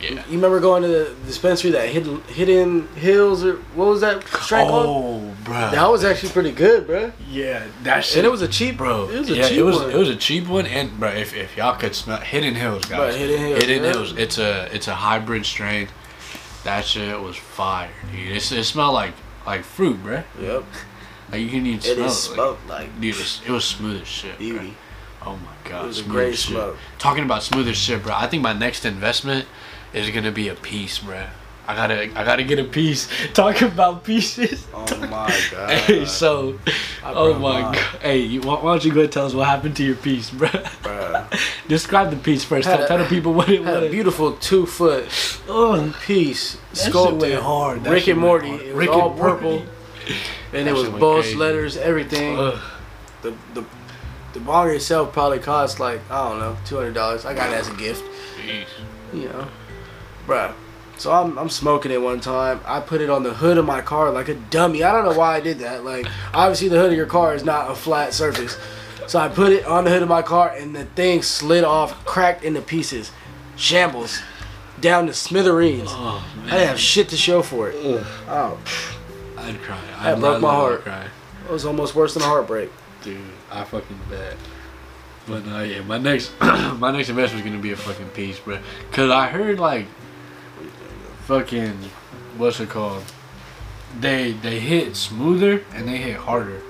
yeah. 0.00 0.24
You 0.26 0.36
remember 0.36 0.60
going 0.60 0.82
to 0.82 0.88
the 0.88 1.14
dispensary 1.26 1.72
that 1.72 1.88
hidden 1.90 2.22
hidden 2.22 2.88
hills 2.94 3.44
or 3.44 3.56
what 3.74 3.86
was 3.86 4.00
that 4.00 4.26
strain 4.26 4.66
called? 4.66 4.86
Oh, 4.86 5.36
bro. 5.44 5.70
That 5.70 5.90
was 5.90 6.04
actually 6.04 6.30
pretty 6.30 6.52
good, 6.52 6.86
bro. 6.86 7.12
yeah. 7.28 7.66
That 7.82 8.04
shit. 8.04 8.18
And 8.18 8.26
it 8.26 8.30
was 8.30 8.42
a 8.42 8.48
cheap, 8.48 8.78
Bro, 8.78 9.10
It 9.10 9.18
was 9.18 9.30
a 9.30 9.36
yeah, 9.36 9.48
cheap 9.48 9.58
it 9.58 9.62
was 9.62 9.76
one. 9.76 9.90
it 9.90 9.96
was 9.96 10.08
a 10.08 10.16
cheap 10.16 10.48
one, 10.48 10.66
and 10.66 10.98
bro, 10.98 11.10
if, 11.10 11.34
if 11.34 11.56
y'all 11.56 11.76
could 11.76 11.94
smell 11.94 12.18
Hidden 12.18 12.54
Hills, 12.54 12.84
guys, 12.86 13.14
Bro, 13.14 13.18
Hidden 13.18 13.38
Hills, 13.38 13.62
Hidden 13.62 13.82
yeah. 13.84 13.90
Hills, 13.90 14.16
it's 14.16 14.38
a 14.38 14.74
it's 14.74 14.88
a 14.88 14.94
hybrid 14.94 15.44
strain. 15.44 15.88
That 16.64 16.84
shit 16.84 17.20
was 17.20 17.36
fire, 17.36 17.90
dude. 18.12 18.36
It's, 18.36 18.52
it 18.52 18.64
smelled 18.64 18.94
like 18.94 19.12
like 19.46 19.64
fruit, 19.64 20.02
bro. 20.02 20.22
Yep. 20.40 20.64
Like 21.30 21.40
you 21.42 21.48
can 21.48 21.66
even 21.66 21.78
It 21.78 21.82
smell 21.82 22.06
is 22.06 22.12
it. 22.12 22.16
smoke 22.16 22.58
like 22.68 22.80
Like, 22.80 23.00
dude, 23.00 23.16
it 23.16 23.50
was 23.50 23.64
smooth 23.64 24.02
as 24.02 24.08
shit. 24.08 24.38
bro. 24.38 24.70
Oh 25.26 25.36
my 25.36 25.68
god, 25.70 25.84
It 25.84 25.88
was 25.88 25.98
a 25.98 26.02
smooth 26.02 26.12
great 26.16 26.32
as 26.34 26.38
smoke. 26.40 26.76
Talking 26.98 27.24
about 27.24 27.42
smooth 27.42 27.68
as 27.68 27.76
shit, 27.76 28.02
bro. 28.02 28.14
I 28.14 28.26
think 28.26 28.42
my 28.42 28.52
next 28.54 28.84
investment 28.84 29.46
is 29.92 30.08
gonna 30.10 30.32
be 30.32 30.48
a 30.48 30.54
piece, 30.54 30.98
bro. 30.98 31.24
I 31.68 31.76
gotta, 31.76 32.02
I 32.18 32.24
gotta 32.24 32.42
get 32.42 32.58
a 32.58 32.64
piece. 32.64 33.06
Talking 33.34 33.68
about 33.68 34.02
pieces. 34.02 34.66
Oh 34.74 34.86
my 35.08 35.08
god. 35.52 35.70
Hey, 35.70 36.04
so, 36.04 36.58
I 37.04 37.12
oh 37.12 37.32
broke 37.32 37.40
my 37.42 37.60
mine. 37.62 37.74
god. 37.74 37.84
Hey, 38.00 38.18
you, 38.18 38.40
why, 38.40 38.54
why 38.54 38.72
don't 38.72 38.84
you 38.84 38.92
go 38.92 39.06
tell 39.06 39.26
us 39.26 39.34
what 39.34 39.46
happened 39.46 39.76
to 39.76 39.84
your 39.84 39.94
piece, 39.94 40.30
bro? 40.30 40.48
Bruh. 40.82 41.68
Describe 41.68 42.10
the 42.10 42.16
piece 42.16 42.42
first. 42.42 42.66
Had 42.66 42.76
Tell, 42.76 42.84
a- 42.84 42.88
tell 42.88 42.98
the 42.98 43.04
people 43.04 43.34
what 43.34 43.48
it 43.50 43.62
Had 43.62 43.76
a 43.76 43.80
was. 43.82 43.90
beautiful 43.92 44.32
two 44.32 44.66
foot 44.66 45.04
Oh, 45.48 45.94
piece 46.04 46.54
that 46.54 46.76
shit 46.76 46.86
sculpted. 46.90 47.20
went 47.20 47.42
hard. 47.42 47.84
That 47.84 47.90
Rick 47.92 48.08
and 48.08 48.18
Morty. 48.18 48.48
hard. 48.48 48.60
It 48.62 48.66
was 48.68 48.74
Rick 48.74 48.90
all 48.90 49.10
and 49.10 49.18
Morty. 49.20 49.32
purple. 49.36 49.62
And 50.52 50.68
it 50.68 50.72
was 50.72 50.88
boss 50.88 51.32
letters, 51.34 51.76
everything. 51.76 52.36
Ugh. 52.38 52.60
The 53.22 53.34
the 53.54 53.64
the 54.32 54.40
bong 54.40 54.70
itself 54.70 55.12
probably 55.12 55.38
cost 55.38 55.78
like 55.78 56.00
I 56.10 56.28
don't 56.28 56.38
know 56.40 56.56
two 56.64 56.76
hundred 56.76 56.94
dollars. 56.94 57.24
I 57.24 57.34
got 57.34 57.50
it 57.50 57.54
as 57.54 57.68
a 57.68 57.74
gift. 57.74 58.04
Jeez. 58.44 58.66
You 59.12 59.28
know, 59.28 59.48
bruh. 60.26 60.52
So 60.98 61.12
I'm 61.12 61.38
I'm 61.38 61.48
smoking 61.48 61.92
it 61.92 62.02
one 62.02 62.20
time. 62.20 62.60
I 62.66 62.80
put 62.80 63.00
it 63.00 63.10
on 63.10 63.22
the 63.22 63.32
hood 63.32 63.58
of 63.58 63.64
my 63.64 63.80
car 63.80 64.10
like 64.10 64.28
a 64.28 64.34
dummy. 64.34 64.82
I 64.82 64.92
don't 64.92 65.04
know 65.04 65.18
why 65.18 65.36
I 65.36 65.40
did 65.40 65.60
that. 65.60 65.84
Like 65.84 66.06
obviously 66.34 66.68
the 66.68 66.78
hood 66.78 66.90
of 66.90 66.96
your 66.96 67.06
car 67.06 67.34
is 67.34 67.44
not 67.44 67.70
a 67.70 67.74
flat 67.74 68.12
surface. 68.12 68.58
So 69.06 69.18
I 69.18 69.28
put 69.28 69.52
it 69.52 69.64
on 69.64 69.84
the 69.84 69.90
hood 69.90 70.02
of 70.02 70.08
my 70.08 70.22
car 70.22 70.50
and 70.50 70.74
the 70.74 70.84
thing 70.84 71.22
slid 71.22 71.64
off, 71.64 72.04
cracked 72.04 72.44
into 72.44 72.60
pieces, 72.60 73.10
shambles, 73.56 74.20
down 74.80 75.06
to 75.06 75.14
smithereens. 75.14 75.88
Oh 75.90 76.24
I 76.44 76.50
didn't 76.50 76.68
have 76.68 76.78
shit 76.80 77.08
to 77.08 77.16
show 77.16 77.42
for 77.42 77.70
it. 77.70 77.76
Ugh. 77.84 78.06
Oh, 78.28 78.58
I'd 79.54 79.62
cry. 79.62 79.78
I'd 79.98 80.20
broke 80.20 80.40
my 80.42 80.52
heart. 80.54 80.82
Cry. 80.82 81.06
it 81.48 81.50
was 81.52 81.64
almost 81.64 81.94
worse 81.94 82.14
than 82.14 82.22
a 82.22 82.26
heartbreak. 82.26 82.70
Dude, 83.02 83.18
I 83.50 83.64
fucking 83.64 83.98
bet. 84.08 84.36
But 85.26 85.46
no, 85.46 85.62
yeah, 85.62 85.82
my 85.82 85.98
next 85.98 86.32
my 86.40 86.90
next 86.90 87.08
investment's 87.08 87.46
gonna 87.46 87.60
be 87.62 87.72
a 87.72 87.76
fucking 87.76 88.08
piece, 88.10 88.38
bro. 88.40 88.58
Cause 88.92 89.10
I 89.10 89.28
heard 89.28 89.58
like 89.60 89.86
fucking 91.26 91.76
what's 92.36 92.60
it 92.60 92.68
called? 92.68 93.02
They 94.00 94.32
they 94.32 94.60
hit 94.60 94.96
smoother 94.96 95.64
and 95.74 95.86
they 95.88 95.96
hit 95.98 96.16
harder. 96.16 96.60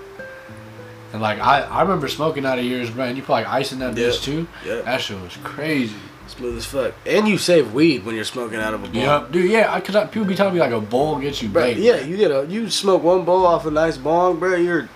And 1.12 1.20
like 1.22 1.38
I, 1.40 1.62
I 1.62 1.82
remember 1.82 2.08
smoking 2.08 2.44
out 2.46 2.58
of 2.58 2.64
yours, 2.64 2.90
bro, 2.90 3.04
and 3.04 3.16
you 3.16 3.22
put 3.22 3.32
like 3.32 3.46
ice 3.46 3.72
in 3.72 3.78
that 3.80 3.96
Yeah. 3.96 4.08
bitch 4.08 4.22
too. 4.22 4.46
Yeah. 4.64 4.82
That 4.82 5.00
shit 5.00 5.20
was 5.20 5.36
crazy. 5.42 5.96
Smooth 6.30 6.56
as 6.58 6.64
fuck. 6.66 6.94
And 7.06 7.26
you 7.28 7.38
save 7.38 7.74
weed 7.74 8.04
when 8.04 8.14
you're 8.14 8.24
smoking 8.24 8.58
out 8.60 8.72
of 8.72 8.84
a 8.84 8.86
bowl. 8.86 9.02
Yep, 9.02 9.32
dude. 9.32 9.50
Yeah, 9.50 9.72
I, 9.72 9.80
cause 9.80 9.96
I, 9.96 10.06
people 10.06 10.26
be 10.26 10.34
telling 10.36 10.54
me 10.54 10.60
like 10.60 10.70
a 10.72 10.80
bowl 10.80 11.18
gets 11.18 11.42
you 11.42 11.48
Bro, 11.48 11.62
baked. 11.62 11.80
yeah, 11.80 11.96
you 12.00 12.16
get 12.16 12.30
a 12.30 12.46
you 12.46 12.70
smoke 12.70 13.02
one 13.02 13.24
bowl 13.24 13.44
off 13.46 13.66
a 13.66 13.70
nice 13.70 13.96
bong, 13.98 14.38
bro. 14.38 14.54
You're 14.56 14.88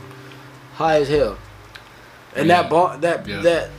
high 0.74 1.00
as 1.00 1.08
hell. 1.08 1.36
And 2.36 2.46
Yeah. 2.48 2.62
that 2.62 2.70
bong, 2.70 3.00
that 3.00 3.26
Yeah. 3.26 3.40
that 3.40 3.70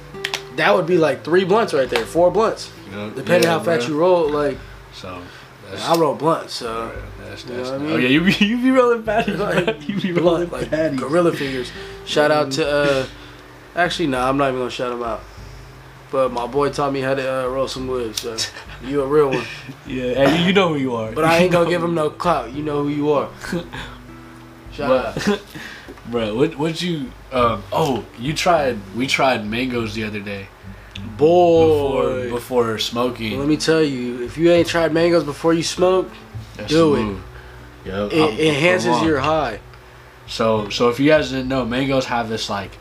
that 0.57 0.75
would 0.75 0.85
be 0.85 0.97
like 0.97 1.23
three 1.23 1.43
blunts 1.45 1.73
right 1.73 1.89
there, 1.89 2.05
four 2.05 2.29
blunts, 2.31 2.69
Yep, 2.93 3.15
depending 3.15 3.43
yeah, 3.49 3.57
how 3.57 3.63
fast 3.63 3.87
you 3.87 3.97
roll. 3.97 4.29
Like 4.29 4.57
So 4.93 5.21
that's, 5.69 5.87
I 5.87 5.95
roll 5.95 6.15
blunts, 6.15 6.53
so 6.55 6.91
that's, 7.25 7.45
know 7.45 7.55
that's, 7.57 7.69
what 7.71 7.81
I 7.81 7.85
oh 7.85 7.95
yeah, 7.97 8.09
you 8.09 8.21
be 8.21 8.33
you 8.45 8.57
be 8.61 8.71
rolling 8.71 9.03
patties. 9.03 9.37
Like, 9.39 9.87
You 9.87 9.99
be 10.01 10.11
rolling 10.11 10.49
like 10.49 10.69
patties. 10.69 10.99
gorilla 10.99 11.31
fingers. 11.33 11.71
Shout 12.05 12.31
out 12.31 12.51
to 12.53 12.67
uh, 12.67 13.05
actually 13.75 14.07
no, 14.07 14.19
I'm 14.21 14.37
not 14.37 14.49
even 14.49 14.59
gonna 14.59 14.69
shout 14.71 14.91
him 14.91 15.03
out. 15.03 15.21
But 16.15 16.31
my 16.31 16.47
boy 16.47 16.69
taught 16.69 16.93
me 16.93 17.01
how 17.01 17.13
to 17.13 17.43
uh, 17.43 17.47
roll 17.49 17.67
some 17.67 17.87
wood, 17.87 18.15
so 18.15 18.37
you 18.81 19.01
a 19.01 19.05
real 19.05 19.31
one. 19.31 19.43
Yeah, 19.85 20.13
hey, 20.13 20.47
you 20.47 20.53
know 20.53 20.69
who 20.69 20.77
you 20.77 20.95
are. 20.95 21.11
But 21.11 21.25
I 21.25 21.39
ain't 21.39 21.51
gonna 21.51 21.69
give 21.69 21.83
him 21.87 21.93
no 21.93 22.09
clout. 22.09 22.53
You 22.53 22.63
know 22.63 22.83
who 22.83 22.87
you 22.89 23.11
are. 23.11 23.29
Shout 24.71 24.89
out. 25.17 25.41
Bro, 26.09 26.35
what 26.37 26.55
what 26.57 26.81
you? 26.81 27.11
Um, 27.33 27.63
oh, 27.73 28.05
you 28.17 28.33
tried. 28.33 28.77
We 28.95 29.07
tried 29.07 29.45
mangoes 29.45 29.93
the 29.93 30.05
other 30.05 30.21
day 30.21 30.47
Boy. 31.17 32.29
before 32.29 32.77
smoking. 32.77 33.37
Let 33.37 33.49
me 33.49 33.57
tell 33.57 33.83
you, 33.83 34.23
if 34.23 34.37
you 34.37 34.53
ain't 34.53 34.69
tried 34.69 34.93
mangoes 34.93 35.25
before 35.25 35.53
you 35.53 35.63
smoke, 35.63 36.09
That's 36.55 36.69
do 36.69 36.95
it. 36.95 37.17
Yep, 37.87 38.13
it 38.13 38.21
I'm- 38.21 38.33
I'm 38.33 38.39
enhances 38.39 39.01
your 39.01 39.19
high. 39.19 39.59
So 40.27 40.69
so 40.69 40.87
if 40.87 40.97
you 40.97 41.09
guys 41.09 41.31
didn't 41.31 41.49
know, 41.49 41.65
mangoes 41.65 42.05
have 42.05 42.29
this 42.29 42.49
like 42.49 42.71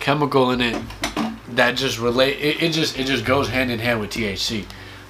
chemical 0.00 0.50
in 0.50 0.60
it 0.60 0.76
that 1.56 1.76
just 1.76 1.98
relate. 1.98 2.38
It, 2.38 2.62
it 2.62 2.72
just 2.72 2.98
it 2.98 3.04
just 3.04 3.24
goes 3.24 3.48
hand 3.48 3.70
in 3.70 3.78
hand 3.78 4.00
with 4.00 4.10
THC. 4.10 4.64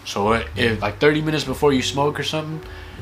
So 0.05 0.33
it, 0.33 0.47
if 0.57 0.83
like 0.83 0.99
30 0.99 1.23
minutes 1.23 1.45
before 1.45 1.73
you 1.73 1.83
smoke 1.83 2.21
or 2.21 2.23
something, 2.23 2.61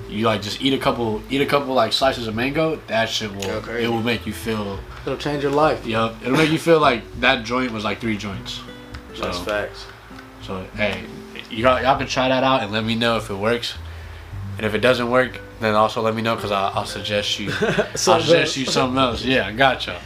you 0.09 0.27
like 0.27 0.43
just 0.43 0.63
eat 0.63 0.73
a 0.73 0.79
couple 0.79 1.23
eat 1.31 1.41
a 1.41 1.47
couple 1.47 1.75
like 1.75 1.93
slices 1.93 2.27
of 2.27 2.35
mango. 2.35 2.77
That 2.87 3.09
shit 3.09 3.35
will 3.35 3.61
Go 3.61 3.75
it 3.75 3.89
will 3.89 4.03
make 4.03 4.27
you 4.27 4.33
feel. 4.33 4.79
It'll 5.05 5.19
change 5.19 5.43
your 5.43 5.53
life. 5.53 5.85
Yep, 5.85 6.17
it'll 6.23 6.37
make 6.37 6.51
you 6.51 6.59
feel 6.59 6.81
like 6.81 7.03
that 7.21 7.45
joint 7.45 7.73
was 7.73 7.85
like 7.85 8.01
three 8.01 8.17
joints. 8.17 8.61
So 9.15 9.23
That's 9.25 9.39
facts. 9.39 9.87
so 10.43 10.65
hey, 10.77 11.05
you 11.51 11.67
all 11.69 11.81
y'all 11.83 11.99
can 11.99 12.07
try 12.07 12.29
that 12.29 12.45
out 12.45 12.63
and 12.63 12.73
let 12.73 12.85
me 12.85 12.95
know 12.95 13.17
if 13.17 13.31
it 13.31 13.35
works. 13.35 13.75
And 14.59 14.67
if 14.67 14.75
it 14.75 14.81
doesn't 14.81 15.11
work, 15.11 15.41
then 15.61 15.75
also 15.75 16.03
let 16.03 16.15
me 16.15 16.21
know 16.21 16.37
because 16.37 16.53
I'll, 16.53 16.73
I'll 16.75 16.85
suggest 16.85 17.39
you. 17.41 17.51
I'll 17.61 17.97
suggest 17.97 18.57
you 18.57 18.67
something 18.67 18.99
else. 18.99 19.25
Yeah, 19.25 19.51
gotcha. 19.51 20.01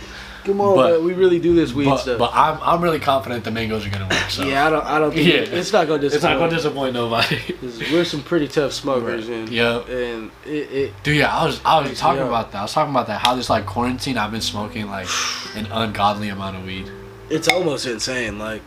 Come 0.47 0.61
on, 0.61 0.77
but- 0.77 1.03
we 1.03 1.13
really 1.13 1.39
do 1.39 1.55
this 1.55 1.73
weed 1.75 1.85
But, 1.87 1.97
stuff. 1.99 2.19
but 2.19 2.31
I'm 2.33 2.59
I'm 2.63 2.81
really 2.81 3.01
confident 3.01 3.45
the 3.45 3.51
mangoes 3.51 3.85
are 3.87 3.91
gonna 3.91 4.05
work. 4.09 4.31
So 4.31 4.45
yeah, 4.45 4.67
I 4.67 4.71
don't, 4.71 4.85
I 4.87 4.99
don't 4.99 5.13
think 5.13 5.27
Yeah. 5.27 5.59
it's 5.59 5.73
not 5.73 5.87
gonna 5.89 6.01
disappoint. 6.01 6.15
it's 6.15 6.25
not 6.25 6.39
gonna 6.39 6.57
disappoint 6.57 6.95
nobody. 6.95 7.39
We're 7.93 8.05
some 8.05 8.23
pretty 8.23 8.49
tough 8.49 8.73
smokers, 8.73 9.29
and 9.29 9.49
Yep. 9.49 9.89
and 9.89 10.31
it, 10.47 10.51
it 10.73 10.93
Dude, 11.03 11.17
yeah, 11.17 11.37
I 11.37 11.45
was 11.45 11.61
I 11.65 11.81
was 11.81 11.99
talking 11.99 12.23
about 12.23 12.53
that. 12.53 12.59
I 12.59 12.63
was 12.63 12.73
talking 12.73 12.93
about 12.95 13.09
that. 13.09 13.21
How 13.21 13.35
this 13.35 13.51
like 13.51 13.67
quarantine, 13.67 14.17
I've 14.17 14.31
been 14.31 14.41
smoking 14.41 14.87
like 14.89 15.09
an 15.57 15.67
ungodly 15.67 16.29
amount 16.29 16.57
of 16.57 16.65
weed. 16.65 16.91
it's 17.29 17.49
almost 17.49 17.87
insane. 17.87 18.39
Like 18.39 18.63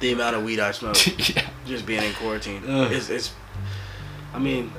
the 0.00 0.12
amount 0.12 0.36
of 0.36 0.42
weed 0.44 0.60
I 0.60 0.72
smoke 0.72 0.96
yeah. 1.34 1.46
just 1.64 1.86
being 1.86 2.02
in 2.02 2.12
quarantine. 2.14 2.62
Ugh. 2.68 2.92
It's, 2.92 3.08
it's 3.08 3.32
I 4.34 4.38
mean, 4.38 4.72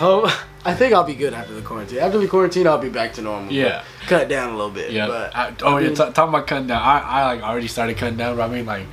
oh, 0.00 0.44
I 0.64 0.74
think 0.74 0.92
I'll 0.92 1.04
be 1.04 1.14
good 1.14 1.32
after 1.32 1.54
the 1.54 1.62
quarantine. 1.62 1.98
After 1.98 2.18
the 2.18 2.28
quarantine, 2.28 2.66
I'll 2.66 2.78
be 2.78 2.90
back 2.90 3.14
to 3.14 3.22
normal. 3.22 3.52
Yeah. 3.52 3.84
cut 4.06 4.28
down 4.28 4.50
a 4.50 4.56
little 4.56 4.70
bit. 4.70 4.92
Yeah. 4.92 5.06
but 5.06 5.34
I, 5.34 5.54
oh 5.62 5.76
I 5.76 5.80
yeah. 5.80 5.86
mean- 5.88 5.96
T- 5.96 6.12
talking 6.12 6.28
about 6.34 6.46
cutting 6.46 6.66
down. 6.66 6.82
I, 6.82 6.98
I 7.00 7.24
like 7.24 7.42
already 7.42 7.68
started 7.68 7.96
cutting 7.96 8.18
down. 8.18 8.36
But 8.36 8.50
I 8.50 8.52
mean 8.52 8.66
like 8.66 8.86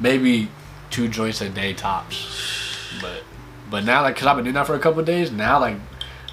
maybe 0.00 0.48
two 0.90 1.08
joints 1.08 1.40
a 1.40 1.48
day 1.48 1.74
tops. 1.74 2.90
But 3.00 3.22
but 3.70 3.84
now 3.84 4.02
like 4.02 4.16
cause 4.16 4.26
I've 4.26 4.36
been 4.36 4.44
doing 4.44 4.54
that 4.54 4.66
for 4.66 4.74
a 4.74 4.80
couple 4.80 5.00
of 5.00 5.06
days. 5.06 5.30
Now 5.30 5.60
like 5.60 5.76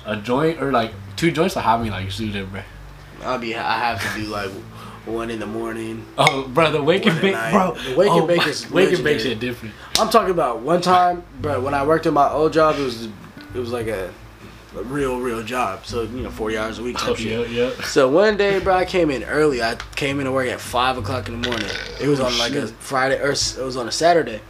a 0.06 0.16
joint 0.18 0.62
or 0.62 0.72
like 0.72 0.92
two 1.16 1.32
joints 1.32 1.56
will 1.56 1.62
have 1.62 1.84
me 1.84 1.92
like 1.92 2.12
suited, 2.12 2.52
bro. 2.52 2.62
I'll 3.24 3.38
be. 3.38 3.56
I 3.56 3.78
have 3.78 4.16
to 4.16 4.22
do 4.22 4.28
like 4.28 4.50
one 5.06 5.30
in 5.30 5.40
the 5.40 5.46
morning. 5.46 6.06
Oh, 6.18 6.48
bro, 6.48 6.72
the 6.72 6.82
wake 6.82 7.06
and 7.06 7.20
bake, 7.22 7.36
bro. 7.52 7.74
The 7.76 7.96
wake 7.96 8.12
and 8.12 8.22
oh, 8.22 8.28
bake 8.28 8.48
is 8.48 8.70
wake 8.72 8.94
and 8.94 9.04
bake 9.04 9.20
shit 9.20 9.40
different. 9.40 9.74
I'm 10.00 10.10
talking 10.10 10.32
about 10.32 10.62
one 10.62 10.82
time, 10.82 11.24
but 11.42 11.62
when 11.62 11.74
I 11.74 11.86
worked 11.86 12.06
at 12.06 12.14
my 12.14 12.30
old 12.30 12.54
job, 12.54 12.78
it 12.78 12.84
was 12.84 13.08
it 13.54 13.60
was 13.60 13.72
like 13.72 13.88
a, 13.88 14.12
a 14.78 14.84
real 14.84 15.20
real 15.20 15.44
job. 15.44 15.86
So 15.86 16.04
you 16.04 16.22
know, 16.24 16.30
40 16.30 16.58
hours 16.58 16.80
a 16.80 16.84
week 16.84 16.98
type 16.98 17.10
Oh, 17.10 17.16
shit. 17.16 17.50
yeah, 17.50 17.70
yeah. 17.70 17.82
So 17.84 18.10
one 18.10 18.38
day, 18.38 18.60
bro, 18.60 18.76
I 18.76 18.86
came 18.86 19.10
in 19.10 19.24
early. 19.24 19.62
I 19.62 19.76
came 19.96 20.20
into 20.20 20.32
work 20.32 20.48
at 20.50 20.60
five 20.60 20.98
o'clock 20.98 21.28
in 21.30 21.42
the 21.42 21.48
morning. 21.50 21.70
It 22.02 22.08
was 22.08 22.20
Oh, 22.20 22.26
on 22.26 22.38
like 22.38 22.54
a. 22.54 22.68
Friday 22.68 23.20
or 23.22 23.32
it 23.32 23.58
was 23.58 23.78
on 23.78 23.88
a 23.88 23.92
Saturday. 23.92 24.42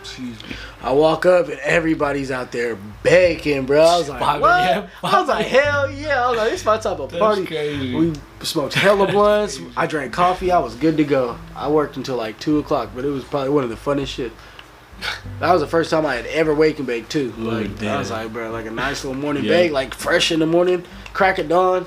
Excuse 0.00 0.42
me. 0.42 0.56
I 0.82 0.90
walk 0.90 1.26
up 1.26 1.46
and 1.48 1.60
everybody's 1.60 2.32
out 2.32 2.50
there 2.50 2.76
baking, 3.04 3.66
bro. 3.66 3.80
I 3.84 3.98
was 3.98 4.08
like, 4.08 4.18
5 4.18 4.40
what? 4.40 4.50
a.m.? 4.70 4.88
I 5.04 5.20
was 5.20 5.28
like, 5.28 5.46
hell 5.46 5.88
yeah! 5.92 6.26
I 6.26 6.28
was 6.30 6.38
like, 6.38 6.50
this 6.50 6.60
is 6.60 6.66
my 6.66 6.76
type 6.78 6.98
of 6.98 7.10
That's 7.10 7.20
party. 7.20 7.46
crazy. 7.46 7.94
We 7.94 8.12
smoked 8.40 8.74
hella 8.74 9.06
blunts. 9.12 9.60
I 9.76 9.86
drank 9.86 10.12
coffee. 10.12 10.50
I 10.50 10.58
was 10.58 10.74
good 10.74 10.96
to 10.96 11.04
go. 11.04 11.38
I 11.54 11.68
worked 11.70 11.96
until 11.96 12.16
like 12.16 12.40
two 12.40 12.58
o'clock, 12.58 12.90
but 12.96 13.04
it 13.04 13.10
was 13.10 13.22
probably 13.22 13.50
one 13.50 13.62
of 13.62 13.70
the 13.70 13.76
funnest 13.76 14.08
shit. 14.08 14.32
That 15.40 15.52
was 15.52 15.60
the 15.60 15.66
first 15.66 15.90
time 15.90 16.06
I 16.06 16.14
had 16.14 16.26
ever 16.26 16.54
wake 16.54 16.78
and 16.78 16.86
bake 16.86 17.08
too. 17.08 17.32
Like 17.36 17.82
I 17.82 17.98
was 17.98 18.10
like, 18.10 18.32
bro, 18.32 18.50
like 18.50 18.66
a 18.66 18.70
nice 18.70 19.04
little 19.04 19.20
morning 19.20 19.44
Yeah. 19.44 19.50
bake, 19.50 19.72
like 19.72 19.94
fresh 19.94 20.30
in 20.30 20.38
the 20.40 20.46
morning, 20.46 20.84
crack 21.12 21.38
at 21.38 21.48
dawn. 21.48 21.86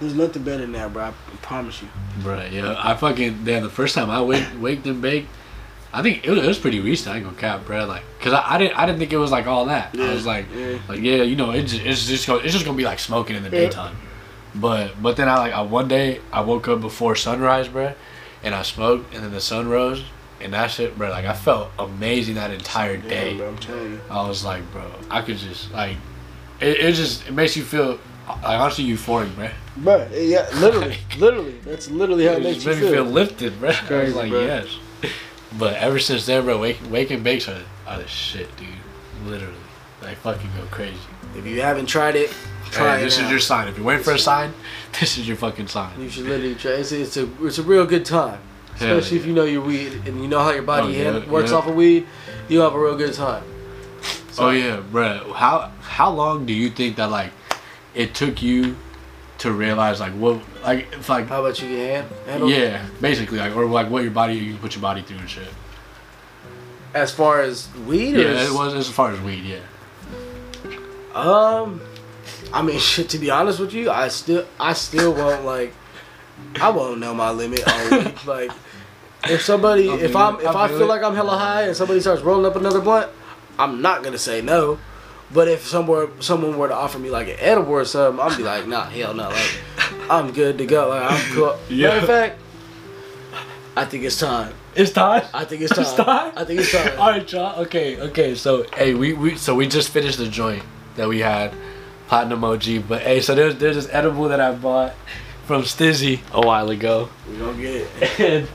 There's 0.00 0.14
nothing 0.14 0.42
better 0.42 0.58
than 0.62 0.72
that, 0.72 0.92
bro. 0.92 1.04
I 1.04 1.12
promise 1.42 1.80
you. 1.80 1.88
Bruh, 2.20 2.50
yeah. 2.50 2.74
I 2.78 2.94
fucking, 2.96 3.44
damn, 3.44 3.62
the 3.62 3.70
first 3.70 3.94
time 3.94 4.10
I 4.10 4.20
wake, 4.20 4.44
waked 4.60 4.86
and 4.86 5.00
baked, 5.00 5.28
I 5.92 6.02
think 6.02 6.26
it 6.26 6.30
was, 6.30 6.40
it 6.42 6.46
was 6.46 6.58
pretty 6.58 6.80
recent. 6.80 7.14
I 7.14 7.18
ain't 7.18 7.24
gonna 7.24 7.36
cap, 7.36 7.64
bruh. 7.64 7.86
Like, 7.86 8.02
cause 8.20 8.32
I, 8.32 8.54
I 8.54 8.58
didn't, 8.58 8.76
I 8.78 8.84
didn't 8.86 8.98
think 8.98 9.12
it 9.12 9.18
was 9.18 9.30
like 9.30 9.46
all 9.46 9.66
that. 9.66 9.94
I 9.98 10.12
was 10.12 10.26
like, 10.26 10.46
yeah. 10.54 10.78
like 10.88 11.00
yeah, 11.00 11.22
you 11.22 11.36
know, 11.36 11.52
it's 11.52 11.72
just, 11.72 11.84
it's 11.86 12.06
just 12.08 12.26
gonna, 12.26 12.40
it's 12.42 12.52
just 12.52 12.64
gonna 12.64 12.76
be 12.76 12.84
like 12.84 12.98
smoking 12.98 13.36
in 13.36 13.42
the 13.44 13.50
Yeah. 13.50 13.66
daytime. 13.66 13.96
But, 14.54 15.00
but 15.00 15.16
then 15.16 15.28
I 15.28 15.38
like, 15.38 15.52
I, 15.52 15.62
one 15.62 15.88
day 15.88 16.20
I 16.32 16.40
woke 16.42 16.66
up 16.68 16.80
before 16.80 17.14
sunrise, 17.16 17.68
bro, 17.68 17.94
and 18.42 18.54
I 18.54 18.62
smoked, 18.62 19.14
and 19.14 19.22
then 19.22 19.30
the 19.32 19.40
sun 19.40 19.68
rose, 19.68 20.02
and 20.42 20.52
that 20.54 20.70
shit, 20.70 20.96
bro, 20.98 21.10
like 21.10 21.24
I 21.24 21.32
felt 21.34 21.70
amazing 21.78 22.34
that 22.36 22.50
entire 22.50 22.94
Yeah, 22.94 23.08
day. 23.08 23.36
bro, 23.36 23.48
I'm 23.48 23.58
telling 23.58 23.92
you. 23.92 24.00
I 24.10 24.26
was 24.28 24.44
like, 24.44 24.62
bro, 24.72 24.82
I 25.10 25.22
could 25.22 25.36
just 25.38 25.70
like, 25.72 25.96
it, 26.60 26.78
it 26.78 26.92
just 26.94 27.26
it 27.28 27.32
makes 27.32 27.56
you 27.56 27.62
feel 27.64 27.98
like 28.28 28.60
honestly 28.60 28.84
euphoric, 28.84 29.34
bro. 29.34 29.48
Bro, 29.78 30.08
yeah, 30.14 30.48
literally, 30.54 30.96
literally. 31.18 31.58
That's 31.64 31.90
literally 31.90 32.26
how 32.26 32.32
it 32.32 32.38
It 32.38 32.42
makes 32.44 32.56
just 32.62 32.66
you 32.66 32.72
made 32.72 32.80
me 32.82 32.86
feel. 32.96 33.04
feel 33.04 33.12
lifted, 33.12 33.58
bro. 33.60 33.70
I 33.90 34.02
was 34.04 34.14
like, 34.14 34.30
bro. 34.30 34.40
yes. 34.44 34.66
But 35.58 35.74
ever 35.76 35.98
since 35.98 36.24
then, 36.26 36.44
bro, 36.44 36.58
wake, 36.58 36.78
wake 36.90 37.10
and 37.10 37.22
bakes 37.22 37.48
are, 37.48 37.60
are 37.86 37.98
the 37.98 38.06
shit, 38.08 38.54
dude. 38.56 38.68
Literally, 39.26 39.54
they 40.00 40.14
fucking 40.14 40.50
go 40.56 40.64
crazy. 40.70 40.96
If 41.36 41.46
you 41.46 41.60
haven't 41.62 41.86
tried 41.86 42.16
it, 42.16 42.34
Try 42.70 42.96
Hey, 42.96 43.02
it 43.02 43.04
this 43.04 43.18
out. 43.18 43.24
is 43.26 43.30
your 43.30 43.38
sign. 43.40 43.68
If 43.68 43.76
you're 43.76 43.84
waiting 43.86 44.02
for 44.02 44.12
a 44.14 44.18
sign, 44.18 44.54
this 45.00 45.18
is 45.18 45.28
your 45.28 45.36
fucking 45.36 45.66
sign. 45.68 46.00
You 46.00 46.08
should 46.08 46.24
literally 46.24 46.54
try. 46.54 46.70
It's, 46.72 46.90
it's 46.90 47.18
a 47.18 47.28
it's 47.44 47.58
a 47.58 47.62
real 47.62 47.84
good 47.84 48.06
time, 48.06 48.40
Especially 48.74 49.18
if 49.18 49.26
you 49.26 49.32
know 49.32 49.44
your 49.44 49.60
weed 49.62 49.92
and 50.06 50.20
you 50.22 50.28
know 50.28 50.40
how 50.40 50.50
your 50.50 50.62
body 50.62 50.88
Oh, 51.04 51.20
yeah, 51.20 51.30
works 51.30 51.50
yeah. 51.50 51.56
off 51.58 51.66
of 51.68 51.74
weed. 51.74 52.06
You 52.48 52.60
have 52.60 52.74
a 52.74 52.78
real 52.78 52.96
good 52.96 53.14
time. 53.14 53.44
Oh 54.38 54.50
yeah, 54.50 54.80
bro. 54.80 55.32
How 55.34 55.70
how 55.82 56.10
long 56.10 56.46
do 56.46 56.52
you 56.52 56.70
think 56.70 56.96
that 56.96 57.10
like 57.10 57.32
it 57.94 58.14
took 58.14 58.42
you 58.42 58.76
to 59.38 59.52
realize 59.52 60.00
like 60.00 60.12
what 60.14 60.40
like 60.64 60.88
if 60.92 61.08
like 61.08 61.26
How 61.28 61.40
about 61.44 61.60
you 61.60 61.68
get 61.68 62.04
hand 62.26 62.48
yeah 62.48 62.86
basically 63.00 63.38
like 63.38 63.54
or 63.56 63.66
like 63.66 63.90
what 63.90 64.02
your 64.02 64.12
body 64.12 64.34
you 64.34 64.52
can 64.52 64.58
put 64.58 64.74
your 64.74 64.82
body 64.82 65.02
through 65.02 65.18
and 65.18 65.28
shit. 65.28 65.48
As 66.94 67.12
far 67.12 67.40
as 67.40 67.68
weed, 67.86 68.14
Yeah, 68.16 68.26
as- 68.26 68.50
it 68.50 68.54
was 68.54 68.74
as 68.74 68.88
far 68.88 69.10
as 69.12 69.20
weed. 69.20 69.44
Yeah. 69.44 69.60
Um, 71.14 71.80
I 72.52 72.62
mean, 72.62 72.78
shit. 72.90 73.08
To 73.10 73.18
be 73.18 73.30
honest 73.30 73.60
with 73.60 73.72
you, 73.72 73.90
I 73.90 74.08
still, 74.08 74.46
I 74.58 74.72
still 74.72 75.12
won't 75.14 75.44
like, 75.44 75.72
I 76.60 76.70
won't 76.70 77.00
know 77.00 77.14
my 77.14 77.30
limit 77.30 77.66
on 77.66 77.90
weed. 78.04 78.14
like, 78.26 78.50
if 79.24 79.42
somebody, 79.42 79.88
I 79.88 79.96
if 79.96 80.16
I'm, 80.16 80.36
it. 80.36 80.42
if 80.42 80.46
I 80.56 80.64
I 80.64 80.68
feel 80.68 80.78
feel 80.78 80.86
it. 80.86 80.90
like 80.90 81.02
I'm 81.02 81.14
hella 81.14 81.38
high 81.38 81.62
and 81.62 81.76
somebody 81.76 82.00
starts 82.00 82.22
rolling 82.22 82.46
up 82.46 82.56
another 82.56 82.80
blunt, 82.80 83.10
I'm 83.58 83.80
not 83.82 84.02
gonna 84.02 84.18
say 84.18 84.40
no. 84.42 84.78
But 85.32 85.48
if 85.48 85.66
somewhere 85.66 86.08
someone 86.20 86.58
were 86.58 86.68
to 86.68 86.74
offer 86.74 86.98
me 86.98 87.08
like 87.08 87.28
an 87.28 87.36
edible 87.38 87.72
or 87.72 87.84
something, 87.86 88.20
I'd 88.20 88.36
be 88.36 88.42
like, 88.42 88.66
nah, 88.66 88.84
hell 88.84 89.14
no. 89.14 89.30
Like, 89.30 89.60
I'm 90.10 90.30
good 90.32 90.58
to 90.58 90.66
go. 90.66 90.88
Like, 90.90 91.10
I'm 91.10 91.34
cool. 91.34 91.58
Yeah. 91.70 91.88
Matter 91.88 92.00
of 92.00 92.06
fact, 92.06 92.38
I 93.76 93.84
think 93.86 94.04
it's 94.04 94.18
time. 94.18 94.52
It's 94.74 94.90
time. 94.92 95.22
I 95.32 95.44
think 95.44 95.62
it's 95.62 95.72
time. 95.74 95.82
It's 95.84 95.94
time? 95.94 96.32
I 96.36 96.44
think 96.44 96.60
it's 96.60 96.72
time. 96.72 97.00
All 97.00 97.10
right, 97.10 97.32
y'all. 97.32 97.62
Okay, 97.62 97.98
okay. 97.98 98.34
So, 98.34 98.66
hey, 98.74 98.92
we, 98.94 99.14
we 99.14 99.36
so 99.36 99.54
we 99.54 99.66
just 99.66 99.88
finished 99.88 100.18
the 100.18 100.28
joint 100.28 100.62
that 100.96 101.08
we 101.08 101.20
had, 101.20 101.54
platinum 102.08 102.44
OG. 102.44 102.86
But 102.86 103.00
hey, 103.02 103.20
so 103.20 103.34
there's 103.34 103.56
there's 103.56 103.76
this 103.76 103.88
edible 103.90 104.28
that 104.28 104.40
I 104.40 104.52
bought 104.52 104.94
from 105.44 105.62
Stizzy 105.62 106.20
a 106.32 106.40
while 106.40 106.70
ago, 106.70 107.08
We 107.28 107.36
gonna 107.38 107.60
get 107.60 107.86
it. 108.00 108.20
and 108.20 108.48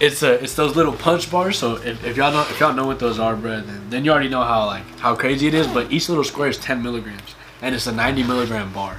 it's 0.00 0.22
a 0.22 0.42
it's 0.42 0.54
those 0.54 0.76
little 0.76 0.92
punch 0.94 1.30
bars. 1.30 1.58
So 1.58 1.76
if, 1.76 2.04
if 2.04 2.16
y'all 2.16 2.32
know 2.32 2.42
if 2.42 2.58
y'all 2.60 2.72
know 2.72 2.86
what 2.86 2.98
those 2.98 3.18
are, 3.18 3.36
bro, 3.36 3.60
then, 3.60 3.90
then 3.90 4.04
you 4.04 4.10
already 4.12 4.28
know 4.28 4.42
how 4.42 4.66
like 4.66 4.84
how 5.00 5.14
crazy 5.14 5.46
it 5.46 5.54
is. 5.54 5.66
But 5.66 5.92
each 5.92 6.08
little 6.08 6.24
square 6.24 6.48
is 6.48 6.58
10 6.58 6.82
milligrams, 6.82 7.34
and 7.62 7.74
it's 7.74 7.86
a 7.86 7.92
90 7.92 8.22
milligram 8.24 8.72
bar. 8.72 8.96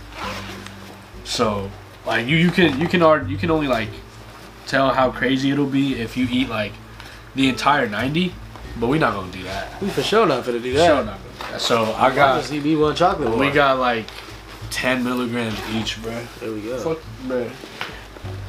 So 1.23 1.69
like 2.05 2.27
you 2.27 2.37
you 2.37 2.51
can 2.51 2.79
you 2.79 2.87
can 2.87 3.01
already 3.01 3.31
you 3.31 3.37
can 3.37 3.51
only 3.51 3.67
like 3.67 3.89
tell 4.67 4.93
how 4.93 5.11
crazy 5.11 5.51
it'll 5.51 5.65
be 5.65 5.95
if 5.99 6.15
you 6.17 6.27
eat 6.29 6.49
like 6.49 6.73
the 7.35 7.47
entire 7.47 7.87
90. 7.87 8.33
But 8.79 8.87
we 8.87 8.99
not 8.99 9.13
gonna 9.13 9.31
do 9.31 9.43
that. 9.43 9.81
We 9.81 9.89
for 9.89 10.01
sure 10.01 10.25
not 10.25 10.43
finna 10.45 10.61
do 10.61 10.73
that. 10.73 10.85
Sure 10.85 11.03
not 11.03 11.17
gonna 11.17 11.45
do 11.47 11.51
that. 11.51 11.61
So 11.61 11.93
I 11.93 12.13
got 12.15 12.41
just 12.41 12.53
eat 12.53 12.63
me 12.63 12.75
one 12.75 12.95
chocolate 12.95 13.29
bar. 13.29 13.37
we 13.37 13.51
got 13.51 13.79
like 13.79 14.05
10 14.71 15.03
milligrams 15.03 15.59
each, 15.73 16.01
bro. 16.01 16.19
There 16.39 16.51
we 16.51 16.61
go. 16.61 16.77
Fuck, 16.79 16.99
bro. 17.27 17.49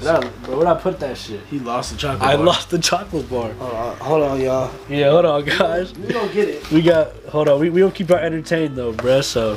Bro, 0.01 0.21
where'd 0.57 0.67
I 0.67 0.75
put 0.75 0.99
that 1.01 1.17
shit? 1.17 1.41
He 1.49 1.61
lost 1.61 1.93
the 1.93 1.97
chocolate 1.99 2.21
bar. 2.21 2.29
I 2.29 2.37
bar. 2.37 2.45
lost 2.45 2.71
the 2.71 2.79
chocolate 2.79 3.31
bar. 3.31 3.53
Hold 3.53 3.75
on, 3.75 3.97
hold 3.99 4.23
on, 4.23 4.41
y'all. 4.41 4.75
Yeah, 4.89 5.11
hold 5.11 5.25
on, 5.27 5.45
guys. 5.45 5.95
We 5.95 6.09
don't 6.09 6.33
get 6.33 6.49
it. 6.49 6.71
We 6.71 6.83
got 6.83 7.15
hold 7.27 7.49
on. 7.49 7.61
We 7.61 7.71
we 7.71 7.81
gonna 7.81 7.93
keep 7.93 8.11
our 8.11 8.19
entertained 8.19 8.75
though, 8.75 8.93
bruh. 8.93 9.23
So, 9.23 9.57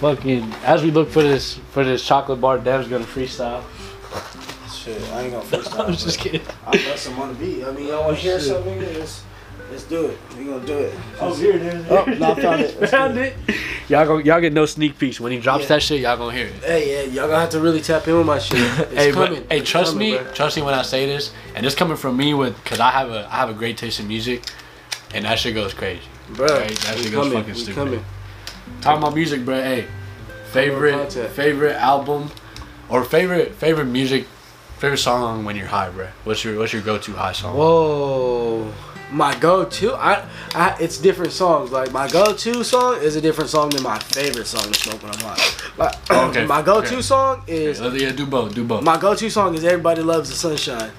fucking 0.00 0.52
as 0.62 0.84
we 0.84 0.92
look 0.92 1.10
for 1.10 1.22
this 1.22 1.58
for 1.72 1.82
this 1.82 2.06
chocolate 2.06 2.40
bar, 2.40 2.58
Dev's 2.58 2.86
gonna 2.86 3.04
freestyle. 3.04 3.64
Shit, 4.72 5.02
I 5.10 5.22
ain't 5.22 5.32
gonna 5.32 5.44
freestyle. 5.44 5.88
I'm 5.88 5.94
just 5.94 6.20
kidding. 6.20 6.42
I'm 6.64 6.72
busting 6.72 7.14
on 7.16 7.28
the 7.28 7.34
beat. 7.34 7.64
I 7.64 7.72
mean, 7.72 7.88
y'all 7.88 8.04
wanna 8.04 8.16
hear 8.16 8.38
Shit. 8.38 8.48
something? 8.48 8.78
Let's, 8.78 9.24
let's 9.70 9.84
do 9.84 10.06
it. 10.06 10.18
We 10.38 10.44
gonna 10.44 10.64
do 10.66 10.78
it. 10.78 10.94
Oh, 11.20 11.34
here 11.34 11.52
it 11.56 11.62
is. 11.62 11.86
Oh, 11.90 12.04
no, 12.04 12.32
I 12.32 12.40
found 12.40 12.60
it. 12.62 12.76
Let's 12.80 12.90
Found 12.92 13.18
it. 13.18 13.34
Y'all 13.88 14.06
gonna 14.06 14.24
y'all 14.24 14.40
get 14.40 14.52
no 14.52 14.66
sneak 14.66 14.98
peeks 14.98 15.20
when 15.20 15.32
he 15.32 15.38
drops 15.38 15.62
Yeah. 15.62 15.68
that 15.68 15.82
shit. 15.82 16.00
Y'all 16.00 16.16
gonna 16.16 16.36
hear 16.36 16.46
it. 16.46 16.54
Hey, 16.64 17.06
yeah, 17.06 17.12
y'all 17.12 17.28
gonna 17.28 17.40
have 17.40 17.50
to 17.50 17.60
really 17.60 17.80
tap 17.80 18.06
in 18.08 18.16
with 18.16 18.26
my 18.26 18.38
shit. 18.38 18.58
It's 18.90 18.94
hey, 18.94 19.12
coming. 19.12 19.42
but 19.42 19.52
hey, 19.52 19.58
It's 19.60 19.70
trust 19.70 19.92
coming, 19.92 20.12
me, 20.12 20.18
bro. 20.18 20.32
trust 20.32 20.56
me 20.56 20.62
when 20.62 20.74
I 20.74 20.82
say 20.82 21.06
this, 21.06 21.32
and 21.54 21.64
this 21.64 21.74
coming 21.74 21.96
from 21.96 22.16
me 22.16 22.34
with, 22.34 22.62
cause 22.64 22.80
I 22.80 22.90
have 22.90 23.10
a 23.10 23.26
I 23.32 23.36
have 23.36 23.50
a 23.50 23.54
great 23.54 23.76
taste 23.78 24.00
in 24.00 24.08
music, 24.08 24.42
and 25.14 25.24
that 25.24 25.38
shit 25.38 25.54
goes 25.54 25.72
crazy. 25.74 26.00
Bro, 26.30 26.46
Right, 26.46 26.68
that 26.70 26.98
shit 26.98 27.12
goes 27.12 27.26
coming. 27.28 27.38
fucking 27.38 27.54
stupid. 27.54 27.74
coming. 27.74 28.04
Talking 28.80 29.02
about 29.02 29.14
music, 29.14 29.44
bro. 29.44 29.60
Hey, 29.62 29.86
favorite 30.50 31.12
favorite 31.12 31.76
album, 31.76 32.30
or 32.88 33.04
favorite 33.04 33.54
favorite 33.54 33.86
music, 33.86 34.26
favorite 34.78 34.98
song 34.98 35.44
when 35.44 35.54
you're 35.56 35.66
high, 35.68 35.90
bro. 35.90 36.08
What's 36.24 36.42
your 36.44 36.58
what's 36.58 36.72
your 36.72 36.82
go 36.82 36.98
to 36.98 37.12
high 37.12 37.32
song? 37.32 37.56
Whoa. 37.56 38.72
My 39.12 39.36
go-to, 39.38 39.94
I, 39.94 40.28
I, 40.54 40.76
it's 40.80 40.98
different 40.98 41.32
songs. 41.32 41.70
Like 41.70 41.92
my 41.92 42.08
go-to 42.08 42.64
song 42.64 42.96
is 43.00 43.14
a 43.14 43.20
different 43.20 43.50
song 43.50 43.70
than 43.70 43.82
my 43.82 43.98
favorite 44.00 44.46
song 44.46 44.64
to 44.72 44.74
smoke 44.74 45.00
when 45.02 45.12
I'm 45.12 45.20
high. 45.20 45.38
Like, 45.76 46.10
Okay, 46.30 46.44
my 46.46 46.60
go-to 46.60 46.94
okay. 46.94 47.02
song 47.02 47.42
is 47.46 47.80
let's- 47.80 48.00
yeah, 48.02 48.10
do 48.12 48.26
both, 48.26 48.54
do 48.54 48.64
both. 48.64 48.82
my 48.82 48.96
go-to 48.98 49.30
song 49.30 49.54
is 49.54 49.64
"Everybody 49.64 50.02
Loves 50.02 50.28
the 50.30 50.34
Sunshine." 50.36 50.90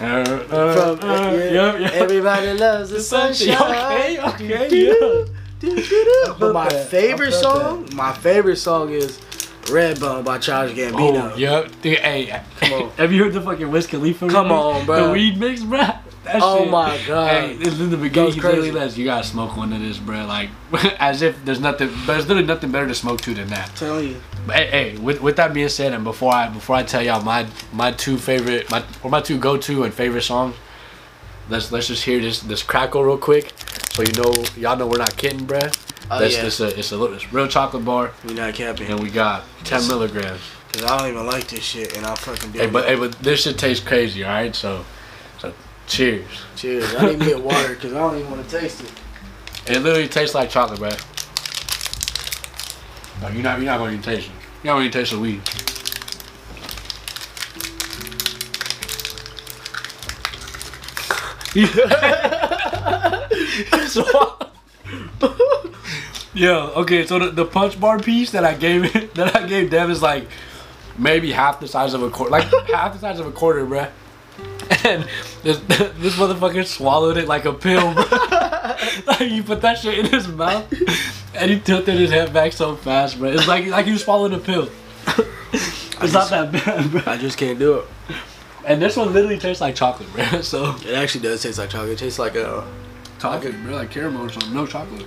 Uh, 0.00 0.04
uh, 0.04 0.96
From 0.96 1.08
uh, 1.08 1.14
yeah, 1.32 1.44
yeah, 1.52 1.76
yeah. 1.78 1.90
Everybody 1.92 2.52
loves 2.54 2.90
the 2.90 2.98
sunshine. 3.14 3.54
Okay, 3.54 4.18
okay, 4.20 4.68
Do, 4.68 5.26
do, 5.60 5.76
do. 5.76 6.34
But 6.40 6.52
my 6.54 6.68
that. 6.68 6.88
favorite 6.88 7.32
song, 7.32 7.88
my 7.94 8.12
favorite 8.12 8.56
song 8.56 8.90
is 8.90 9.18
"Redbone" 9.66 10.24
by 10.24 10.38
Childish 10.38 10.76
Gambino. 10.76 11.32
Oh, 11.32 11.36
yep. 11.36 11.70
Dude, 11.82 11.98
hey, 11.98 12.40
Come 12.56 12.72
on. 12.72 12.90
have 12.96 13.12
you 13.12 13.22
heard 13.22 13.34
the 13.34 13.40
fucking 13.42 13.70
Wiz 13.70 13.86
Khalifa? 13.86 14.28
Come 14.28 14.50
on, 14.50 14.84
bro. 14.86 15.06
The 15.08 15.12
weed 15.12 15.38
mix, 15.38 15.62
bro. 15.62 15.78
That 16.24 16.40
Oh 16.40 16.60
shit- 16.62 16.70
my 16.70 17.00
God. 17.06 17.28
Hey, 17.30 17.52
in 17.54 17.90
the 17.90 17.96
beginning, 17.96 18.10
Goes 18.12 18.34
he 18.34 18.40
literally 18.40 18.70
crazy. 18.70 18.72
lets 18.72 18.96
you 18.96 19.04
gotta 19.04 19.26
smoke 19.26 19.56
one 19.56 19.72
of 19.72 19.80
this, 19.80 19.98
bro. 19.98 20.24
Like, 20.24 20.50
as 21.00 21.20
if 21.22 21.44
there's 21.44 21.58
nothing, 21.60 21.88
but 22.06 22.12
there's 22.14 22.28
literally 22.28 22.46
nothing 22.46 22.70
better 22.70 22.86
to 22.86 22.94
smoke 22.94 23.20
to 23.22 23.34
than 23.34 23.48
that. 23.48 23.74
Telling 23.74 24.08
you, 24.10 24.20
But 24.46 24.56
hey, 24.56 24.66
hey 24.92 24.98
with, 24.98 25.20
with 25.20 25.36
that 25.36 25.52
being 25.52 25.68
said, 25.68 25.92
and 25.92 26.04
before 26.04 26.32
I 26.32 26.48
before 26.48 26.76
I 26.76 26.84
tell 26.84 27.02
y'all 27.02 27.22
my 27.22 27.46
my 27.72 27.90
two 27.92 28.18
favorite 28.18 28.70
my 28.70 28.84
or 29.02 29.10
my 29.10 29.20
two 29.20 29.36
go 29.36 29.56
to 29.56 29.82
and 29.82 29.92
favorite 29.92 30.22
songs, 30.22 30.54
let's 31.48 31.72
let's 31.72 31.88
just 31.88 32.04
hear 32.04 32.20
this 32.20 32.40
this 32.40 32.62
crackle 32.62 33.02
real 33.02 33.18
quick, 33.18 33.52
so 33.92 34.02
you 34.02 34.12
know 34.12 34.32
y'all 34.56 34.76
know 34.76 34.86
we're 34.86 34.98
not 34.98 35.16
kidding, 35.16 35.46
bruh. 35.46 35.74
Oh, 36.10 36.18
That's 36.20 36.34
yeah. 36.36 36.42
just 36.42 36.60
a 36.60 36.78
it's 36.78 36.92
a 36.92 36.96
little 36.96 37.16
it's 37.16 37.32
real 37.32 37.48
chocolate 37.48 37.84
bar, 37.84 38.12
we 38.26 38.34
not 38.34 38.54
capping. 38.54 38.86
and 38.90 39.00
we 39.00 39.10
got 39.10 39.42
ten 39.64 39.86
milligrams. 39.88 40.40
Cause 40.72 40.84
I 40.84 40.98
don't 40.98 41.08
even 41.08 41.26
like 41.26 41.48
this 41.48 41.62
shit, 41.64 41.96
and 41.96 42.06
I'll 42.06 42.16
fucking 42.16 42.52
do 42.52 42.58
Hey, 42.60 42.64
it. 42.66 42.72
but 42.72 42.86
hey, 42.86 42.94
but 42.94 43.12
this 43.18 43.42
shit 43.42 43.58
tastes 43.58 43.84
crazy, 43.86 44.24
all 44.24 44.30
right? 44.30 44.54
So, 44.54 44.78
so 44.78 44.84
cheers. 45.92 46.24
Cheers. 46.56 46.94
I 46.94 47.10
need 47.10 47.20
to 47.20 47.26
get 47.26 47.42
water 47.42 47.74
because 47.74 47.92
I 47.92 47.98
don't 47.98 48.18
even 48.18 48.30
want 48.30 48.48
to 48.48 48.58
taste 48.58 48.82
it. 48.82 48.90
It 49.70 49.80
literally 49.80 50.08
tastes 50.08 50.34
like 50.34 50.48
chocolate, 50.50 50.78
bro. 50.78 50.88
No, 53.20 53.28
you're 53.32 53.42
not 53.42 53.58
you're 53.58 53.66
not 53.66 53.78
gonna 53.78 54.00
taste 54.00 54.28
it. 54.28 54.32
You're 54.64 54.72
not 54.72 54.78
gonna 54.78 54.86
even 54.86 54.92
taste 54.92 55.10
the 55.12 55.18
weed. 55.18 55.42
yeah, 66.34 66.70
okay. 66.76 67.06
So 67.06 67.18
the, 67.18 67.30
the 67.30 67.44
punch 67.44 67.78
bar 67.78 67.98
piece 67.98 68.30
that 68.30 68.44
I 68.44 68.54
gave 68.54 68.96
it, 68.96 69.14
that 69.14 69.36
I 69.36 69.46
gave 69.46 69.70
Dev 69.70 69.90
is 69.90 70.00
like 70.00 70.26
maybe 70.96 71.30
half 71.30 71.60
the 71.60 71.68
size 71.68 71.92
of 71.92 72.02
a 72.02 72.08
quarter, 72.08 72.30
like 72.30 72.44
half 72.68 72.94
the 72.94 72.98
size 72.98 73.20
of 73.20 73.26
a 73.26 73.32
quarter, 73.32 73.66
bruh. 73.66 73.90
And 74.84 75.06
this, 75.42 75.58
this 75.68 76.16
motherfucker 76.16 76.64
swallowed 76.66 77.16
it 77.16 77.28
like 77.28 77.44
a 77.44 77.52
pill, 77.52 77.94
like 79.06 79.20
you 79.20 79.42
put 79.42 79.60
that 79.62 79.78
shit 79.78 79.98
in 79.98 80.06
his 80.06 80.28
mouth, 80.28 80.72
and 81.34 81.50
he 81.50 81.60
tilted 81.60 81.98
his 81.98 82.10
head 82.10 82.32
back 82.32 82.52
so 82.52 82.76
fast, 82.76 83.18
bro. 83.18 83.30
It's 83.30 83.46
like 83.46 83.66
like 83.66 83.86
you 83.86 83.98
swallowed 83.98 84.32
a 84.32 84.38
pill. 84.38 84.68
It's 86.02 86.12
not 86.12 86.30
that 86.30 86.50
bad, 86.50 86.90
bro. 86.90 87.02
I 87.06 87.16
just 87.16 87.38
can't 87.38 87.60
do 87.60 87.74
it. 87.78 87.84
And 88.64 88.82
this 88.82 88.96
one 88.96 89.12
literally 89.12 89.38
tastes 89.38 89.60
like 89.60 89.76
chocolate, 89.76 90.12
bro. 90.12 90.40
So 90.40 90.74
It 90.84 90.94
actually 90.94 91.22
does 91.22 91.42
taste 91.42 91.58
like 91.58 91.70
chocolate. 91.70 91.92
It 91.92 91.98
tastes 91.98 92.18
like 92.18 92.34
a 92.34 92.66
chocolate, 93.20 93.54
bro, 93.62 93.76
like 93.76 93.90
caramel 93.92 94.26
or 94.26 94.28
something. 94.28 94.52
No 94.52 94.66
chocolate. 94.66 95.06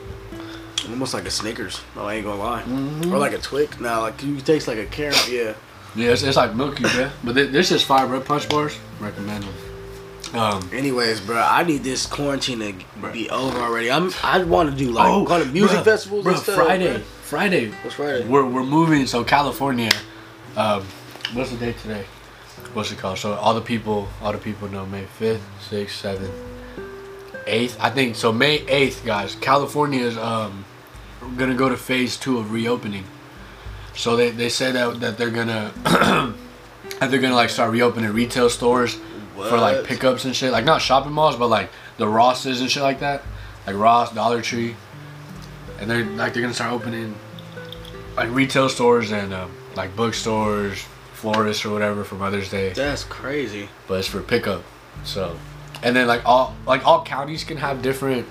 almost 0.88 1.14
like 1.14 1.26
a 1.26 1.32
Snickers. 1.32 1.82
No, 1.98 2.06
I 2.06 2.16
ain't 2.16 2.26
gonna 2.26 2.40
lie. 2.42 2.62
Mm-hmm. 2.62 3.14
Or 3.14 3.18
like 3.18 3.34
a 3.34 3.40
Twix. 3.40 3.78
Nah, 3.80 4.00
like 4.00 4.24
you 4.24 4.40
taste 4.40 4.70
like 4.70 4.78
a 4.78 4.86
caramel. 4.86 5.28
Yeah. 5.30 5.54
Yeah, 5.96 6.12
it's, 6.12 6.24
it's 6.24 6.38
like 6.38 6.56
milky, 6.56 6.84
bro. 6.84 7.10
But 7.24 7.36
thi- 7.36 7.46
this 7.48 7.72
is 7.72 7.82
fire, 7.84 8.08
bro. 8.08 8.20
Punch 8.22 8.50
bars, 8.50 8.78
recommend 9.00 9.44
them. 9.44 9.54
Um, 10.36 10.70
Anyways, 10.74 11.22
bro, 11.22 11.38
I 11.38 11.64
need 11.64 11.84
this 11.84 12.06
quarantine 12.06 12.60
to 12.60 12.74
Bruh. 13.00 13.14
be 13.14 13.30
over 13.30 13.58
already. 13.60 13.90
I'm. 13.90 14.12
I 14.22 14.44
want 14.44 14.70
to 14.70 14.76
do 14.76 14.92
like 14.92 15.28
go 15.28 15.40
to 15.42 15.50
music 15.52 15.80
bruh, 15.80 15.84
festivals 15.86 16.26
bruh, 16.26 16.32
and 16.32 16.40
stuff. 16.40 16.56
Friday, 16.56 16.98
bruh. 16.98 17.02
Friday. 17.02 17.70
What's 17.72 17.96
Friday? 17.96 18.28
We're 18.28 18.46
we're 18.46 18.64
moving. 18.66 19.06
So 19.08 19.24
California. 19.24 19.92
Um, 20.58 20.84
what's 21.34 21.52
the 21.52 21.58
date 21.58 21.78
today? 21.80 22.06
What's 22.74 22.92
it 22.92 22.98
called? 22.98 23.18
So 23.18 23.34
all 23.36 23.54
the 23.54 23.62
people, 23.62 24.10
all 24.22 24.34
the 24.34 24.38
people 24.38 24.68
know 24.68 24.86
May 24.86 25.06
fifth, 25.06 25.46
sixth, 25.70 25.96
seventh, 26.02 26.34
eighth. 27.48 27.78
I 27.80 27.90
think 27.90 28.16
so. 28.16 28.34
May 28.34 28.56
eighth, 28.68 29.06
guys. 29.06 29.36
California 29.36 30.02
is 30.04 30.18
um 30.18 30.66
gonna 31.38 31.56
go 31.56 31.70
to 31.70 31.78
phase 31.78 32.18
two 32.18 32.40
of 32.40 32.52
reopening. 32.52 33.06
So 33.96 34.16
they 34.16 34.32
they 34.32 34.50
say 34.50 34.72
that 34.72 35.00
that 35.00 35.18
they're 35.18 35.30
gonna 35.32 35.72
that 37.00 37.12
they're 37.12 37.20
gonna 37.22 37.36
like 37.36 37.50
start 37.50 37.72
reopening 37.72 38.12
retail 38.14 38.50
stores 38.50 38.98
for 39.36 39.58
like 39.58 39.84
pickups 39.86 40.26
and 40.26 40.36
shit. 40.36 40.52
Like 40.52 40.66
not 40.66 40.82
shopping 40.82 41.12
malls, 41.14 41.36
but 41.36 41.48
like 41.48 41.70
the 41.98 42.08
Rosses 42.08 42.62
and 42.62 42.70
shit 42.70 42.84
like 42.84 43.00
that. 43.00 43.24
Like 43.68 43.76
Ross, 43.76 44.14
Dollar 44.14 44.42
Tree. 44.42 44.76
And 45.80 45.90
they're 45.90 46.06
like 46.06 46.34
they're 46.34 46.42
gonna 46.42 46.54
start 46.54 46.72
opening 46.74 47.16
like 48.16 48.30
retail 48.32 48.70
stores 48.70 49.12
and 49.12 49.34
um, 49.34 49.52
like 49.76 49.96
bookstores, 49.96 50.86
florists 51.14 51.66
or 51.66 51.72
whatever 51.72 52.04
for 52.04 52.16
Mother's 52.16 52.50
Day. 52.50 52.72
That's 52.74 53.04
crazy. 53.04 53.68
but 53.88 53.96
it's 54.00 54.08
for 54.08 54.22
pickup. 54.22 54.64
So, 55.04 55.38
and 55.84 55.96
then 55.96 56.08
like 56.08 56.26
all 56.26 56.56
like 56.66 56.86
all 56.86 57.04
counties 57.04 57.44
can 57.44 57.58
have 57.58 57.82
different 57.82 58.26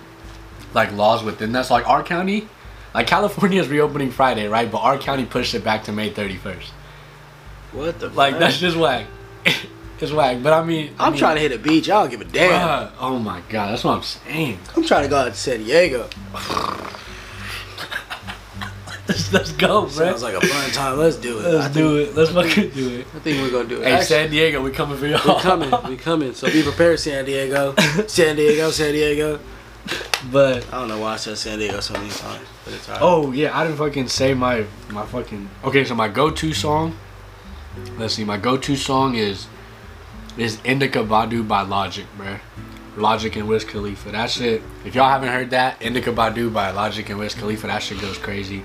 like 0.73 0.91
laws 0.93 1.23
within 1.23 1.53
that. 1.53 1.67
So 1.67 1.75
like 1.75 1.87
our 1.89 2.03
county, 2.03 2.49
like 2.95 3.07
California 3.07 3.61
is 3.61 3.69
reopening 3.69 4.11
Friday, 4.11 4.47
right? 4.47 4.71
But 4.71 4.79
our 4.79 4.97
county 4.99 5.25
pushed 5.27 5.55
it 5.55 5.65
back 5.65 5.85
to 5.85 5.93
May 5.93 6.11
thirty 6.11 6.37
first. 6.37 6.71
What 7.73 7.99
the? 7.99 8.09
Like 8.11 8.35
fuck? 8.35 8.41
that's 8.41 8.59
just 8.59 8.77
whack. 8.77 9.07
it's 10.01 10.13
whack. 10.13 10.43
But 10.43 10.53
I 10.53 10.65
mean, 10.65 10.95
I 10.99 11.07
I'm 11.07 11.13
mean, 11.13 11.19
trying 11.19 11.35
to 11.37 11.41
hit 11.43 11.53
a 11.53 11.59
beach. 11.59 11.91
I 11.91 12.01
don't 12.03 12.11
give 12.11 12.21
a 12.21 12.25
damn. 12.25 12.89
bruh, 12.89 12.93
oh 13.01 13.19
my 13.19 13.43
god, 13.49 13.73
that's 13.73 13.83
what 13.85 13.97
I'm 13.97 14.03
saying. 14.03 14.59
I'm 14.77 14.85
trying 14.85 15.03
to 15.03 15.09
go 15.09 15.17
out 15.17 15.25
to 15.25 15.35
San 15.35 15.65
Diego. 15.65 16.09
let's, 19.09 19.33
let's 19.33 19.53
go, 19.53 19.83
bro. 19.83 19.89
Sounds 19.91 20.23
like 20.23 20.35
a 20.35 20.41
fun 20.47 20.71
time. 20.71 20.99
Let's 20.99 21.17
do 21.17 21.41
it. 21.41 21.43
Let's 21.53 21.65
think, 21.65 21.75
do 21.75 21.97
it. 21.99 22.15
Let's 22.15 22.31
fucking 22.31 22.71
do 22.71 22.89
it. 23.01 23.07
I 23.15 23.19
think 23.19 23.43
we're 23.43 23.51
gonna 23.51 23.69
do 23.69 23.81
it. 23.83 23.85
Hey, 23.87 23.93
Actually, 23.93 24.07
San 24.07 24.31
Diego, 24.31 24.63
we 24.63 24.71
coming 24.71 24.97
for 24.99 25.07
y'all. 25.07 25.37
we 25.37 25.43
coming. 25.43 25.71
We 25.89 25.97
coming. 25.97 26.33
So 26.35 26.51
be 26.51 26.63
prepared, 26.63 27.01
San 27.01 27.25
Diego. 27.25 27.75
San 28.07 28.37
Diego. 28.37 28.71
San 28.71 28.93
Diego. 28.93 29.41
But 30.33 30.67
I 30.73 30.79
don't 30.79 30.89
know 30.89 30.99
why 31.01 31.15
I 31.15 31.17
said 31.17 31.37
San 31.37 31.59
Diego 31.59 31.81
so 31.81 31.93
many 31.95 32.09
times, 32.09 32.47
but 32.65 32.73
it's 32.75 32.89
alright. 32.89 33.03
Oh 33.03 33.33
yeah, 33.33 33.57
I 33.57 33.65
didn't 33.65 33.79
fucking 33.79 34.09
say 34.09 34.33
my 34.33 34.65
my 34.91 35.05
fucking 35.05 35.49
okay. 35.65 35.85
So 35.85 35.95
my 35.95 36.09
go-to 36.09 36.55
song. 36.55 36.97
Let's 37.99 38.15
see, 38.15 38.25
my 38.25 38.39
go-to 38.39 38.77
song 38.77 39.15
is 39.17 39.47
is 40.39 40.59
Indica 40.65 41.01
Badu 41.01 41.47
by 41.47 41.63
Logic, 41.63 42.07
bruh. 42.17 42.41
Logic 42.97 43.35
and 43.37 43.49
Wiz 43.49 43.65
Khalifa. 43.65 44.13
That 44.13 44.31
shit. 44.31 44.63
If 44.85 44.95
y'all 44.95 45.09
haven't 45.09 45.29
heard 45.31 45.51
that, 45.51 45.83
Indica 45.83 46.13
Badu 46.13 46.53
by 46.53 46.71
Logic 46.71 47.09
and 47.11 47.19
Wiz 47.19 47.35
Khalifa, 47.35 47.67
that 47.67 47.83
shit 47.83 48.01
goes 48.01 48.17
crazy. 48.19 48.63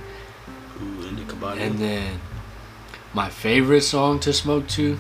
Ooh, 0.82 1.08
Indica 1.08 1.36
Badu. 1.36 1.60
And 1.60 1.80
then 1.80 2.20
my 3.14 3.30
favorite 3.30 3.82
song 3.82 4.20
to 4.22 4.32
smoke 4.32 4.68
to, 4.70 4.98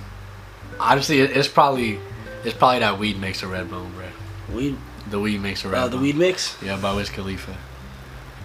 honestly, 0.79 1.19
it's 1.21 1.47
probably 1.47 1.99
it's 2.43 2.57
probably 2.57 2.79
that 2.79 2.97
Weed 2.97 3.19
Makes 3.19 3.43
a 3.43 3.47
Red 3.47 3.69
Bone, 3.69 3.91
bruh. 3.93 4.55
weed. 4.55 4.77
The 5.09 5.19
Weed 5.19 5.41
Makes 5.41 5.65
a 5.65 5.69
Red 5.69 5.79
Uh, 5.79 5.87
the 5.87 5.97
weed 5.97 6.15
mix. 6.15 6.55
Yeah, 6.61 6.77
by 6.77 6.93
Wiz 6.93 7.09
Khalifa. 7.09 7.55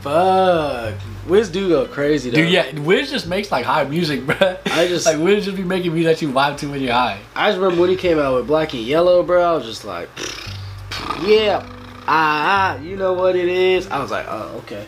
Fuck. 0.01 0.95
Wiz 1.27 1.49
do 1.49 1.69
go 1.69 1.87
crazy 1.87 2.29
though. 2.31 2.37
Dude, 2.37 2.51
yeah, 2.51 2.79
Wiz 2.81 3.11
just 3.11 3.27
makes 3.27 3.51
like 3.51 3.65
high 3.65 3.85
music, 3.85 4.21
bruh. 4.27 4.59
I 4.67 4.87
just- 4.87 5.07
like 5.07 5.19
Wiz 5.19 5.45
just 5.45 5.57
be 5.57 5.63
making 5.65 5.95
music 5.95 6.17
that 6.17 6.23
you 6.23 6.31
vibe 6.33 6.59
to 6.59 6.71
when 6.71 6.81
you're 6.83 6.93
high. 6.93 7.21
I 7.35 7.49
just 7.51 7.61
remember 7.61 7.81
when 7.81 7.91
he 7.91 7.97
came 7.97 8.19
out 8.19 8.35
with 8.35 8.47
Black 8.47 8.75
and 8.75 8.83
Yellow, 8.83 9.23
bro. 9.23 9.43
I 9.43 9.53
was 9.57 9.65
just 9.65 9.85
like, 9.85 10.09
yeah, 11.23 11.65
ah, 12.07 12.07
ah, 12.07 12.79
you 12.81 12.97
know 12.97 13.15
what 13.15 13.35
it 13.37 13.49
is. 13.49 13.87
I 13.89 14.01
was 14.01 14.11
like, 14.11 14.27
oh, 14.29 14.59
okay. 14.65 14.87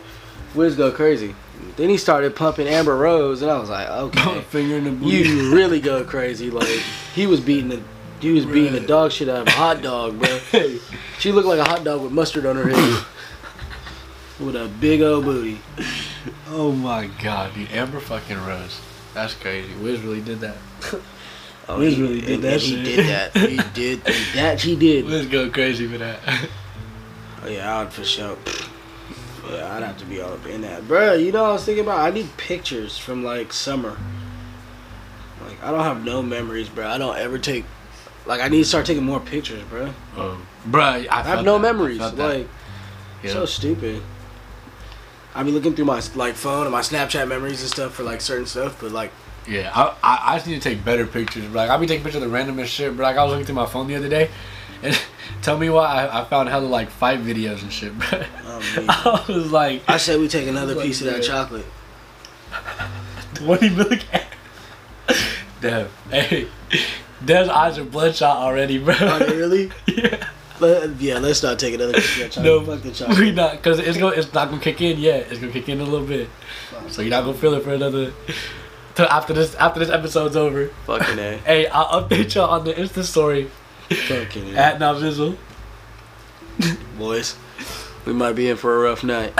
Wiz 0.53 0.75
go 0.75 0.91
crazy. 0.91 1.33
Then 1.75 1.89
he 1.89 1.97
started 1.97 2.35
pumping 2.35 2.67
Amber 2.67 2.95
Rose, 2.95 3.41
and 3.41 3.49
I 3.49 3.57
was 3.59 3.69
like, 3.69 3.87
okay, 3.89 4.41
Finger 4.49 4.75
in 4.77 4.83
the 4.83 4.91
booty. 4.91 5.27
you 5.29 5.53
really 5.55 5.79
go 5.79 6.03
crazy. 6.03 6.51
Like 6.51 6.67
he 7.15 7.25
was 7.25 7.39
beating 7.39 7.69
the, 7.69 7.81
he 8.19 8.31
was 8.31 8.45
beating 8.45 8.73
the 8.73 8.79
dog 8.79 9.11
shit 9.11 9.29
out 9.29 9.41
of 9.41 9.47
a 9.47 9.51
hot 9.51 9.81
dog, 9.81 10.19
bro. 10.19 10.39
She 11.19 11.31
looked 11.31 11.47
like 11.47 11.59
a 11.59 11.63
hot 11.67 11.83
dog 11.83 12.01
with 12.03 12.11
mustard 12.11 12.45
on 12.45 12.55
her 12.57 12.67
head, 12.69 13.03
with 14.39 14.55
a 14.55 14.67
big 14.79 15.01
old 15.01 15.25
booty. 15.25 15.59
oh 16.49 16.71
my 16.71 17.07
god, 17.23 17.55
dude, 17.55 17.71
Amber 17.71 17.99
fucking 17.99 18.37
Rose. 18.45 18.79
That's 19.15 19.33
crazy. 19.33 19.73
Wiz 19.81 19.99
really 20.01 20.21
did 20.21 20.41
that. 20.41 20.57
Oh, 21.67 21.79
Wiz 21.79 21.95
he, 21.97 22.01
really 22.03 22.21
did 22.21 22.29
and- 22.35 22.43
that 22.43 22.53
and 22.53 22.61
He 22.61 22.75
shit. 22.75 22.85
did 22.85 23.05
that. 23.07 23.35
He 23.49 23.57
did 23.73 24.01
that. 24.35 24.61
He 24.61 24.75
did. 24.75 25.05
Wiz 25.05 25.25
go 25.25 25.49
crazy 25.49 25.87
for 25.87 25.97
that. 25.97 26.19
Oh 27.43 27.47
yeah, 27.47 27.79
I'd 27.79 27.91
for 27.91 28.03
sure. 28.03 28.37
Yeah, 29.49 29.75
I'd 29.75 29.83
have 29.83 29.97
to 29.97 30.05
be 30.05 30.21
all 30.21 30.33
up 30.33 30.45
in 30.45 30.61
that, 30.61 30.83
Bruh, 30.83 31.23
You 31.23 31.31
know, 31.31 31.41
what 31.43 31.49
I 31.49 31.53
was 31.53 31.65
thinking 31.65 31.85
about. 31.85 31.99
I 32.01 32.11
need 32.11 32.29
pictures 32.37 32.97
from 32.97 33.23
like 33.23 33.51
summer. 33.53 33.97
Like 35.43 35.63
I 35.63 35.71
don't 35.71 35.79
have 35.83 36.03
no 36.05 36.21
memories, 36.21 36.69
bro. 36.69 36.87
I 36.87 36.97
don't 36.97 37.17
ever 37.17 37.39
take. 37.39 37.65
Like 38.27 38.41
I 38.41 38.47
need 38.49 38.59
to 38.59 38.65
start 38.65 38.85
taking 38.85 39.03
more 39.03 39.19
pictures, 39.19 39.63
bro. 39.69 39.93
oh, 40.17 40.39
bruh, 40.69 41.07
I, 41.09 41.19
I 41.19 41.23
have 41.23 41.45
no 41.45 41.53
that. 41.53 41.61
Memories. 41.61 41.99
Like 41.99 42.47
Yeah. 43.23 43.31
so 43.31 43.45
stupid. 43.45 44.01
I 45.33 45.43
be 45.43 45.51
looking 45.51 45.75
through 45.75 45.85
my 45.85 46.01
like 46.15 46.35
phone 46.35 46.63
and 46.63 46.71
my 46.71 46.81
Snapchat 46.81 47.27
memories 47.27 47.61
and 47.61 47.69
stuff 47.69 47.93
for 47.93 48.03
like 48.03 48.21
certain 48.21 48.45
stuff, 48.47 48.79
but 48.81 48.91
like 48.91 49.11
Yeah, 49.47 49.71
I, 49.73 49.95
I, 50.03 50.33
I 50.33 50.35
just 50.37 50.47
need 50.47 50.61
to 50.61 50.69
take 50.69 50.83
better 50.83 51.05
pictures. 51.07 51.45
Bro. 51.45 51.53
Like, 51.61 51.69
I'll 51.69 51.79
be 51.79 51.85
taking 51.87 52.03
pictures 52.03 52.21
of 52.21 52.29
the 52.31 52.35
randomest 52.37 52.65
shit. 52.67 52.97
But 52.97 53.03
like, 53.03 53.17
I 53.17 53.23
was 53.23 53.31
looking 53.31 53.45
through 53.45 53.55
my 53.55 53.65
phone 53.67 53.87
the 53.87 53.95
other 53.95 54.09
day, 54.09 54.29
and 54.83 54.99
tell 55.41 55.57
me 55.57 55.69
why 55.69 55.85
I, 56.05 56.21
I 56.21 56.25
found 56.25 56.49
hella 56.49 56.65
like 56.65 56.89
fight 56.89 57.19
videos 57.21 57.61
and 57.61 57.71
shit, 57.71 57.97
bro. 57.97 58.23
Oh, 58.45 58.59
me. 58.77 58.85
I 58.89 59.25
was 59.27 59.51
like, 59.51 59.83
I 59.87 59.97
said 59.97 60.19
we 60.19 60.27
take 60.27 60.47
another 60.47 60.73
Like, 60.75 60.85
piece 60.87 61.01
of 61.01 61.07
that 61.07 61.21
yeah. 61.23 61.27
chocolate. 61.27 61.65
20 63.35 63.69
million. 63.69 63.99
Damn. 65.61 65.87
Hey, 66.09 66.47
Dev's 67.25 67.49
eyes 67.49 67.77
are 67.77 67.83
bloodshot 67.83 68.37
already, 68.37 68.77
bro. 68.77 68.93
Are 68.93 69.19
they 69.19 69.35
really? 69.35 69.71
yeah. 69.87 70.29
Let, 70.59 70.99
yeah, 70.99 71.19
let's 71.19 71.43
not 71.43 71.59
take 71.59 71.75
another 71.75 71.93
piece 71.93 72.37
No. 72.37 72.63
Fuck 72.65 72.81
the 72.81 72.91
chocolate. 72.91 73.19
we 73.19 73.31
not, 73.31 73.61
cause 73.61 73.77
it's 73.79 73.97
gonna, 73.97 74.15
it's 74.15 74.33
not 74.33 74.49
gonna 74.49 74.61
kick 74.61 74.81
in 74.81 74.97
yet. 74.97 75.27
It's 75.31 75.39
gonna 75.39 75.51
kick 75.51 75.69
in 75.69 75.79
a 75.79 75.83
little 75.83 76.05
bit, 76.07 76.29
so 76.89 77.01
you're 77.03 77.11
not 77.11 77.25
gonna 77.25 77.37
feel 77.37 77.53
it 77.53 77.63
for 77.63 77.73
another. 77.73 78.11
Till 78.95 79.05
after 79.05 79.33
this, 79.33 79.53
after 79.55 79.79
this 79.79 79.89
episode's 79.89 80.35
over. 80.35 80.69
Fucking 80.87 81.19
a. 81.19 81.37
Hey, 81.45 81.67
I'll 81.67 82.01
update 82.01 82.33
y'all 82.33 82.49
on 82.49 82.63
the 82.65 82.73
Insta 82.73 83.03
story 83.03 83.49
Fucking 83.89 84.55
a. 84.55 84.57
at 84.57 84.79
Navizzle. 84.79 85.37
boys. 86.97 87.35
We 88.05 88.13
might 88.13 88.33
be 88.33 88.49
in 88.49 88.57
for 88.57 88.75
a 88.75 88.79
rough 88.89 89.03
night. 89.03 89.33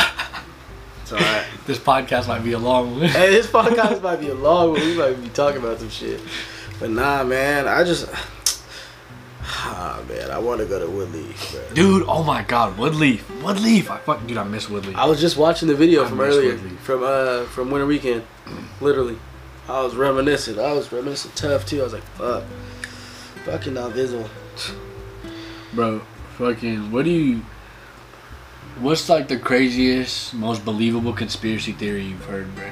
It's 1.02 1.12
alright. 1.14 1.46
This 1.68 1.80
podcast 1.80 2.28
might 2.30 2.44
be 2.46 2.54
a 2.54 2.60
long 2.60 2.98
one. 3.00 3.10
hey, 3.10 3.30
this 3.32 3.48
podcast 3.48 4.02
might 4.02 4.22
be 4.22 4.30
a 4.30 4.34
long 4.36 4.72
one. 4.72 4.80
We 4.80 4.96
might 4.98 5.22
be 5.22 5.28
talking 5.30 5.60
about 5.62 5.80
some 5.80 5.90
shit. 5.90 6.22
But 6.80 6.92
nah, 6.92 7.24
man. 7.24 7.68
I 7.68 7.84
just. 7.84 8.10
Ah, 9.70 10.04
man. 10.10 10.30
I 10.30 10.40
want 10.40 10.60
to 10.60 10.66
go 10.66 10.78
to 10.78 10.86
Woodleaf, 10.86 11.52
bro. 11.52 11.74
Dude, 11.74 12.06
oh 12.08 12.22
my 12.22 12.44
god, 12.44 12.78
Woodleaf. 12.78 13.20
Woodleaf. 13.42 13.90
I 13.90 13.98
fuck, 13.98 14.26
dude, 14.28 14.38
I 14.38 14.44
miss 14.44 14.66
Woodleaf. 14.66 14.96
I 14.96 15.06
was 15.06 15.22
just 15.22 15.38
watching 15.38 15.68
the 15.68 15.76
video 15.76 16.04
I 16.04 16.10
from 16.10 16.20
earlier. 16.20 16.58
Woodleaf. 16.58 16.78
From 16.80 17.04
uh 17.04 17.46
from 17.46 17.72
Winter 17.72 17.86
Weekend. 17.86 18.24
Literally. 18.82 19.18
I 19.70 19.82
was 19.82 19.96
reminiscing. 19.96 20.60
I 20.60 20.74
was 20.74 20.92
reminiscing 20.92 21.32
tough 21.36 21.66
too. 21.66 21.82
I 21.82 21.84
was 21.84 21.94
like, 21.94 22.04
fuck. 22.04 22.44
Fucking 23.46 23.74
not 23.74 23.94
visible. 23.94 24.30
Bro, 25.74 26.02
fucking, 26.38 26.92
what 26.92 27.06
do 27.06 27.12
you. 27.12 27.42
What's 28.80 29.10
like 29.10 29.28
the 29.28 29.38
craziest, 29.38 30.34
most 30.34 30.64
believable 30.64 31.14
conspiracy 31.14 31.72
theory 31.72 32.04
you've 32.04 32.26
heard, 32.26 32.54
bro? 32.56 32.70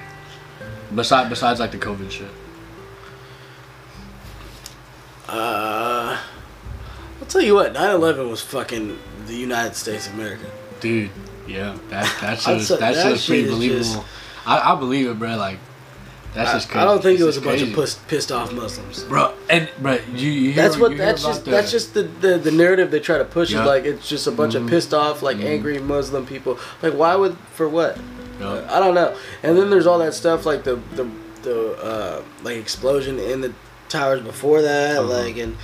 Besides, 0.94 1.30
besides 1.30 1.60
like 1.60 1.72
the 1.72 1.78
COVID 1.78 2.12
shit. 2.12 2.30
Uh, 5.28 6.18
I'll 7.22 7.28
tell 7.28 7.42
you 7.42 7.56
what. 7.56 7.74
9/11 7.74 8.30
was 8.30 8.42
fucking 8.42 8.98
the 9.28 9.36
United 9.36 9.76
States 9.76 10.08
of 10.08 10.14
America. 10.14 10.46
Dude, 10.80 11.10
yeah, 11.48 11.78
that 11.90 12.14
that's 12.22 12.46
just 12.46 12.70
that's 12.70 12.80
that 12.80 12.94
just 13.12 13.28
pretty 13.28 13.44
shit 13.44 13.46
is 13.50 13.56
believable. 13.56 13.80
just- 13.84 14.06
I, 14.48 14.74
I 14.74 14.76
believe 14.80 15.08
it, 15.08 15.18
bro. 15.18 15.36
Like, 15.38 15.58
that's 16.36 16.52
just 16.52 16.68
I, 16.70 16.72
crazy. 16.74 16.82
I 16.82 16.86
don't 16.86 17.02
think 17.02 17.20
it 17.20 17.24
was 17.24 17.38
a 17.38 17.42
bunch 17.42 17.60
crazy. 17.62 17.72
of 17.72 17.76
pissed, 17.80 18.08
pissed 18.08 18.32
off 18.32 18.54
Muslims. 18.54 19.04
Bro, 19.06 19.34
and 19.50 19.68
bro, 19.80 19.98
you, 20.14 20.30
you 20.30 20.52
hear, 20.52 20.62
That's 20.64 20.78
what. 20.78 20.92
you 20.92 20.98
That's 20.98 21.24
just. 21.24 21.46
the- 21.46 21.52
That's 21.52 21.72
just 21.72 21.94
the, 21.96 22.04
the 22.04 22.38
the 22.38 22.52
narrative 22.52 22.92
they 22.92 23.00
try 23.00 23.18
to 23.18 23.26
push. 23.26 23.52
Yeah. 23.52 23.62
Is 23.62 23.66
like 23.68 23.86
it's 23.86 24.08
just 24.08 24.28
a 24.28 24.32
bunch 24.32 24.54
Mhm. 24.54 24.64
of 24.66 24.70
pissed 24.70 24.94
off, 24.94 25.24
like 25.24 25.38
Mhm. 25.38 25.46
angry 25.46 25.80
Muslim 25.80 26.26
people. 26.28 26.60
Like 26.84 26.94
why 26.94 27.16
would 27.16 27.36
for 27.54 27.68
what? 27.68 27.98
Yeah. 28.40 28.68
I 28.70 28.80
don't 28.80 28.94
know. 28.94 29.16
And 29.42 29.58
then 29.58 29.70
there's 29.72 29.88
all 29.88 29.98
that 30.00 30.14
stuff 30.14 30.46
like 30.46 30.64
the 30.64 30.76
the 30.96 31.08
the 31.42 31.72
uh, 31.84 32.22
like 32.44 32.58
explosion 32.58 33.18
in 33.18 33.42
the 33.42 33.54
towers 33.90 34.22
before 34.22 34.62
that, 34.62 34.98
Uh-huh. 34.98 35.08
like 35.24 35.38
and 35.38 35.56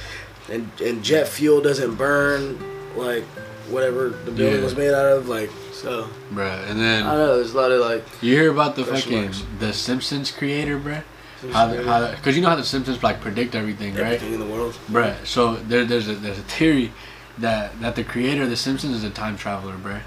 and 0.49 0.69
and 0.83 1.03
jet 1.03 1.27
fuel 1.27 1.61
doesn't 1.61 1.95
burn, 1.95 2.57
like 2.95 3.23
whatever 3.69 4.09
the 4.09 4.31
building 4.31 4.59
Yeah. 4.59 4.63
was 4.63 4.75
made 4.75 4.91
out 4.93 5.05
of, 5.05 5.27
like 5.29 5.49
so. 5.73 6.07
Bruh, 6.33 6.69
and 6.69 6.79
I 6.79 6.83
then 6.83 7.03
don't 7.05 7.17
know. 7.17 7.35
There's 7.37 7.53
a 7.53 7.57
lot 7.57 7.71
of 7.71 7.79
like. 7.81 8.03
you 8.21 8.33
hear 8.35 8.51
about 8.51 8.75
the 8.75 8.83
fucking 8.85 9.21
marks. 9.23 9.43
the 9.59 9.73
Simpsons 9.73 10.31
creator, 10.31 10.77
bruh. 10.79 11.03
How, 11.51 11.73
how, 11.83 12.13
cause 12.21 12.35
you 12.35 12.41
know 12.43 12.49
how 12.49 12.55
the 12.55 12.63
Simpsons 12.63 13.01
like 13.01 13.19
predict 13.19 13.55
everything, 13.55 13.95
right? 13.95 14.03
Everything 14.13 14.33
in 14.33 14.39
the 14.39 14.45
world. 14.45 14.77
Bruh, 14.91 15.15
so 15.25 15.55
there, 15.55 15.85
there's 15.85 16.07
a 16.07 16.13
there's 16.15 16.37
a 16.37 16.43
theory 16.43 16.91
that 17.39 17.79
that 17.81 17.95
the 17.95 18.03
creator 18.03 18.43
of 18.43 18.49
the 18.51 18.55
Simpsons 18.57 18.95
is 18.97 19.03
a 19.03 19.09
time 19.09 19.37
traveler, 19.37 19.73
bruh. 19.75 20.01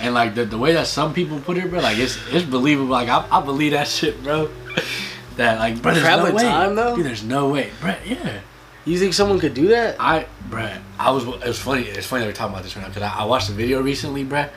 And 0.00 0.14
like 0.14 0.36
the, 0.36 0.44
the 0.44 0.58
way 0.58 0.72
that 0.74 0.86
some 0.86 1.12
people 1.12 1.40
put 1.40 1.58
it, 1.58 1.68
bro, 1.70 1.80
like 1.80 1.98
it's 1.98 2.16
it's 2.30 2.44
believable. 2.46 2.90
Like 2.90 3.08
I, 3.08 3.26
I 3.32 3.40
believe 3.40 3.72
that 3.72 3.88
shit, 3.88 4.22
bro. 4.22 4.48
That 5.38 5.58
like, 5.58 5.80
bro, 5.80 5.92
there's 5.92 6.04
Traveling 6.04 6.32
no 6.32 6.36
way. 6.36 6.42
time, 6.42 6.74
though? 6.74 6.96
Dude, 6.96 7.06
there's 7.06 7.22
no 7.24 7.48
way, 7.48 7.70
bruh. 7.80 7.96
Yeah, 8.04 8.40
You 8.84 8.98
think 8.98 9.14
someone 9.14 9.38
could 9.40 9.54
do 9.54 9.68
that? 9.68 9.96
I, 9.98 10.26
bruh, 10.50 10.78
I 10.98 11.10
was. 11.10 11.24
It 11.26 11.46
was 11.46 11.58
funny. 11.58 11.82
It's 11.82 12.06
funny 12.06 12.22
that 12.22 12.28
we're 12.28 12.32
talking 12.34 12.52
about 12.54 12.64
this 12.64 12.76
right 12.76 12.82
now 12.82 12.88
because 12.88 13.02
I, 13.02 13.20
I 13.20 13.24
watched 13.24 13.48
the 13.48 13.54
video 13.54 13.80
recently, 13.80 14.24
bruh, 14.24 14.50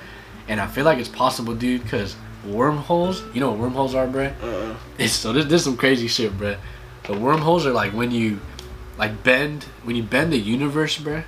and 0.47 0.59
I 0.59 0.67
feel 0.67 0.83
like 0.83 0.97
it's 0.97 1.07
possible, 1.09 1.53
dude. 1.55 1.83
Because 1.83 2.15
wormholes, 2.45 3.23
you 3.33 3.39
know 3.39 3.51
what 3.51 3.59
wormholes 3.59 3.95
are, 3.95 4.07
bruh? 4.07 4.33
Uh-uh. 4.43 4.75
It's 4.97 5.13
so 5.13 5.31
this, 5.33 5.45
this 5.45 5.53
is 5.61 5.63
some 5.63 5.77
crazy 5.77 6.07
shit, 6.07 6.31
bruh. 6.37 6.57
So 7.07 7.17
wormholes 7.17 7.65
are 7.65 7.71
like 7.73 7.93
when 7.93 8.11
you 8.11 8.39
like 8.97 9.23
bend 9.23 9.63
when 9.83 9.95
you 9.95 10.03
bend 10.03 10.33
the 10.33 10.37
universe, 10.39 10.97
bruh, 10.97 11.23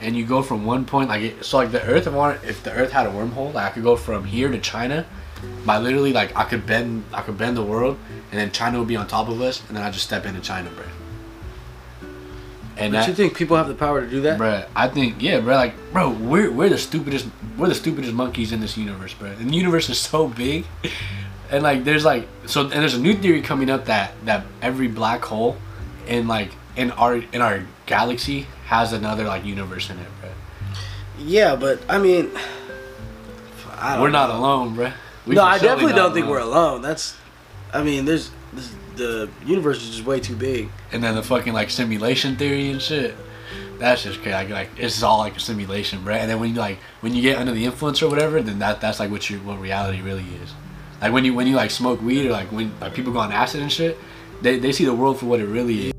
and 0.00 0.16
you 0.16 0.24
go 0.24 0.42
from 0.42 0.64
one 0.64 0.84
point 0.86 1.08
like 1.10 1.22
it, 1.22 1.44
so 1.44 1.58
like 1.58 1.70
the 1.72 1.82
Earth. 1.84 2.06
If 2.06 2.14
I 2.14 2.16
want, 2.16 2.44
if 2.44 2.62
the 2.62 2.72
Earth 2.72 2.92
had 2.92 3.06
a 3.06 3.10
wormhole, 3.10 3.52
like 3.52 3.66
I 3.66 3.74
could 3.74 3.82
go 3.82 3.96
from 3.96 4.24
here 4.24 4.48
to 4.48 4.58
China, 4.58 5.04
by 5.64 5.78
literally 5.78 6.12
like 6.12 6.36
I 6.36 6.44
could 6.44 6.66
bend 6.66 7.04
I 7.12 7.22
could 7.22 7.38
bend 7.38 7.56
the 7.56 7.62
world, 7.62 7.98
and 8.30 8.40
then 8.40 8.50
China 8.52 8.78
would 8.78 8.88
be 8.88 8.96
on 8.96 9.06
top 9.06 9.28
of 9.28 9.40
us, 9.40 9.62
and 9.68 9.76
then 9.76 9.84
I 9.84 9.90
just 9.90 10.04
step 10.04 10.24
into 10.26 10.40
China, 10.40 10.70
bro. 10.70 10.84
And 12.76 12.94
that, 12.94 13.08
you 13.08 13.14
think 13.14 13.36
people 13.36 13.58
have 13.58 13.68
the 13.68 13.74
power 13.74 14.00
to 14.00 14.08
do 14.08 14.22
that? 14.22 14.38
Bro, 14.38 14.64
I 14.74 14.88
think 14.88 15.16
yeah, 15.20 15.40
bro. 15.40 15.54
Like, 15.54 15.74
bro, 15.92 16.10
we're 16.10 16.50
we're 16.50 16.70
the 16.70 16.78
stupidest 16.78 17.26
we're 17.58 17.68
the 17.68 17.74
stupidest 17.74 18.14
monkeys 18.14 18.52
in 18.52 18.60
this 18.60 18.76
universe, 18.76 19.12
bro. 19.12 19.28
And 19.28 19.50
the 19.50 19.54
universe 19.56 19.90
is 19.90 19.98
so 19.98 20.28
big, 20.28 20.64
and 21.50 21.62
like 21.62 21.84
there's 21.84 22.04
like 22.06 22.26
so 22.46 22.62
and 22.62 22.72
there's 22.72 22.94
a 22.94 23.00
new 23.00 23.14
theory 23.14 23.42
coming 23.42 23.68
up 23.68 23.84
that 23.86 24.12
that 24.24 24.46
every 24.62 24.88
black 24.88 25.22
hole, 25.22 25.58
in 26.06 26.26
like 26.26 26.52
in 26.76 26.90
our 26.92 27.16
in 27.16 27.42
our 27.42 27.64
galaxy 27.84 28.46
has 28.66 28.94
another 28.94 29.24
like 29.24 29.44
universe 29.44 29.90
in 29.90 29.98
it, 29.98 30.08
bro. 30.20 30.30
Yeah, 31.18 31.56
but 31.56 31.80
I 31.86 31.98
mean, 31.98 32.30
I 33.76 33.94
don't 33.94 34.02
We're 34.02 34.10
not 34.10 34.30
know. 34.30 34.38
alone, 34.38 34.74
bro. 34.74 34.92
We 35.30 35.36
no, 35.36 35.44
I 35.44 35.58
definitely 35.58 35.92
don't 35.92 36.12
think 36.12 36.26
we're 36.26 36.40
alone. 36.40 36.82
That's, 36.82 37.16
I 37.72 37.84
mean, 37.84 38.04
there's, 38.04 38.32
this, 38.52 38.74
the 38.96 39.30
universe 39.46 39.80
is 39.80 39.90
just 39.90 40.04
way 40.04 40.18
too 40.18 40.34
big. 40.34 40.70
And 40.90 41.04
then 41.04 41.14
the 41.14 41.22
fucking 41.22 41.52
like 41.52 41.70
simulation 41.70 42.34
theory 42.36 42.68
and 42.68 42.82
shit. 42.82 43.14
That's 43.78 44.02
just 44.02 44.22
crazy. 44.22 44.32
Like, 44.32 44.50
like 44.50 44.70
it's 44.76 45.04
all 45.04 45.18
like 45.18 45.36
a 45.36 45.40
simulation, 45.40 46.02
bro. 46.02 46.14
And 46.14 46.28
then 46.28 46.40
when 46.40 46.50
you 46.50 46.56
like 46.56 46.78
when 47.00 47.14
you 47.14 47.22
get 47.22 47.38
under 47.38 47.52
the 47.52 47.64
influence 47.64 48.02
or 48.02 48.10
whatever, 48.10 48.42
then 48.42 48.58
that 48.58 48.80
that's 48.80 48.98
like 48.98 49.12
what 49.12 49.30
you 49.30 49.38
what 49.38 49.60
reality 49.60 50.02
really 50.02 50.26
is. 50.42 50.52
Like 51.00 51.12
when 51.12 51.24
you 51.24 51.32
when 51.32 51.46
you 51.46 51.54
like 51.54 51.70
smoke 51.70 52.02
weed 52.02 52.26
or 52.26 52.32
like 52.32 52.50
when 52.50 52.72
like 52.80 52.92
people 52.92 53.12
go 53.12 53.20
on 53.20 53.30
acid 53.30 53.62
and 53.62 53.70
shit, 53.70 53.96
they 54.42 54.58
they 54.58 54.72
see 54.72 54.84
the 54.84 54.94
world 54.94 55.20
for 55.20 55.26
what 55.26 55.38
it 55.38 55.46
really 55.46 55.86
is. 55.86 55.92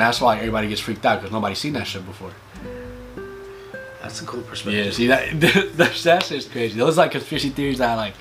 And 0.00 0.06
that's 0.08 0.18
why 0.18 0.38
everybody 0.38 0.66
gets 0.66 0.80
freaked 0.80 1.04
out 1.04 1.18
because 1.20 1.30
nobody's 1.30 1.58
seen 1.58 1.74
that 1.74 1.86
shit 1.86 2.06
before. 2.06 2.30
that's 4.00 4.22
a 4.22 4.24
cool 4.24 4.40
perspective. 4.40 4.86
Yeah, 4.86 4.92
see 4.92 5.06
that 5.08 5.38
that 5.76 5.92
that's 5.94 6.30
just 6.30 6.50
crazy. 6.50 6.78
Those 6.78 6.96
like 6.96 7.10
conspiracy 7.10 7.50
theories 7.50 7.76
that 7.78 7.90
I 7.90 7.96
like. 7.96 8.14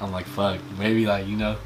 I'm 0.00 0.12
like 0.12 0.24
fuck, 0.24 0.58
maybe 0.78 1.04
like 1.06 1.26
you 1.26 1.36
know. 1.36 1.56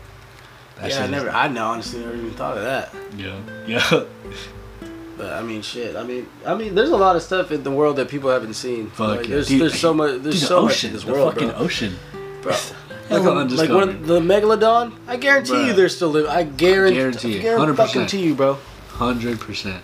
that 0.81 0.91
yeah, 0.91 1.01
I 1.03 1.05
is- 1.05 1.11
never, 1.13 1.31
I 1.31 1.47
know, 1.47 1.67
honestly 1.69 2.01
never 2.01 2.17
even 2.17 2.33
thought 2.33 2.59
of 2.59 2.65
that. 2.65 2.93
Yeah, 3.17 3.39
yeah. 3.69 4.05
But 5.17 5.35
I 5.35 5.43
mean, 5.43 5.63
shit. 5.63 5.95
I 5.97 6.03
mean, 6.03 6.27
I 6.45 6.55
mean, 6.57 6.75
there's 6.75 6.89
a 6.91 6.97
lot 6.97 7.15
of 7.15 7.23
stuff 7.23 7.53
in 7.53 7.63
the 7.63 7.71
world 7.71 7.97
that 7.97 8.09
people 8.09 8.31
haven't 8.31 8.55
seen. 8.55 8.89
Fuck 8.91 9.19
Like, 9.19 9.29
yeah. 9.29 9.35
there's, 9.35 9.49
Dude, 9.49 9.61
there's 9.61 9.79
so 9.79 9.93
much, 9.93 10.23
there's 10.23 10.41
Dude, 10.41 10.49
so 10.49 10.63
much 10.65 10.83
in 10.83 10.95
this 10.95 11.05
the 11.05 11.13
world, 11.13 11.35
fucking 11.35 11.49
bro. 11.51 11.59
ocean. 11.59 11.95
bro. 12.43 12.57
Like, 13.11 13.69
one 13.71 14.03
the 14.07 14.19
megalodon, 14.21 14.95
I 15.09 15.17
guarantee 15.17 15.67
you 15.67 15.73
they're 15.75 15.89
still 15.91 16.09
living. 16.11 16.31
I 16.31 16.45
guarantee, 16.45 16.95
I 16.97 17.03
Guarantee 17.03 17.41
guarantee 17.41 17.73
100%. 17.73 17.77
fucking 17.77 18.07
to 18.07 18.19
you, 18.19 18.35
bro. 18.37 18.57
Hundred 19.01 19.41
percent. 19.41 19.83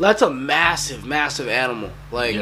That's 0.00 0.20
a 0.20 0.30
massive, 0.30 1.04
massive 1.04 1.46
animal. 1.48 1.90
Like, 2.10 2.36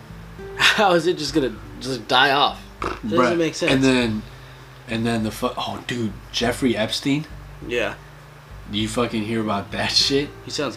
how 0.56 0.92
is 0.92 1.06
it 1.06 1.16
just 1.18 1.34
gonna 1.34 1.54
just 1.80 2.06
die 2.06 2.32
off? 2.32 2.62
Doesn't 2.80 3.08
Bruh, 3.10 3.36
make 3.38 3.54
sense. 3.54 3.72
And 3.72 3.82
then, 3.82 4.22
and 4.88 5.06
then 5.06 5.22
the 5.24 5.30
fuck. 5.30 5.54
oh 5.56 5.82
dude, 5.86 6.12
Jeffrey 6.32 6.76
Epstein. 6.76 7.24
yeah, 7.66 7.94
You 8.70 8.86
fucking 8.88 9.22
hear 9.22 9.40
about 9.40 9.72
that 9.72 9.90
shit? 10.04 10.28
he 10.44 10.50
sounds 10.50 10.76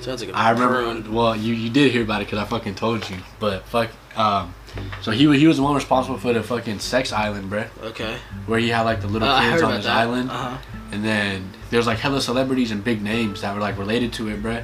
sounds 0.00 0.20
like 0.22 0.30
a 0.34 0.36
I 0.36 0.50
remember. 0.50 0.82
prune. 1.00 1.14
Well, 1.14 1.34
you 1.34 1.54
you 1.54 1.70
did 1.70 1.92
hear 1.92 2.02
about 2.02 2.20
it 2.20 2.26
because 2.26 2.38
I 2.38 2.44
fucking 2.44 2.74
told 2.74 3.08
you. 3.08 3.16
But 3.40 3.64
fuck. 3.64 3.90
Um, 4.16 4.54
so 5.02 5.10
he 5.10 5.24
he 5.38 5.46
was 5.46 5.56
the 5.56 5.62
one 5.62 5.74
responsible 5.74 6.18
for 6.18 6.32
the 6.32 6.42
fucking 6.42 6.78
sex 6.80 7.12
island, 7.12 7.50
bruh, 7.50 7.68
Okay, 7.82 8.16
where 8.46 8.58
he 8.58 8.68
had 8.68 8.82
like 8.82 9.00
the 9.00 9.06
little 9.08 9.28
Uh, 9.28 9.40
kids 9.40 9.62
on 9.62 9.72
his 9.74 9.84
that. 9.84 9.96
island, 9.96 10.30
Uh-huh. 10.30 10.56
and 10.92 11.04
then 11.04 11.50
there's 11.70 11.86
like 11.86 11.98
hella 11.98 12.20
celebrities 12.20 12.70
and 12.70 12.82
big 12.84 13.02
names 13.02 13.40
that 13.40 13.54
were 13.54 13.60
like 13.60 13.78
related 13.78 14.12
to 14.14 14.28
it, 14.28 14.42
bruh. 14.42 14.62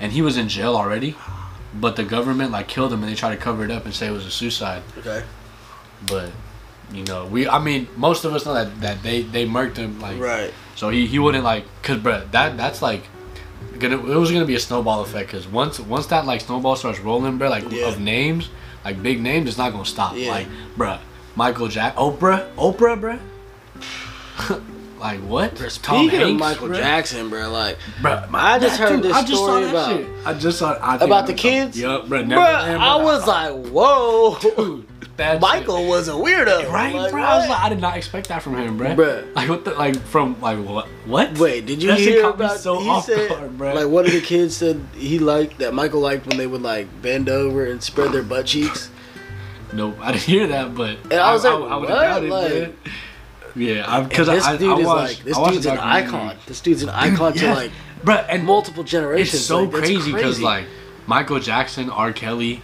And 0.00 0.12
he 0.12 0.20
was 0.22 0.36
in 0.36 0.48
jail 0.48 0.74
already, 0.76 1.14
but 1.74 1.96
the 1.96 2.02
government 2.04 2.50
like 2.50 2.66
killed 2.68 2.92
him 2.92 3.02
and 3.02 3.10
they 3.10 3.14
tried 3.16 3.36
to 3.36 3.40
cover 3.40 3.64
it 3.64 3.70
up 3.70 3.84
and 3.84 3.94
say 3.94 4.08
it 4.08 4.10
was 4.12 4.26
a 4.26 4.30
suicide. 4.30 4.82
Okay. 4.98 5.22
But 6.06 6.30
you 6.92 7.04
know, 7.04 7.24
we 7.26 7.48
I 7.48 7.58
mean, 7.58 7.88
most 7.96 8.24
of 8.24 8.34
us 8.34 8.44
know 8.44 8.54
that 8.54 8.80
that 8.80 9.02
they 9.02 9.22
they 9.22 9.46
murked 9.46 9.76
him 9.76 10.00
like 10.00 10.18
Right. 10.18 10.52
so 10.74 10.90
he 10.90 11.06
he 11.06 11.18
wouldn't 11.18 11.44
like 11.44 11.64
cuz 11.82 11.98
bruh, 11.98 12.30
that 12.32 12.56
that's 12.56 12.82
like 12.82 13.04
gonna 13.78 13.96
it 13.96 14.16
was 14.16 14.30
to 14.30 14.44
be 14.44 14.54
a 14.54 14.60
snowball 14.60 15.00
effect 15.02 15.30
cuz 15.30 15.46
once 15.46 15.78
once 15.80 16.06
that 16.06 16.26
like 16.26 16.40
snowball 16.40 16.76
starts 16.76 16.98
rolling, 17.00 17.38
bruh, 17.38 17.48
like 17.50 17.70
Yeah. 17.70 17.86
of 17.88 17.98
names, 18.00 18.48
like 18.84 19.02
big 19.02 19.20
names 19.20 19.48
it's 19.48 19.58
not 19.58 19.72
going 19.72 19.84
to 19.84 19.90
stop. 19.90 20.16
Yeah. 20.16 20.30
Like, 20.30 20.46
bruh, 20.76 20.98
Michael 21.36 21.68
Jack, 21.68 21.96
Oprah, 21.96 22.52
Oprah, 22.56 23.00
bruh. 23.00 24.62
like 24.98 25.20
what? 25.20 25.56
Bro, 25.56 25.68
Tom 25.82 26.06
Speaking 26.08 26.20
of 26.20 26.26
Hanks, 26.28 26.40
Michael 26.40 26.68
bruh. 26.68 26.76
Jackson, 26.76 27.28
bro, 27.30 27.50
like, 27.50 27.78
Bruh, 28.00 28.28
I 28.32 28.58
just 28.58 28.78
heard 28.78 28.96
dude, 28.96 29.02
this 29.04 29.12
I 29.16 29.20
just 29.22 29.32
saw 29.34 29.46
story 29.46 29.68
about- 29.68 29.88
shit. 29.96 30.06
I 30.26 30.34
just 30.34 30.58
saw 30.58 30.72
I 30.74 30.96
About 30.96 31.24
I 31.24 31.26
the 31.26 31.34
kids? 31.34 31.78
Yup, 31.78 32.04
bruh. 32.04 32.08
bro, 32.08 32.22
Neverland, 32.24 32.82
I 32.82 32.96
was 33.02 33.26
like, 33.26 33.52
whoa, 33.72 34.38
Dude, 34.40 34.86
that 35.22 35.32
shit. 35.34 35.40
Michael 35.40 35.86
was 35.86 36.08
a 36.08 36.12
weirdo, 36.12 36.70
Right, 36.70 36.94
Like, 36.94 37.10
bro. 37.12 37.22
I 37.22 37.38
was 37.38 37.48
like, 37.48 37.60
I 37.60 37.68
did 37.68 37.80
not 37.80 37.96
expect 37.96 38.28
that 38.28 38.42
from 38.42 38.56
him, 38.56 38.76
bro. 38.76 38.88
Bruh. 38.94 39.34
Like 39.34 39.48
what 39.48 39.64
the 39.64 39.72
like 39.74 39.96
from 40.00 40.40
like 40.40 40.58
what 40.58 40.86
what? 41.06 41.38
Wait, 41.38 41.66
did 41.66 41.82
you 41.82 41.88
That 41.88 41.98
shit 41.98 42.08
hear 42.14 42.28
about? 42.30 42.58
so 42.60 42.78
he 42.80 43.00
said, 43.02 43.28
guard, 43.58 43.74
like, 43.74 43.86
one 43.88 44.04
of 44.06 44.12
the 44.12 44.20
kids 44.20 44.56
said 44.56 44.80
he 44.94 45.18
liked 45.18 45.58
that 45.58 45.72
Michael 45.74 46.00
liked 46.00 46.26
when 46.26 46.36
they 46.38 46.46
would 46.46 46.62
like 46.62 46.86
bend 47.02 47.28
over 47.28 47.64
and 47.66 47.82
spread 47.82 48.12
their 48.12 48.22
butt 48.22 48.46
cheeks. 48.46 48.90
Nope, 49.74 49.96
I 50.02 50.12
didn't 50.12 50.24
hear 50.24 50.46
that, 50.48 50.74
but 50.74 50.98
And 51.04 51.14
I 51.14 51.32
was 51.32 51.44
like, 51.44 51.54
I, 51.54 51.56
would 51.76 51.88
what? 51.88 51.88
doubt 51.88 52.24
it, 52.24 52.30
Like-. 52.30 52.74
Yeah, 53.54 54.00
because 54.02 54.26
this 54.26 54.44
I, 54.44 54.56
dude 54.58 54.68
I, 54.68 54.74
I 54.74 54.78
is 54.80 54.86
watched, 54.86 55.14
like, 55.18 55.24
this 55.24 55.38
dude's 55.38 55.66
an 55.66 55.78
icon. 55.78 56.36
This 56.46 56.60
dude's 56.60 56.82
an 56.82 56.88
icon 56.90 57.32
to 57.32 57.54
like 57.54 57.70
bro, 58.04 58.16
and 58.16 58.44
multiple 58.44 58.84
generations. 58.84 59.34
it's 59.34 59.44
so 59.46 59.62
Like, 59.64 59.72
crazy 59.72 60.12
because 60.12 60.40
like 60.40 60.66
Michael 61.06 61.38
Jackson, 61.40 61.88
R. 61.88 62.12
Kelly, 62.12 62.60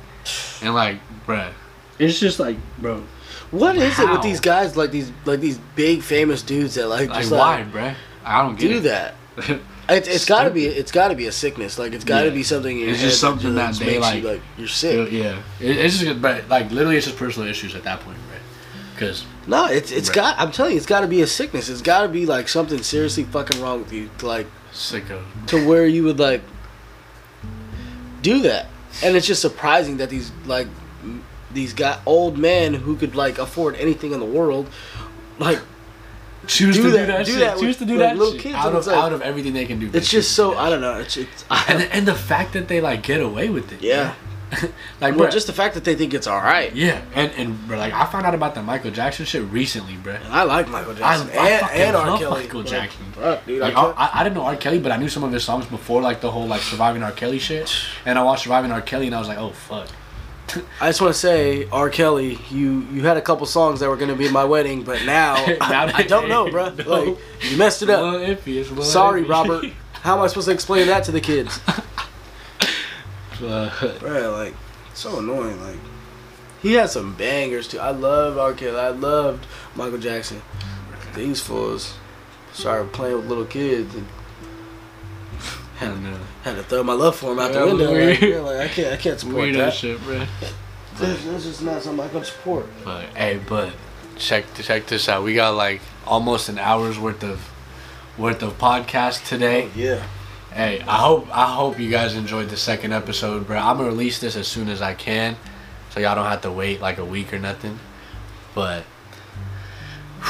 and 0.63 0.75
like, 0.75 0.99
bruh, 1.27 1.51
it's 1.99 2.19
just 2.21 2.39
like, 2.39 2.57
bro, 2.79 3.03
what 3.51 3.77
is 3.77 3.85
it 3.99 4.07
how? 4.07 4.13
with 4.15 4.23
these 4.23 4.41
guys? 4.41 4.77
Like 4.77 4.91
these, 4.91 5.11
like 5.25 5.41
these 5.41 5.59
big 5.77 6.03
famous 6.03 6.43
dudes 6.43 6.75
that 6.75 6.89
like 6.89 7.09
like 7.09 7.21
just 7.21 7.33
uh, 7.33 7.37
why, 7.37 7.57
like 7.63 7.73
bruh? 7.73 7.95
I 8.25 8.43
don't 8.43 8.59
get 8.59 8.69
do 8.69 8.77
it. 8.79 8.81
that. 8.83 9.15
It, 9.39 9.61
it's 10.09 10.25
got 10.27 10.45
to 10.45 10.51
be. 10.51 10.67
It's 10.67 10.93
got 10.93 11.09
to 11.09 11.15
be 11.15 11.27
a 11.27 11.33
sickness. 11.33 11.79
Like 11.79 11.93
it's 11.93 12.05
got 12.05 12.21
to 12.23 12.29
Yeah. 12.29 12.35
be 12.35 12.43
something. 12.43 12.77
In 12.77 12.83
your 12.85 12.91
It's 12.91 13.01
just 13.01 13.21
head 13.23 13.29
something 13.31 13.55
that 13.55 13.69
just 13.69 13.81
they, 13.81 13.99
makes 13.99 14.15
you, 14.15 14.21
like- 14.23 14.25
like 14.25 14.43
you're 14.59 14.69
sick. 14.69 15.11
yeah, 15.13 15.41
it, 15.61 15.77
it's 15.77 15.99
just, 15.99 16.21
but 16.21 16.49
like 16.49 16.71
literally, 16.71 16.97
it's 16.97 17.07
just 17.07 17.19
personal 17.19 17.49
issues 17.49 17.75
at 17.75 17.85
that 17.85 18.01
point, 18.01 18.19
right? 18.31 18.41
Because 18.95 19.25
No, 19.47 19.67
it's 19.67 19.91
it's 19.93 20.09
Right. 20.11 20.15
got. 20.17 20.39
I'm 20.39 20.53
telling 20.53 20.73
you, 20.73 20.77
it's 20.77 20.87
got 20.87 21.01
to 21.01 21.07
be 21.07 21.23
a 21.23 21.27
sickness. 21.27 21.69
It's 21.69 21.81
got 21.83 22.03
to 22.03 22.09
be 22.09 22.27
like 22.27 22.49
something 22.49 22.83
seriously 22.83 23.25
fucking 23.25 23.63
wrong 23.63 23.81
with 23.83 23.93
you, 23.93 24.11
to, 24.19 24.27
like 24.27 24.47
sicko. 24.73 25.23
to 25.47 25.67
where 25.67 25.87
you 25.87 26.03
would 26.05 26.19
like 26.19 26.43
do 28.23 28.41
that. 28.43 28.67
And 29.03 29.17
it's 29.17 29.27
just 29.27 29.41
surprising 29.41 29.99
that 29.99 30.11
these 30.11 30.33
like 30.47 30.67
m- 30.67 30.75
these 31.53 31.73
guy 31.73 31.99
old 32.07 32.37
men 32.39 32.75
who 32.75 32.97
could 32.97 33.15
like 33.15 33.39
afford 33.39 33.75
anything 33.77 34.13
in 34.13 34.21
the 34.21 34.27
world, 34.27 34.69
like 35.39 35.61
choose 36.47 36.77
Do 36.77 36.85
to 36.85 36.91
that- 36.91 36.99
do 36.99 37.07
that 37.07 37.27
do 37.27 37.33
shit. 37.33 37.41
that 37.41 37.59
choose 37.59 37.77
to 37.79 37.85
do 37.85 37.93
like, 37.99 38.01
that 38.11 38.17
little 38.17 38.33
shit. 38.35 38.43
kids, 38.43 38.55
out 38.57 38.75
of 38.75 38.87
like- 38.87 38.97
out 38.97 39.13
of 39.13 39.23
everything 39.23 39.53
they 39.53 39.67
can 39.67 39.79
do. 39.79 39.91
it's 39.93 40.11
just 40.11 40.33
so 40.33 40.57
I 40.57 40.71
don't 40.71 40.81
know. 40.81 40.99
It's 40.99 41.17
it's. 41.17 41.45
And 41.69 41.83
and 41.85 42.07
the 42.07 42.15
fact 42.15 42.53
that 42.55 42.69
they 42.69 42.81
like 42.81 43.03
get 43.03 43.21
away 43.21 43.49
with 43.51 43.73
it. 43.73 43.83
yeah. 43.83 44.15
like 44.53 44.63
Well, 45.01 45.13
bro, 45.25 45.29
just 45.31 45.47
the 45.47 45.53
fact 45.53 45.75
that 45.75 45.85
they 45.85 45.95
think 45.95 46.15
it's 46.15 46.27
all 46.27 46.39
right. 46.41 46.75
yeah, 46.75 47.03
and 47.15 47.31
and 47.33 47.69
bro, 47.69 47.77
like 47.77 47.93
I 47.93 48.07
found 48.07 48.25
out 48.25 48.35
about 48.35 48.55
the 48.55 48.63
Michael 48.63 48.91
Jackson 48.91 49.27
shit 49.27 49.43
recently, 49.43 49.97
bro. 49.97 50.15
And 50.15 50.33
I 50.33 50.45
like 50.45 50.69
Michael 50.71 50.95
Jackson 50.95 51.29
I 51.39 51.51
and, 51.51 51.61
fucking 51.61 51.81
and 51.83 51.97
R. 51.97 52.19
Kelly. 52.19 52.43
Michael 52.45 52.63
Jackson. 52.63 53.05
fuck, 53.13 53.45
dude, 53.45 53.61
Like, 53.61 53.77
I 53.77 53.83
I, 53.83 53.91
I, 54.07 54.11
I 54.21 54.25
didn't 54.25 54.37
know 54.37 54.45
R. 54.45 54.57
Kelly, 54.57 54.79
but 54.79 54.91
I 54.91 54.97
knew 54.97 55.11
some 55.11 55.23
of 55.23 55.33
his 55.33 55.45
songs 55.45 55.67
before, 55.67 56.01
like 56.01 56.23
the 56.23 56.31
whole 56.31 56.47
like 56.47 56.63
surviving 56.63 57.03
R. 57.03 57.13
Kelly 57.13 57.39
shit. 57.39 57.71
And 58.07 58.19
I 58.19 58.23
watched 58.23 58.45
surviving 58.45 58.73
R. 58.73 58.81
Kelly, 58.81 59.05
and 59.07 59.15
I 59.15 59.19
was 59.19 59.29
like, 59.29 59.37
oh 59.37 59.51
fuck. 59.51 59.87
I 60.81 60.89
just 60.89 61.01
want 61.01 61.13
to 61.13 61.19
say, 61.19 61.69
R. 61.71 61.91
Kelly, 61.91 62.39
you 62.51 62.81
you 62.93 63.03
had 63.03 63.17
a 63.17 63.21
couple 63.23 63.47
songs 63.47 63.81
that 63.81 63.89
were 63.89 63.97
gonna 63.97 64.15
be 64.15 64.27
in 64.27 64.33
my 64.33 64.45
wedding, 64.45 64.83
but 64.83 65.05
now, 65.05 65.35
I, 65.61 65.93
I 65.95 66.03
don't 66.03 66.29
know, 66.29 66.51
bro. 66.51 66.71
no. 66.75 66.85
Like 66.85 67.19
you 67.43 67.57
messed 67.57 67.83
it 67.83 67.91
up. 67.91 68.03
little 68.03 68.21
iffy. 68.21 68.57
It's 68.59 68.69
a 68.69 68.73
little 68.73 68.85
Sorry, 68.85 69.25
iffy. 69.25 69.29
Robert. 69.29 69.65
How 70.03 70.17
am 70.17 70.23
I 70.23 70.27
supposed 70.29 70.47
to 70.47 70.55
explain 70.55 70.87
that 70.87 71.05
to 71.05 71.13
the 71.13 71.21
kids? 71.21 71.61
Bro, 73.39 73.71
like 74.37 74.55
so 74.95 75.19
annoying. 75.19 75.61
Like 75.61 75.79
he 76.63 76.75
had 76.75 76.91
some 76.91 77.15
bangers 77.15 77.69
too. 77.69 77.79
I 77.79 77.91
loved 77.91 78.39
R. 78.39 78.53
Kelly. 78.55 78.79
I 78.79 78.89
loved 78.91 79.47
Michael 79.75 79.99
Jackson. 79.99 80.43
These 81.15 81.41
fools 81.41 81.95
started 82.53 82.93
playing 82.93 83.17
with 83.17 83.27
little 83.27 83.45
kids 83.45 83.95
and 83.95 84.07
I 85.81 85.85
don't 85.87 86.05
had 86.43 86.57
to 86.57 86.63
throw 86.65 86.83
my 86.83 86.93
love 86.93 87.17
for 87.17 87.33
him 87.33 87.39
out 87.39 87.53
the 87.53 87.59
Yeah, 87.61 87.65
window. 87.67 87.93
Like, 87.93 88.21
yeah, 88.21 88.39
like, 88.41 88.59
I 88.59 88.69
can't, 88.69 88.93
I 88.93 88.97
can't 88.97 89.21
support 89.21 89.37
Weird 89.43 89.57
that. 89.57 89.75
shit, 89.75 90.01
bro. 90.03 90.25
This, 90.97 91.25
this 91.25 91.47
is 91.47 91.61
not 91.63 91.83
something 91.83 92.05
I 92.05 92.09
can 92.09 92.25
support. 92.25 92.67
But 92.85 93.05
hey, 93.17 93.39
but 93.49 93.73
check 94.17 94.45
check 94.55 94.87
this 94.87 95.09
out. 95.09 95.23
We 95.23 95.35
got 95.35 95.55
like 95.55 95.81
almost 96.07 96.49
an 96.49 96.59
hour's 96.59 96.99
worth 96.99 97.23
of 97.23 97.49
worth 98.17 98.43
of 98.43 98.59
podcast 98.59 99.27
today. 99.29 99.71
Yeah. 99.77 100.05
Hey, 100.53 100.81
I 100.81 100.97
hope 100.97 101.29
I 101.37 101.53
hope 101.53 101.79
you 101.79 101.91
guys 101.91 102.15
enjoyed 102.17 102.49
the 102.49 102.57
second 102.57 102.93
episode, 102.93 103.47
bro. 103.47 103.59
I'm 103.59 103.77
gonna 103.77 103.89
release 103.91 104.19
this 104.19 104.35
as 104.35 104.49
soon 104.49 104.69
as 104.69 104.83
I 104.83 104.95
can, 104.95 105.37
so 105.91 106.01
y'all 106.01 106.17
don't 106.17 106.27
have 106.27 106.41
to 106.43 106.51
wait 106.51 106.81
like 106.81 106.99
a 106.99 107.05
week 107.05 107.33
or 107.33 107.39
nothing. 107.39 107.79
But 108.55 108.83
you 110.23 110.29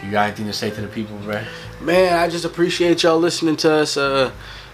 you 0.06 0.10
got 0.12 0.28
anything 0.28 0.46
to 0.46 0.52
say 0.52 0.70
to 0.70 0.80
the 0.80 0.88
people, 0.88 1.18
bro? 1.18 1.42
Man, 1.82 2.18
I 2.18 2.28
just 2.28 2.44
appreciate 2.46 3.02
y'all 3.02 3.18
listening 3.18 3.56
to 3.58 3.72
us 3.74 3.96
uh, 3.96 4.30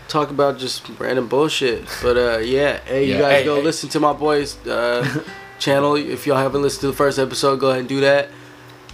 talk 0.09 0.31
about 0.31 0.59
just 0.59 0.89
random 0.99 1.29
bullshit. 1.29 1.85
But 2.03 2.17
uh, 2.17 2.39
yeah, 2.39 2.79
hey, 2.85 3.05
you 3.07 3.15
Yeah, 3.15 3.21
guys 3.21 3.33
hey, 3.41 3.45
go 3.45 3.57
hey. 3.57 3.63
listen 3.63 3.89
to 3.91 4.01
my 4.01 4.13
boys' 4.13 4.57
uh, 4.67 5.23
channel. 5.59 5.97
If 5.97 6.27
y'all 6.27 6.37
haven't 6.37 6.63
listened 6.63 6.81
to 6.83 6.87
the 6.89 6.93
first 6.93 7.19
episode, 7.19 7.61
go 7.61 7.69
ahead 7.69 7.81
and 7.81 7.89
do 7.89 8.01
that. 8.01 8.29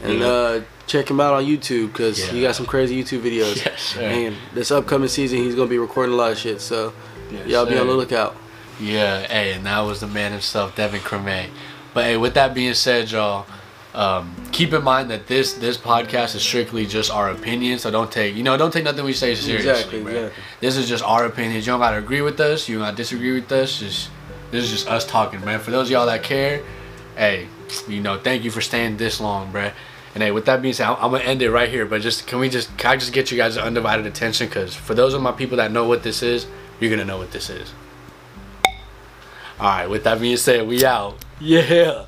And 0.03 0.21
Yeah. 0.21 0.27
uh, 0.27 0.61
check 0.87 1.09
him 1.11 1.21
out 1.21 1.35
on 1.35 1.45
YouTube 1.45 1.89
because 1.93 2.19
Yeah. 2.19 2.33
he 2.33 2.43
got 2.43 2.57
some 2.57 2.67
crazy 2.67 3.03
YouTube 3.03 3.21
videos. 3.23 3.57
Yes, 3.65 3.83
sir. 3.83 4.03
And 4.03 4.37
this 4.53 4.71
upcoming 4.71 5.09
season, 5.09 5.39
he's 5.39 5.55
gonna 5.55 5.69
be 5.71 5.79
recording 5.79 6.13
a 6.15 6.17
lot 6.17 6.33
of 6.33 6.39
shit. 6.39 6.61
So 6.61 6.93
Yes, 7.31 7.47
y'all 7.47 7.67
be 7.67 7.79
on 7.79 7.87
the 7.87 7.93
lookout. 7.95 8.37
Yeah, 8.81 9.21
hey, 9.29 9.53
and 9.53 9.65
that 9.67 9.81
was 9.81 10.01
the 10.01 10.07
man 10.09 10.33
himself, 10.33 10.75
Devin 10.75 11.01
Creme. 11.03 11.51
But 11.95 12.05
hey, 12.05 12.17
with 12.17 12.35
that 12.35 12.53
being 12.55 12.75
said, 12.75 13.11
y'all, 13.11 13.47
um, 13.95 14.35
keep 14.53 14.73
in 14.73 14.83
mind 14.83 15.11
that 15.11 15.27
this 15.27 15.53
this 15.55 15.77
podcast 15.77 16.35
is 16.35 16.43
strictly 16.43 16.87
just 16.87 17.11
our 17.11 17.31
opinion. 17.31 17.79
So 17.79 17.91
don't 17.91 18.11
take 18.11 18.35
you 18.35 18.43
know 18.43 18.57
don't 18.57 18.73
take 18.73 18.85
nothing 18.85 19.05
we 19.05 19.13
say 19.13 19.35
seriously. 19.35 19.71
Exactly, 19.71 20.03
bro. 20.03 20.13
exactly. 20.13 20.43
This 20.61 20.77
is 20.77 20.89
just 20.89 21.05
our 21.05 21.27
opinions. 21.27 21.67
You 21.67 21.73
don't 21.73 21.81
gotta 21.81 21.99
agree 21.99 22.23
with 22.23 22.41
us. 22.41 22.69
You 22.69 22.77
don't 22.77 22.87
gotta 22.87 22.97
disagree 22.97 23.33
with 23.33 23.53
us. 23.53 23.81
Just 23.81 24.11
this 24.51 24.65
is 24.65 24.71
just 24.71 24.89
us 24.89 25.05
talking, 25.05 25.45
man. 25.45 25.61
For 25.61 25.71
those 25.71 25.89
of 25.89 25.93
y'all 25.93 26.07
that 26.07 26.23
care, 26.23 26.63
hey, 27.17 27.49
you 27.87 28.01
know, 28.01 28.19
thank 28.19 28.45
you 28.45 28.51
for 28.51 28.61
staying 28.61 28.97
this 28.97 29.21
long, 29.21 29.53
bruh. 29.53 29.73
And 30.15 30.23
hey, 30.23 30.31
with 30.31 30.45
that 30.47 30.61
being 30.61 30.75
said, 30.75 30.89
I'm, 30.89 30.97
I'm 30.97 31.11
gonna 31.13 31.25
end 31.25 31.43
it 31.43 31.51
right 31.51 31.69
here. 31.69 31.85
But 31.85 32.01
just 32.01 32.27
can 32.27 32.39
we 32.39 32.49
just 32.49 32.75
can 32.79 32.93
I 32.93 32.97
just 32.97 33.13
get 33.13 33.31
you 33.31 33.37
guys 33.37 33.59
undivided 33.59 34.07
attention? 34.07 34.49
Cause 34.49 34.75
for 34.75 34.95
those 34.95 35.13
of 35.13 35.21
my 35.21 35.33
people 35.33 35.59
that 35.59 35.71
know 35.71 35.87
what 35.87 36.03
this 36.03 36.23
is, 36.23 36.47
you're 36.81 36.91
gonna 36.91 37.05
know 37.05 37.19
what 37.19 37.33
this 37.33 37.51
is. 37.51 37.73
All 39.61 39.69
right. 39.69 39.87
With 39.87 40.05
that 40.05 40.19
being 40.19 40.39
said, 40.39 40.67
we 40.67 40.85
out. 40.85 41.23
Yeah. 41.41 42.07